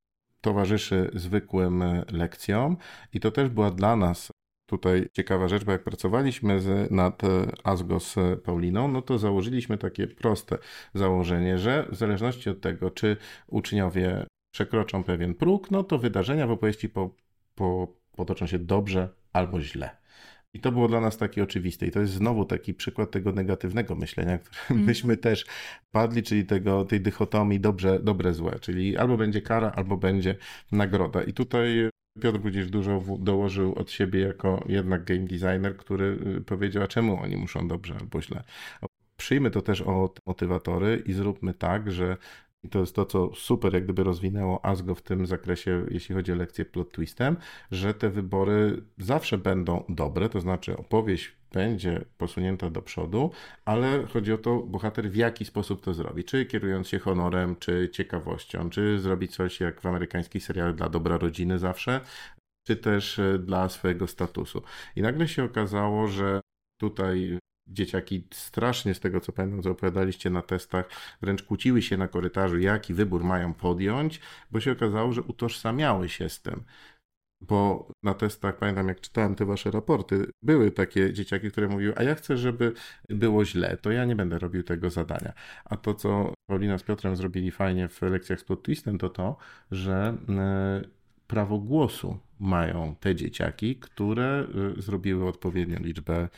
towarzyszy 0.42 1.12
zwykłym 1.14 1.82
e, 1.82 2.06
lekcjom 2.12 2.78
i 3.14 3.20
to 3.20 3.32
też 3.32 3.50
była 3.50 3.72
dla 3.72 3.96
nas 3.96 4.32
tutaj 4.66 5.08
ciekawa 5.14 5.48
rzecz, 5.48 5.64
bo 5.64 5.72
jak 5.72 5.84
pracowaliśmy 5.84 6.60
z, 6.60 6.92
nad 6.92 7.24
e, 7.24 7.28
Asgo 7.64 8.00
z 8.00 8.16
Pauliną, 8.44 8.88
no 8.88 9.02
to 9.02 9.18
założyliśmy 9.18 9.78
takie 9.78 10.08
proste 10.08 10.58
założenie, 10.94 11.58
że 11.58 11.88
w 11.92 11.96
zależności 11.96 12.50
od 12.50 12.62
tego, 12.62 12.92
czy 12.92 13.18
uczniowie 13.48 14.26
przekroczą 14.54 15.04
pewien 15.04 15.36
próg, 15.36 15.72
no 15.72 15.84
to 15.84 15.98
wydarzenia 15.98 16.48
w 16.48 16.52
opowieści 16.52 16.90
po, 16.90 17.16
po, 17.56 17.88
potoczą 18.12 18.48
się 18.48 18.60
dobrze 18.60 19.10
albo 19.34 19.62
źle. 19.62 20.01
I 20.54 20.60
to 20.60 20.72
było 20.72 20.88
dla 20.88 21.02
nas 21.02 21.18
takie 21.18 21.44
oczywiste. 21.44 21.88
I 21.88 21.92
to 21.92 22.00
jest 22.00 22.14
znowu 22.14 22.46
taki 22.46 22.74
przykład 22.74 23.12
tego 23.12 23.32
negatywnego 23.32 23.96
myślenia, 23.96 24.38
które 24.38 24.58
mm. 24.70 24.84
myśmy 24.86 25.18
też 25.18 25.46
padli, 25.92 26.24
czyli 26.24 26.46
tego, 26.46 26.86
tej 26.86 27.02
dychotomii 27.02 27.60
dobrze, 27.60 28.00
dobre, 28.00 28.34
złe. 28.34 28.60
Czyli 28.60 28.98
albo 28.98 29.18
będzie 29.18 29.42
kara, 29.42 29.72
albo 29.76 29.98
będzie 29.98 30.36
nagroda. 30.72 31.24
I 31.24 31.34
tutaj 31.34 31.90
Piotr 32.22 32.40
Budzisz 32.40 32.70
dużo 32.70 33.04
dołożył 33.20 33.74
od 33.76 33.92
siebie 33.92 34.20
jako 34.20 34.64
jednak 34.70 35.04
game 35.04 35.20
designer, 35.20 35.78
który 35.78 36.20
y, 36.38 36.42
powiedział, 36.42 36.84
a 36.84 36.88
czemu 36.88 37.22
oni 37.22 37.38
muszą 37.38 37.68
dobrze 37.68 37.96
albo 38.00 38.22
źle. 38.22 38.44
Przyjmy 39.18 39.52
to 39.52 39.62
też 39.62 39.82
od 39.82 40.20
motywatory 40.26 41.04
i 41.06 41.14
zróbmy 41.14 41.54
tak, 41.54 41.92
że 41.92 42.18
i 42.64 42.70
to 42.70 42.80
jest 42.80 42.96
to, 42.96 43.06
co 43.06 43.36
super 43.36 43.74
jak 43.74 43.84
gdyby 43.84 44.04
rozwinęło 44.04 44.66
ASGO 44.66 44.96
w 44.96 45.02
tym 45.02 45.26
zakresie, 45.26 45.86
jeśli 45.92 46.16
chodzi 46.16 46.32
o 46.32 46.36
lekcję 46.36 46.66
plot 46.66 46.92
twistem, 46.92 47.38
że 47.72 47.94
te 47.94 48.10
wybory 48.10 48.84
zawsze 48.98 49.38
będą 49.38 49.84
dobre, 49.90 50.30
to 50.30 50.42
znaczy 50.42 50.78
opowieść 50.78 51.36
będzie 51.52 52.06
posunięta 52.18 52.70
do 52.70 52.82
przodu, 52.82 53.32
ale 53.66 54.06
chodzi 54.08 54.34
o 54.34 54.38
to, 54.38 54.60
bohater 54.60 55.12
w 55.12 55.16
jaki 55.16 55.46
sposób 55.46 55.82
to 55.82 55.94
zrobi. 55.94 56.24
Czy 56.24 56.46
kierując 56.46 56.88
się 56.88 57.00
honorem, 57.00 57.56
czy 57.56 57.90
ciekawością, 57.94 58.70
czy 58.70 59.00
zrobić 59.00 59.36
coś 59.36 59.60
jak 59.60 59.82
w 59.82 59.86
amerykańskich 59.86 60.44
serialach 60.44 60.76
dla 60.76 60.90
dobra 60.90 61.18
rodziny 61.18 61.60
zawsze, 61.60 62.02
czy 62.68 62.76
też 62.76 63.20
e, 63.20 63.40
dla 63.40 63.70
swojego 63.70 64.08
statusu. 64.08 64.62
I 64.96 65.02
nagle 65.02 65.28
się 65.28 65.44
okazało, 65.44 66.08
że 66.08 66.42
tutaj 66.80 67.40
dzieciaki 67.74 68.28
strasznie 68.32 68.94
z 68.94 69.00
tego 69.00 69.20
co 69.20 69.32
pamiętam, 69.32 69.64
co 69.64 69.72
opowiadaliście 69.72 70.30
na 70.30 70.42
testach, 70.42 70.90
wręcz 71.22 71.44
kłóciły 71.44 71.82
się 71.82 71.98
na 71.98 72.08
korytarzu, 72.08 72.60
jaki 72.60 72.94
wybór 72.94 73.24
mają 73.24 73.54
podjąć, 73.54 74.20
bo 74.52 74.60
się 74.60 74.72
okazało, 74.72 75.14
że 75.14 75.22
utożsamiały 75.22 76.10
się 76.10 76.30
z 76.30 76.42
tym. 76.42 76.64
Bo 77.42 77.92
na 78.04 78.14
testach, 78.14 78.58
pamiętam 78.58 78.88
jak 78.88 79.02
czytałem 79.02 79.36
te 79.36 79.46
wasze 79.46 79.72
raporty, 79.72 80.26
były 80.42 80.72
takie 80.72 81.14
dzieciaki, 81.14 81.52
które 81.52 81.68
mówiły, 81.68 81.94
a 81.98 82.04
ja 82.04 82.16
chcę, 82.16 82.38
żeby 82.38 82.74
było 83.10 83.46
źle, 83.46 83.78
to 83.78 83.92
ja 83.92 84.06
nie 84.06 84.16
będę 84.16 84.40
robił 84.40 84.64
tego 84.64 84.90
zadania. 84.90 85.34
A 85.66 85.78
to, 85.78 85.94
co 85.94 86.34
Paulina 86.50 86.78
z 86.78 86.84
Piotrem 86.84 87.16
zrobili 87.16 87.52
fajnie 87.52 87.90
w 87.90 88.02
lekcjach 88.02 88.40
z 88.40 88.44
plot 88.44 88.64
twistem, 88.64 88.98
to 88.98 89.10
to, 89.10 89.38
że 89.72 90.18
e, 90.30 90.82
prawo 91.28 91.58
głosu 91.58 92.20
mają 92.40 92.96
te 93.00 93.16
dzieciaki, 93.16 93.76
które 93.76 94.48
e, 94.78 94.82
zrobiły 94.82 95.28
odpowiednią 95.28 95.80
liczbę 95.80 96.30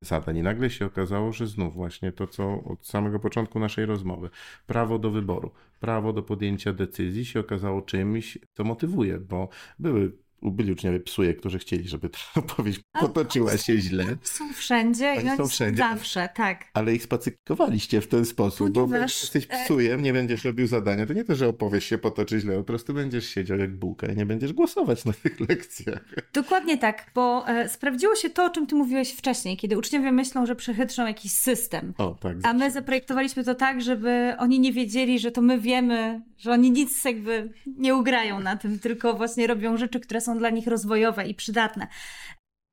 zadań. 0.00 0.36
I 0.36 0.42
nagle 0.42 0.70
się 0.70 0.86
okazało, 0.86 1.32
że 1.32 1.46
znów 1.46 1.74
właśnie 1.74 2.12
to, 2.12 2.26
co 2.26 2.64
od 2.64 2.86
samego 2.86 3.20
początku 3.20 3.58
naszej 3.58 3.86
rozmowy, 3.86 4.30
prawo 4.66 4.98
do 4.98 5.10
wyboru, 5.10 5.50
prawo 5.80 6.12
do 6.12 6.22
podjęcia 6.22 6.72
decyzji 6.72 7.24
się 7.24 7.40
okazało 7.40 7.82
czymś, 7.82 8.38
co 8.52 8.64
motywuje, 8.64 9.18
bo 9.18 9.48
były 9.78 10.12
byli 10.42 10.72
uczniowie 10.72 11.00
psuje, 11.00 11.34
którzy 11.34 11.58
chcieli, 11.58 11.88
żeby 11.88 12.08
ta 12.08 12.18
opowieść 12.40 12.80
potoczyła 13.00 13.56
się 13.56 13.78
źle. 13.78 14.04
Są 14.22 14.52
wszędzie 14.52 15.14
Oni 15.18 15.36
są 15.36 15.48
wszędzie. 15.48 15.78
Zawsze, 15.78 16.28
tak. 16.34 16.64
Ale 16.74 16.94
ich 16.94 17.02
spacyfikowaliście 17.02 18.00
w 18.00 18.08
ten 18.08 18.24
sposób, 18.24 18.74
Ponieważ, 18.74 18.90
bo 18.90 19.20
jesteś 19.22 19.46
e, 19.50 19.64
psujem, 19.64 20.02
nie 20.02 20.12
będziesz 20.12 20.44
robił 20.44 20.66
zadania. 20.66 21.06
To 21.06 21.12
nie 21.12 21.24
to, 21.24 21.34
że 21.34 21.48
opowieść 21.48 21.88
się 21.88 21.98
potoczy 21.98 22.40
źle, 22.40 22.56
po 22.56 22.64
prostu 22.64 22.94
będziesz 22.94 23.28
siedział 23.28 23.58
jak 23.58 23.76
bułka 23.76 24.06
i 24.06 24.16
nie 24.16 24.26
będziesz 24.26 24.52
głosować 24.52 25.04
na 25.04 25.12
tych 25.12 25.40
lekcjach. 25.40 26.04
Dokładnie 26.32 26.78
tak, 26.78 27.10
bo 27.14 27.48
e, 27.48 27.68
sprawdziło 27.68 28.16
się 28.16 28.30
to, 28.30 28.44
o 28.44 28.50
czym 28.50 28.66
ty 28.66 28.74
mówiłeś 28.74 29.12
wcześniej, 29.12 29.56
kiedy 29.56 29.78
uczniowie 29.78 30.12
myślą, 30.12 30.46
że 30.46 30.56
przechytrzą 30.56 31.06
jakiś 31.06 31.32
system. 31.32 31.94
O, 31.98 32.16
tak. 32.20 32.36
A 32.42 32.52
my 32.52 32.70
zaprojektowaliśmy 32.70 33.44
to 33.44 33.54
tak, 33.54 33.82
żeby 33.82 34.34
oni 34.38 34.60
nie 34.60 34.72
wiedzieli, 34.72 35.18
że 35.18 35.30
to 35.30 35.42
my 35.42 35.60
wiemy, 35.60 36.20
że 36.38 36.52
oni 36.52 36.70
nic 36.70 37.04
jakby 37.04 37.52
nie 37.66 37.94
ugrają 37.94 38.40
na 38.40 38.56
tym, 38.56 38.78
tylko 38.78 39.14
właśnie 39.14 39.46
robią 39.46 39.76
rzeczy, 39.76 40.00
które 40.00 40.20
są 40.20 40.29
są 40.30 40.38
dla 40.38 40.50
nich 40.50 40.66
rozwojowe 40.66 41.28
i 41.28 41.34
przydatne. 41.34 41.86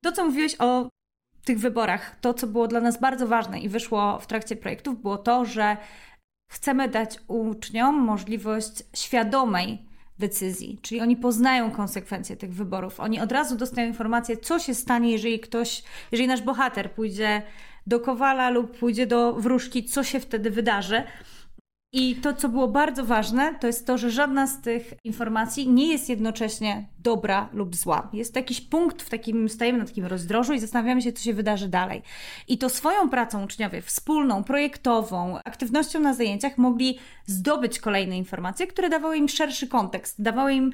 To, 0.03 0.11
co 0.11 0.25
mówiłeś 0.25 0.55
o 0.59 0.89
tych 1.45 1.59
wyborach, 1.59 2.19
to, 2.21 2.33
co 2.33 2.47
było 2.47 2.67
dla 2.67 2.81
nas 2.81 2.99
bardzo 2.99 3.27
ważne 3.27 3.59
i 3.59 3.69
wyszło 3.69 4.19
w 4.19 4.27
trakcie 4.27 4.55
projektów, 4.55 5.01
było 5.01 5.17
to, 5.17 5.45
że 5.45 5.77
chcemy 6.51 6.87
dać 6.87 7.19
uczniom 7.27 7.95
możliwość 7.95 8.83
świadomej 8.95 9.87
decyzji, 10.19 10.79
czyli 10.81 11.01
oni 11.01 11.17
poznają 11.17 11.71
konsekwencje 11.71 12.37
tych 12.37 12.53
wyborów. 12.53 12.99
Oni 12.99 13.19
od 13.19 13.31
razu 13.31 13.55
dostają 13.55 13.87
informację, 13.87 14.37
co 14.37 14.59
się 14.59 14.73
stanie, 14.73 15.11
jeżeli 15.11 15.39
ktoś, 15.39 15.83
jeżeli 16.11 16.27
nasz 16.27 16.41
bohater 16.41 16.91
pójdzie 16.91 17.41
do 17.87 17.99
kowala 17.99 18.49
lub 18.49 18.77
pójdzie 18.77 19.07
do 19.07 19.33
wróżki, 19.33 19.85
co 19.85 20.03
się 20.03 20.19
wtedy 20.19 20.51
wydarzy. 20.51 21.03
I 21.99 22.15
to, 22.15 22.33
co 22.33 22.49
było 22.49 22.67
bardzo 22.67 23.05
ważne, 23.05 23.55
to 23.59 23.67
jest 23.67 23.87
to, 23.87 23.97
że 23.97 24.11
żadna 24.11 24.47
z 24.47 24.61
tych 24.61 24.93
informacji 25.03 25.69
nie 25.69 25.87
jest 25.87 26.09
jednocześnie 26.09 26.87
dobra 26.99 27.49
lub 27.53 27.75
zła. 27.75 28.09
Jest 28.13 28.35
jakiś 28.35 28.61
punkt, 28.61 29.01
w 29.01 29.09
takim, 29.09 29.49
stajemy 29.49 29.79
na 29.79 29.85
takim 29.85 30.05
rozdrożu 30.05 30.53
i 30.53 30.59
zastanawiamy 30.59 31.01
się, 31.01 31.13
co 31.13 31.23
się 31.23 31.33
wydarzy 31.33 31.67
dalej. 31.67 32.01
I 32.47 32.57
to 32.57 32.69
swoją 32.69 33.09
pracą 33.09 33.43
uczniowie, 33.43 33.81
wspólną, 33.81 34.43
projektową, 34.43 35.37
aktywnością 35.45 35.99
na 35.99 36.13
zajęciach 36.13 36.57
mogli 36.57 36.99
zdobyć 37.25 37.79
kolejne 37.79 38.17
informacje, 38.17 38.67
które 38.67 38.89
dawały 38.89 39.17
im 39.17 39.29
szerszy 39.29 39.67
kontekst, 39.67 40.21
dawały 40.21 40.53
im, 40.53 40.71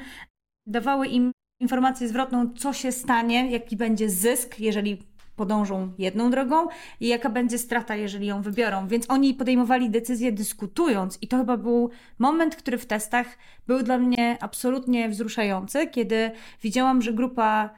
dawały 0.68 1.08
im 1.08 1.32
informację 1.60 2.08
zwrotną, 2.08 2.54
co 2.54 2.74
się 2.74 2.92
stanie, 2.92 3.52
jaki 3.52 3.78
będzie 3.78 4.10
zysk, 4.10 4.60
jeżeli 4.60 5.13
podążą 5.36 5.94
jedną 5.98 6.32
drogą 6.32 6.68
i 7.00 7.08
jaka 7.08 7.30
będzie 7.30 7.58
strata, 7.58 7.96
jeżeli 7.96 8.28
ją 8.28 8.42
wybiorą. 8.42 8.88
Więc 8.88 9.06
oni 9.10 9.34
podejmowali 9.34 9.90
decyzje 9.90 10.32
dyskutując, 10.32 11.18
i 11.22 11.28
to 11.28 11.38
chyba 11.38 11.58
był 11.58 11.90
moment, 12.20 12.56
który 12.56 12.78
w 12.78 12.86
testach 12.86 13.38
był 13.68 13.84
dla 13.84 13.98
mnie 13.98 14.38
absolutnie 14.42 15.10
wzruszający, 15.10 15.88
kiedy 15.88 16.32
widziałam, 16.62 17.02
że 17.02 17.14
grupa 17.14 17.70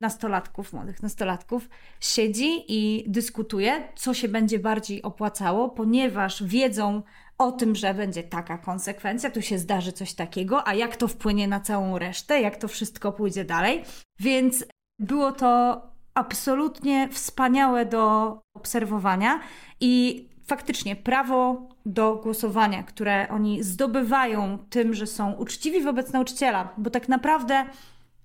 nastolatków, 0.00 0.72
młodych 0.72 1.02
nastolatków, 1.02 1.68
siedzi 2.00 2.64
i 2.68 3.04
dyskutuje, 3.08 3.88
co 3.96 4.14
się 4.14 4.28
będzie 4.28 4.58
bardziej 4.58 5.02
opłacało, 5.02 5.68
ponieważ 5.68 6.42
wiedzą 6.44 7.02
o 7.38 7.52
tym, 7.52 7.74
że 7.74 7.94
będzie 7.94 8.22
taka 8.22 8.58
konsekwencja, 8.58 9.30
tu 9.30 9.42
się 9.42 9.58
zdarzy 9.58 9.92
coś 9.92 10.14
takiego, 10.14 10.68
a 10.68 10.74
jak 10.74 10.96
to 10.96 11.08
wpłynie 11.08 11.48
na 11.48 11.60
całą 11.60 11.98
resztę, 11.98 12.40
jak 12.40 12.56
to 12.56 12.68
wszystko 12.68 13.12
pójdzie 13.12 13.44
dalej. 13.44 13.82
Więc 14.20 14.64
było 14.98 15.32
to 15.32 15.82
absolutnie 16.18 17.08
wspaniałe 17.08 17.86
do 17.86 18.38
obserwowania 18.54 19.40
i 19.80 20.26
faktycznie 20.46 20.96
prawo 20.96 21.68
do 21.86 22.16
głosowania, 22.16 22.82
które 22.82 23.28
oni 23.28 23.62
zdobywają 23.62 24.58
tym, 24.58 24.94
że 24.94 25.06
są 25.06 25.32
uczciwi 25.32 25.80
wobec 25.82 26.12
nauczyciela, 26.12 26.68
bo 26.78 26.90
tak 26.90 27.08
naprawdę 27.08 27.64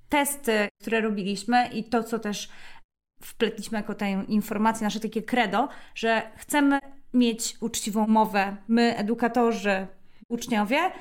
testy, 0.09 0.67
które 0.81 1.01
robiliśmy 1.01 1.67
i 1.73 1.83
to, 1.83 2.03
co 2.03 2.19
też 2.19 2.49
wpletliśmy 3.21 3.77
jako 3.77 3.95
tę 3.95 4.09
informację, 4.27 4.83
nasze 4.83 4.99
takie 4.99 5.21
credo, 5.21 5.69
że 5.95 6.21
chcemy 6.35 6.79
mieć 7.13 7.57
uczciwą 7.61 8.07
mowę, 8.07 8.57
my, 8.67 8.97
edukatorzy, 8.97 9.87
uczniowie, 10.29 10.91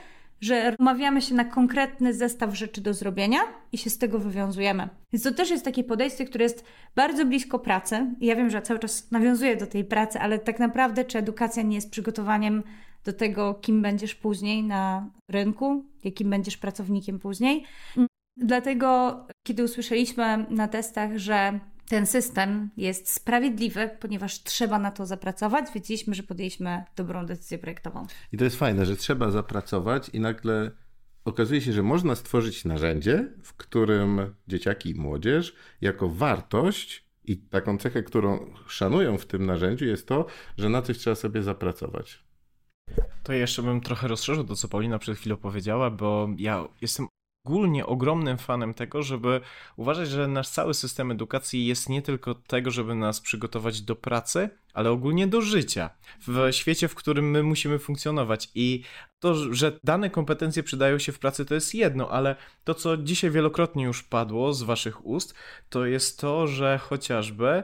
że 0.41 0.75
umawiamy 0.79 1.23
się 1.23 1.35
na 1.35 1.45
konkretny 1.45 2.15
zestaw 2.15 2.57
rzeczy 2.57 2.81
do 2.81 2.95
zrobienia 2.95 3.39
i 3.73 3.79
się 3.79 3.91
z 3.91 3.99
tego 3.99 4.19
wywiązujemy. 4.19 4.89
Więc 5.13 5.23
to 5.23 5.33
też 5.33 5.51
jest 5.51 5.65
takie 5.65 5.85
podejście, 5.85 6.25
które 6.25 6.43
jest 6.43 6.65
bardzo 6.95 7.25
blisko 7.27 7.59
pracy. 7.59 8.15
I 8.21 8.27
ja 8.27 8.37
wiem, 8.37 8.51
że 8.51 8.63
cały 8.63 8.81
czas 8.81 9.11
nawiązuję 9.11 9.57
do 9.57 9.67
tej 9.67 9.85
pracy, 9.85 10.21
ale 10.21 10.39
tak 10.39 10.59
naprawdę, 10.59 11.05
czy 11.05 11.19
edukacja 11.19 11.63
nie 11.63 11.75
jest 11.75 11.91
przygotowaniem 11.91 12.63
do 13.05 13.13
tego, 13.13 13.55
kim 13.55 13.83
będziesz 13.83 14.15
później 14.15 14.63
na 14.63 15.11
rynku, 15.29 15.85
jakim 16.05 16.31
będziesz 16.31 16.57
pracownikiem 16.57 17.19
później. 17.19 17.65
Dlatego, 18.37 19.21
kiedy 19.47 19.65
usłyszeliśmy 19.65 20.47
na 20.51 20.69
testach, 20.69 21.19
że 21.19 21.61
ten 21.91 22.07
system 22.07 22.71
jest 22.77 23.11
sprawiedliwy, 23.13 23.91
ponieważ 24.01 24.43
trzeba 24.43 24.79
na 24.79 24.91
to 24.91 25.07
zapracować, 25.07 25.67
wiedzieliśmy, 25.75 26.15
że 26.15 26.23
podjęliśmy 26.23 26.85
dobrą 26.97 27.27
decyzję 27.27 27.59
projektową. 27.59 28.07
I 28.33 28.37
to 28.37 28.45
jest 28.45 28.57
fajne, 28.57 28.87
że 28.87 28.97
trzeba 28.97 29.31
zapracować 29.31 30.09
i 30.09 30.21
nagle 30.21 30.71
okazuje 31.25 31.61
się, 31.61 31.73
że 31.73 31.83
można 31.83 32.15
stworzyć 32.15 32.65
narzędzie, 32.65 33.33
w 33.43 33.55
którym 33.55 34.35
dzieciaki 34.49 34.91
i 34.91 34.95
młodzież 34.95 35.55
jako 35.81 36.09
wartość 36.09 37.05
i 37.25 37.37
taką 37.37 37.79
cechę, 37.79 38.03
którą 38.03 38.55
szanują 38.67 39.19
w 39.19 39.27
tym 39.27 39.47
narzędziu 39.47 39.85
jest 39.85 40.09
to, 40.09 40.27
że 40.59 40.69
na 40.69 40.83
coś 40.83 40.99
trzeba 40.99 41.17
sobie 41.17 41.43
zapracować. 41.43 42.25
To 43.23 43.33
jeszcze 43.33 43.63
bym 43.63 43.81
trochę 43.81 44.09
rozszerzył 44.09 44.45
to, 44.45 44.57
co 44.57 44.69
Paulina 44.69 44.99
przed 44.99 45.19
chwilą 45.19 45.37
powiedziała, 45.37 45.91
bo 45.91 46.29
ja 46.39 46.69
jestem 46.81 47.07
ogólnie 47.45 47.87
ogromnym 47.87 48.39
fanem 48.39 48.75
tego, 48.75 49.03
żeby 49.03 49.41
uważać, 49.77 50.09
że 50.09 50.29
nasz 50.29 50.49
cały 50.49 50.75
system 50.75 51.11
edukacji 51.11 51.67
jest 51.67 51.89
nie 51.89 52.03
tylko 52.03 52.35
tego, 52.35 52.71
żeby 52.71 52.95
nas 52.95 53.21
przygotować 53.21 53.83
do 53.83 53.97
pracy, 53.97 54.51
ale 54.75 54.91
ogólnie 54.91 55.27
do 55.27 55.41
życia 55.41 55.91
w 56.27 56.49
świecie, 56.51 56.89
w 56.89 56.95
którym 56.95 57.31
my 57.31 57.43
musimy 57.43 57.79
funkcjonować. 57.79 58.51
I 58.55 58.83
to, 59.19 59.55
że 59.55 59.79
dane 59.85 60.11
kompetencje 60.11 60.63
przydają 60.63 60.99
się 60.99 61.13
w 61.13 61.19
pracy, 61.19 61.45
to 61.45 61.55
jest 61.55 61.75
jedno, 61.75 62.11
ale 62.11 62.37
to, 62.65 62.75
co 62.75 62.97
dzisiaj 62.97 63.31
wielokrotnie 63.31 63.85
już 63.85 64.03
padło 64.03 64.53
z 64.53 64.63
Waszych 64.63 65.07
ust, 65.07 65.35
to 65.69 65.87
jest 65.87 66.21
to, 66.21 66.47
że 66.47 66.79
chociażby 66.79 67.63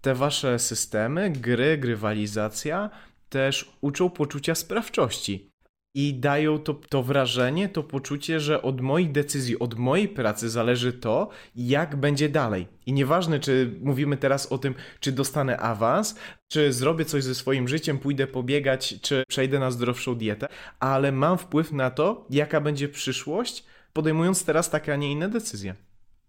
te 0.00 0.14
Wasze 0.14 0.58
systemy, 0.58 1.30
gry, 1.30 1.78
grywalizacja 1.78 2.90
też 3.28 3.72
uczą 3.80 4.10
poczucia 4.10 4.54
sprawczości 4.54 5.55
i 5.96 6.14
dają 6.14 6.58
to, 6.58 6.74
to 6.74 7.02
wrażenie, 7.02 7.68
to 7.68 7.82
poczucie, 7.82 8.40
że 8.40 8.62
od 8.62 8.80
moich 8.80 9.12
decyzji, 9.12 9.58
od 9.58 9.74
mojej 9.74 10.08
pracy 10.08 10.50
zależy 10.50 10.92
to, 10.92 11.28
jak 11.54 11.96
będzie 11.96 12.28
dalej. 12.28 12.66
I 12.86 12.92
nieważne, 12.92 13.40
czy 13.40 13.78
mówimy 13.82 14.16
teraz 14.16 14.52
o 14.52 14.58
tym, 14.58 14.74
czy 15.00 15.12
dostanę 15.12 15.58
awans, 15.58 16.16
czy 16.48 16.72
zrobię 16.72 17.04
coś 17.04 17.24
ze 17.24 17.34
swoim 17.34 17.68
życiem, 17.68 17.98
pójdę 17.98 18.26
pobiegać, 18.26 18.94
czy 19.00 19.24
przejdę 19.28 19.58
na 19.58 19.70
zdrowszą 19.70 20.14
dietę, 20.14 20.48
ale 20.80 21.12
mam 21.12 21.38
wpływ 21.38 21.72
na 21.72 21.90
to, 21.90 22.26
jaka 22.30 22.60
będzie 22.60 22.88
przyszłość, 22.88 23.64
podejmując 23.92 24.44
teraz 24.44 24.70
takie, 24.70 24.92
a 24.92 24.96
nie 24.96 25.12
inne 25.12 25.28
decyzje. 25.28 25.74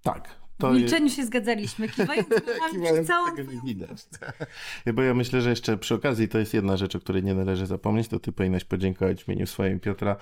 Tak, 0.04 0.47
to 0.58 0.72
w 0.72 0.74
milczeniu 0.74 1.06
jest... 1.06 1.16
się 1.16 1.26
zgadzaliśmy, 1.26 1.90
kiwając 1.90 2.28
kiwając 2.72 3.08
całą... 3.08 3.36
nie 3.36 3.62
widać. 3.66 4.04
Bo 4.94 5.02
ja 5.02 5.14
myślę, 5.14 5.42
że 5.42 5.50
jeszcze 5.50 5.78
przy 5.78 5.96
okazji 5.96 6.28
to 6.28 6.40
jest 6.40 6.54
jedna 6.54 6.78
rzecz, 6.78 6.96
o 6.96 7.00
której 7.00 7.24
nie 7.24 7.34
należy 7.34 7.66
zapomnieć, 7.66 8.08
to 8.08 8.20
ty 8.20 8.32
powinnaś 8.32 8.64
podziękować 8.64 9.24
w 9.24 9.28
imieniu 9.28 9.48
swoim 9.48 9.80
Piotra 9.80 10.16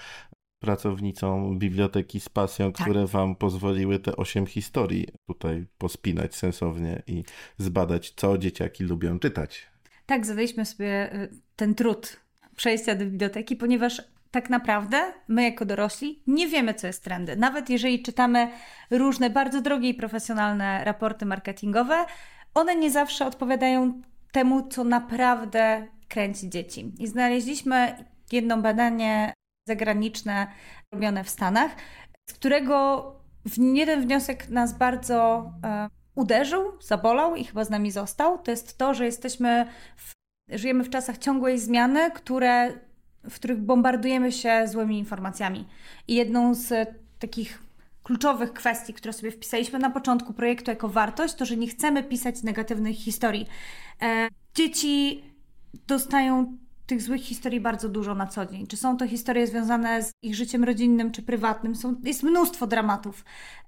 pracownicom 0.59 1.59
biblioteki 1.59 2.19
z 2.19 2.29
pasją, 2.29 2.73
tak. 2.73 2.81
które 2.81 3.07
wam 3.07 3.35
pozwoliły 3.35 3.99
te 3.99 4.15
osiem 4.15 4.45
historii 4.45 5.07
tutaj 5.27 5.65
pospinać 5.77 6.35
sensownie 6.35 7.03
i 7.07 7.23
zbadać, 7.57 8.13
co 8.15 8.37
dzieciaki 8.37 8.83
lubią 8.83 9.19
czytać. 9.19 9.67
Tak, 10.05 10.25
zadaliśmy 10.25 10.65
sobie 10.65 11.15
y, 11.15 11.29
ten 11.55 11.75
trud 11.75 12.19
przejścia 12.55 12.95
do 12.95 13.05
biblioteki, 13.05 13.55
ponieważ 13.55 14.01
tak 14.35 14.49
naprawdę 14.49 15.13
my 15.27 15.43
jako 15.43 15.65
dorośli 15.65 16.23
nie 16.27 16.47
wiemy, 16.47 16.73
co 16.73 16.87
jest 16.87 17.03
trendy. 17.03 17.35
Nawet 17.35 17.69
jeżeli 17.69 18.03
czytamy 18.03 18.51
różne 18.91 19.29
bardzo 19.29 19.61
drogie 19.61 19.89
i 19.89 19.93
profesjonalne 19.93 20.83
raporty 20.83 21.25
marketingowe, 21.25 22.05
one 22.53 22.75
nie 22.75 22.91
zawsze 22.91 23.25
odpowiadają 23.25 24.01
temu, 24.31 24.67
co 24.67 24.83
naprawdę 24.83 25.87
kręci 26.07 26.49
dzieci. 26.49 26.93
I 26.99 27.07
znaleźliśmy 27.07 28.05
jedno 28.31 28.57
badanie 28.57 29.33
zagraniczne 29.67 30.47
robione 30.93 31.23
w 31.23 31.29
Stanach, 31.29 31.71
z 32.29 32.33
którego 32.33 33.05
jeden 33.57 34.01
wniosek 34.01 34.49
nas 34.49 34.77
bardzo 34.77 35.51
e, 35.63 35.89
uderzył, 36.15 36.71
zabolał 36.81 37.35
i 37.35 37.43
chyba 37.43 37.63
z 37.63 37.69
nami 37.69 37.91
został. 37.91 38.37
To 38.37 38.51
jest 38.51 38.77
to, 38.77 38.93
że 38.93 39.05
jesteśmy 39.05 39.67
w, 39.95 40.11
żyjemy 40.57 40.83
w 40.83 40.89
czasach 40.89 41.17
ciągłej 41.17 41.59
zmiany, 41.59 42.11
które 42.11 42.73
w 43.29 43.35
których 43.35 43.57
bombardujemy 43.57 44.31
się 44.31 44.67
złymi 44.67 44.99
informacjami. 44.99 45.67
I 46.07 46.15
jedną 46.15 46.53
z 46.53 46.89
takich 47.19 47.63
kluczowych 48.03 48.53
kwestii, 48.53 48.93
które 48.93 49.13
sobie 49.13 49.31
wpisaliśmy 49.31 49.79
na 49.79 49.89
początku 49.89 50.33
projektu 50.33 50.71
jako 50.71 50.89
wartość, 50.89 51.33
to 51.33 51.45
że 51.45 51.57
nie 51.57 51.67
chcemy 51.67 52.03
pisać 52.03 52.43
negatywnych 52.43 52.95
historii. 52.95 53.47
E, 54.01 54.27
dzieci 54.55 55.23
dostają 55.87 56.57
tych 56.85 57.01
złych 57.01 57.21
historii 57.21 57.59
bardzo 57.59 57.89
dużo 57.89 58.15
na 58.15 58.27
co 58.27 58.45
dzień. 58.45 58.67
Czy 58.67 58.77
są 58.77 58.97
to 58.97 59.07
historie 59.07 59.47
związane 59.47 60.03
z 60.03 60.11
ich 60.21 60.35
życiem 60.35 60.63
rodzinnym 60.63 61.11
czy 61.11 61.21
prywatnym? 61.21 61.75
Są, 61.75 61.95
jest 62.03 62.23
mnóstwo 62.23 62.67
dramatów, 62.67 63.25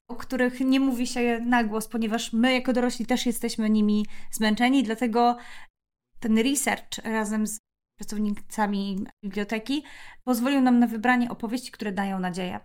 o 0.08 0.16
których 0.16 0.60
nie 0.60 0.80
mówi 0.80 1.08
się 1.08 1.40
na 1.40 1.64
głos, 1.64 1.88
ponieważ 1.88 2.34
my 2.34 2.54
jako 2.54 2.74
dorośli 2.74 3.06
też 3.06 3.26
jesteśmy 3.26 3.70
nimi 3.70 4.06
zmęczeni, 4.32 4.84
dlatego 4.84 5.38
ten 6.20 6.38
research 6.38 6.98
razem 7.04 7.48
z 7.48 7.60
pracownicami 7.98 9.06
biblioteki, 9.24 9.84
pozwolił 10.24 10.62
nam 10.62 10.80
na 10.80 10.88
wybranie 10.88 11.30
opowieści, 11.30 11.72
które 11.72 11.92
dają 11.92 12.20
nadzieję. 12.20 12.60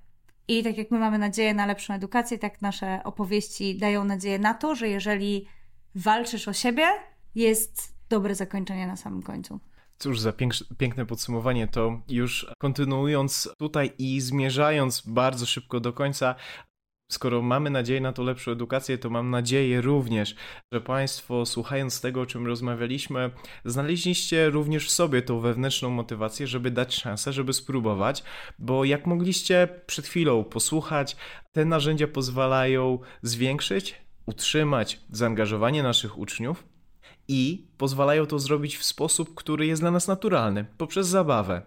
I 0.48 0.62
tak 0.62 0.78
jak 0.78 0.90
my 0.90 0.98
mamy 0.98 1.18
nadzieję 1.18 1.54
na 1.54 1.66
lepszą 1.66 1.94
edukację, 1.94 2.38
tak 2.38 2.62
nasze 2.62 3.00
opowieści 3.04 3.78
dają 3.78 4.04
nadzieję 4.04 4.38
na 4.38 4.54
to, 4.54 4.74
że 4.74 4.88
jeżeli 4.88 5.46
walczysz 5.94 6.48
o 6.48 6.52
siebie, 6.52 6.86
jest 7.34 7.96
dobre 8.08 8.34
zakończenie 8.34 8.86
na 8.86 8.96
samym 8.96 9.22
końcu. 9.22 9.60
Cóż 9.98 10.20
za 10.20 10.32
piękne 10.78 11.06
podsumowanie. 11.06 11.68
To 11.68 12.00
już 12.08 12.46
kontynuując 12.58 13.48
tutaj 13.58 13.92
i 13.98 14.20
zmierzając 14.20 15.02
bardzo 15.06 15.46
szybko 15.46 15.80
do 15.80 15.92
końca, 15.92 16.34
skoro 17.12 17.42
mamy 17.42 17.70
nadzieję 17.70 18.00
na 18.00 18.12
to 18.12 18.22
lepszą 18.22 18.52
edukację, 18.52 18.98
to 18.98 19.10
mam 19.10 19.30
nadzieję 19.30 19.80
również, 19.80 20.34
że 20.72 20.80
Państwo, 20.80 21.46
słuchając 21.46 22.00
tego, 22.00 22.20
o 22.20 22.26
czym 22.26 22.46
rozmawialiśmy, 22.46 23.30
znaleźliście 23.64 24.50
również 24.50 24.86
w 24.86 24.90
sobie 24.90 25.22
tą 25.22 25.40
wewnętrzną 25.40 25.90
motywację, 25.90 26.46
żeby 26.46 26.70
dać 26.70 26.94
szansę, 26.94 27.32
żeby 27.32 27.52
spróbować, 27.52 28.22
bo 28.58 28.84
jak 28.84 29.06
mogliście 29.06 29.68
przed 29.86 30.06
chwilą 30.06 30.44
posłuchać, 30.44 31.16
te 31.52 31.64
narzędzia 31.64 32.08
pozwalają 32.08 32.98
zwiększyć, 33.22 33.94
utrzymać 34.26 35.00
zaangażowanie 35.10 35.82
naszych 35.82 36.18
uczniów 36.18 36.64
i 37.28 37.66
pozwalają 37.78 38.26
to 38.26 38.38
zrobić 38.38 38.76
w 38.76 38.84
sposób, 38.84 39.34
który 39.34 39.66
jest 39.66 39.82
dla 39.82 39.90
nas 39.90 40.08
naturalny, 40.08 40.64
poprzez 40.78 41.06
zabawę. 41.06 41.62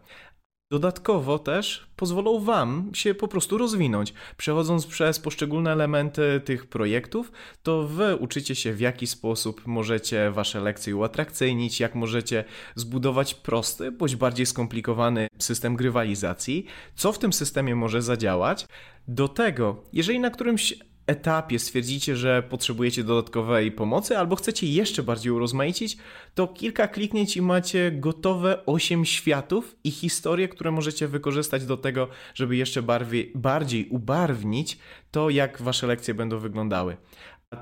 Dodatkowo 0.72 1.40
też 1.40 1.88
pozwolą 1.96 2.40
Wam 2.40 2.92
się 2.94 3.16
po 3.16 3.28
prostu 3.28 3.58
rozwinąć. 3.58 4.14
Przechodząc 4.38 4.86
przez 4.88 5.20
poszczególne 5.20 5.72
elementy 5.72 6.42
tych 6.46 6.66
projektów, 6.66 7.32
to 7.64 7.88
Wy 7.88 8.16
uczycie 8.16 8.56
się 8.56 8.74
w 8.74 8.80
jaki 8.80 9.08
sposób 9.08 9.68
możecie 9.68 10.32
Wasze 10.32 10.60
lekcje 10.60 10.96
uatrakcyjnić, 10.96 11.80
jak 11.80 11.96
możecie 11.96 12.44
zbudować 12.76 13.34
prosty, 13.34 13.92
bądź 13.92 14.16
bardziej 14.16 14.46
skomplikowany 14.46 15.28
system 15.40 15.76
grywalizacji, 15.76 16.66
co 16.96 17.12
w 17.12 17.20
tym 17.20 17.34
systemie 17.34 17.76
może 17.76 18.02
zadziałać. 18.02 18.66
Do 19.08 19.28
tego, 19.28 19.84
jeżeli 19.94 20.20
na 20.20 20.30
którymś 20.30 20.74
etapie 21.08 21.60
stwierdzicie, 21.60 22.16
że 22.16 22.44
potrzebujecie 22.44 23.04
dodatkowej 23.04 23.72
pomocy 23.72 24.18
albo 24.18 24.36
chcecie 24.36 24.68
jeszcze 24.68 25.04
bardziej 25.04 25.32
urozmaicić, 25.32 25.98
to 26.36 26.48
kilka 26.48 26.88
kliknięć 26.88 27.38
i 27.38 27.42
macie 27.42 27.92
gotowe 27.92 28.66
8 28.66 29.06
światów 29.06 29.76
i 29.84 29.92
historie, 29.92 30.48
które 30.48 30.72
możecie 30.72 31.08
wykorzystać 31.08 31.66
do 31.66 31.78
tego, 31.78 32.08
żeby 32.34 32.56
jeszcze 32.56 32.82
bardziej, 32.82 33.32
bardziej 33.36 33.90
ubarwnić 33.90 34.78
to, 35.12 35.30
jak 35.30 35.62
wasze 35.62 35.88
lekcje 35.88 36.14
będą 36.14 36.40
wyglądały. 36.40 36.98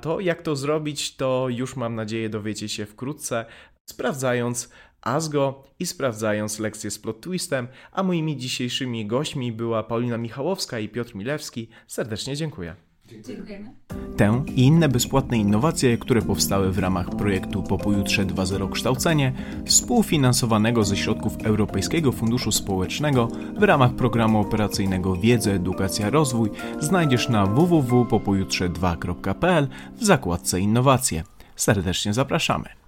To, 0.02 0.20
jak 0.20 0.42
to 0.42 0.56
zrobić, 0.56 1.16
to 1.16 1.48
już 1.50 1.76
mam 1.76 1.96
nadzieję 1.96 2.30
dowiecie 2.30 2.70
się 2.70 2.86
wkrótce, 2.86 3.46
sprawdzając 3.90 4.70
ASGO 5.02 5.64
i 5.80 5.86
sprawdzając 5.86 6.60
lekcję 6.60 6.92
z 6.92 7.00
plot 7.00 7.22
twistem, 7.22 7.68
a 7.92 8.04
moimi 8.04 8.38
dzisiejszymi 8.38 9.06
gośćmi 9.06 9.52
była 9.52 9.84
Paulina 9.84 10.18
Michałowska 10.18 10.80
i 10.80 10.90
Piotr 10.90 11.16
Milewski. 11.16 11.70
Serdecznie 11.88 12.36
dziękuję. 12.36 12.93
Dziękujemy. 13.06 13.74
Tę 14.18 14.44
i 14.56 14.62
inne 14.62 14.90
bezpłatne 14.90 15.38
innowacje, 15.38 15.98
które 15.98 16.22
powstały 16.22 16.72
w 16.72 16.80
ramach 16.80 17.10
projektu 17.10 17.64
Po 17.64 17.78
pojutrze 17.78 18.26
2.0 18.26 18.72
Kształcenie, 18.72 19.34
współfinansowanego 19.66 20.84
ze 20.84 20.98
środków 20.98 21.38
Europejskiego 21.44 22.12
Funduszu 22.12 22.52
Społecznego 22.52 23.28
w 23.58 23.64
ramach 23.64 23.96
programu 23.96 24.40
operacyjnego 24.40 25.16
Wiedza, 25.16 25.52
Edukacja, 25.52 26.10
Rozwój, 26.10 26.50
znajdziesz 26.80 27.30
na 27.30 27.46
www.popojutrze2.pl 27.46 29.68
w 29.96 30.04
zakładce 30.04 30.60
Innowacje. 30.60 31.24
Serdecznie 31.56 32.14
zapraszamy. 32.14 32.83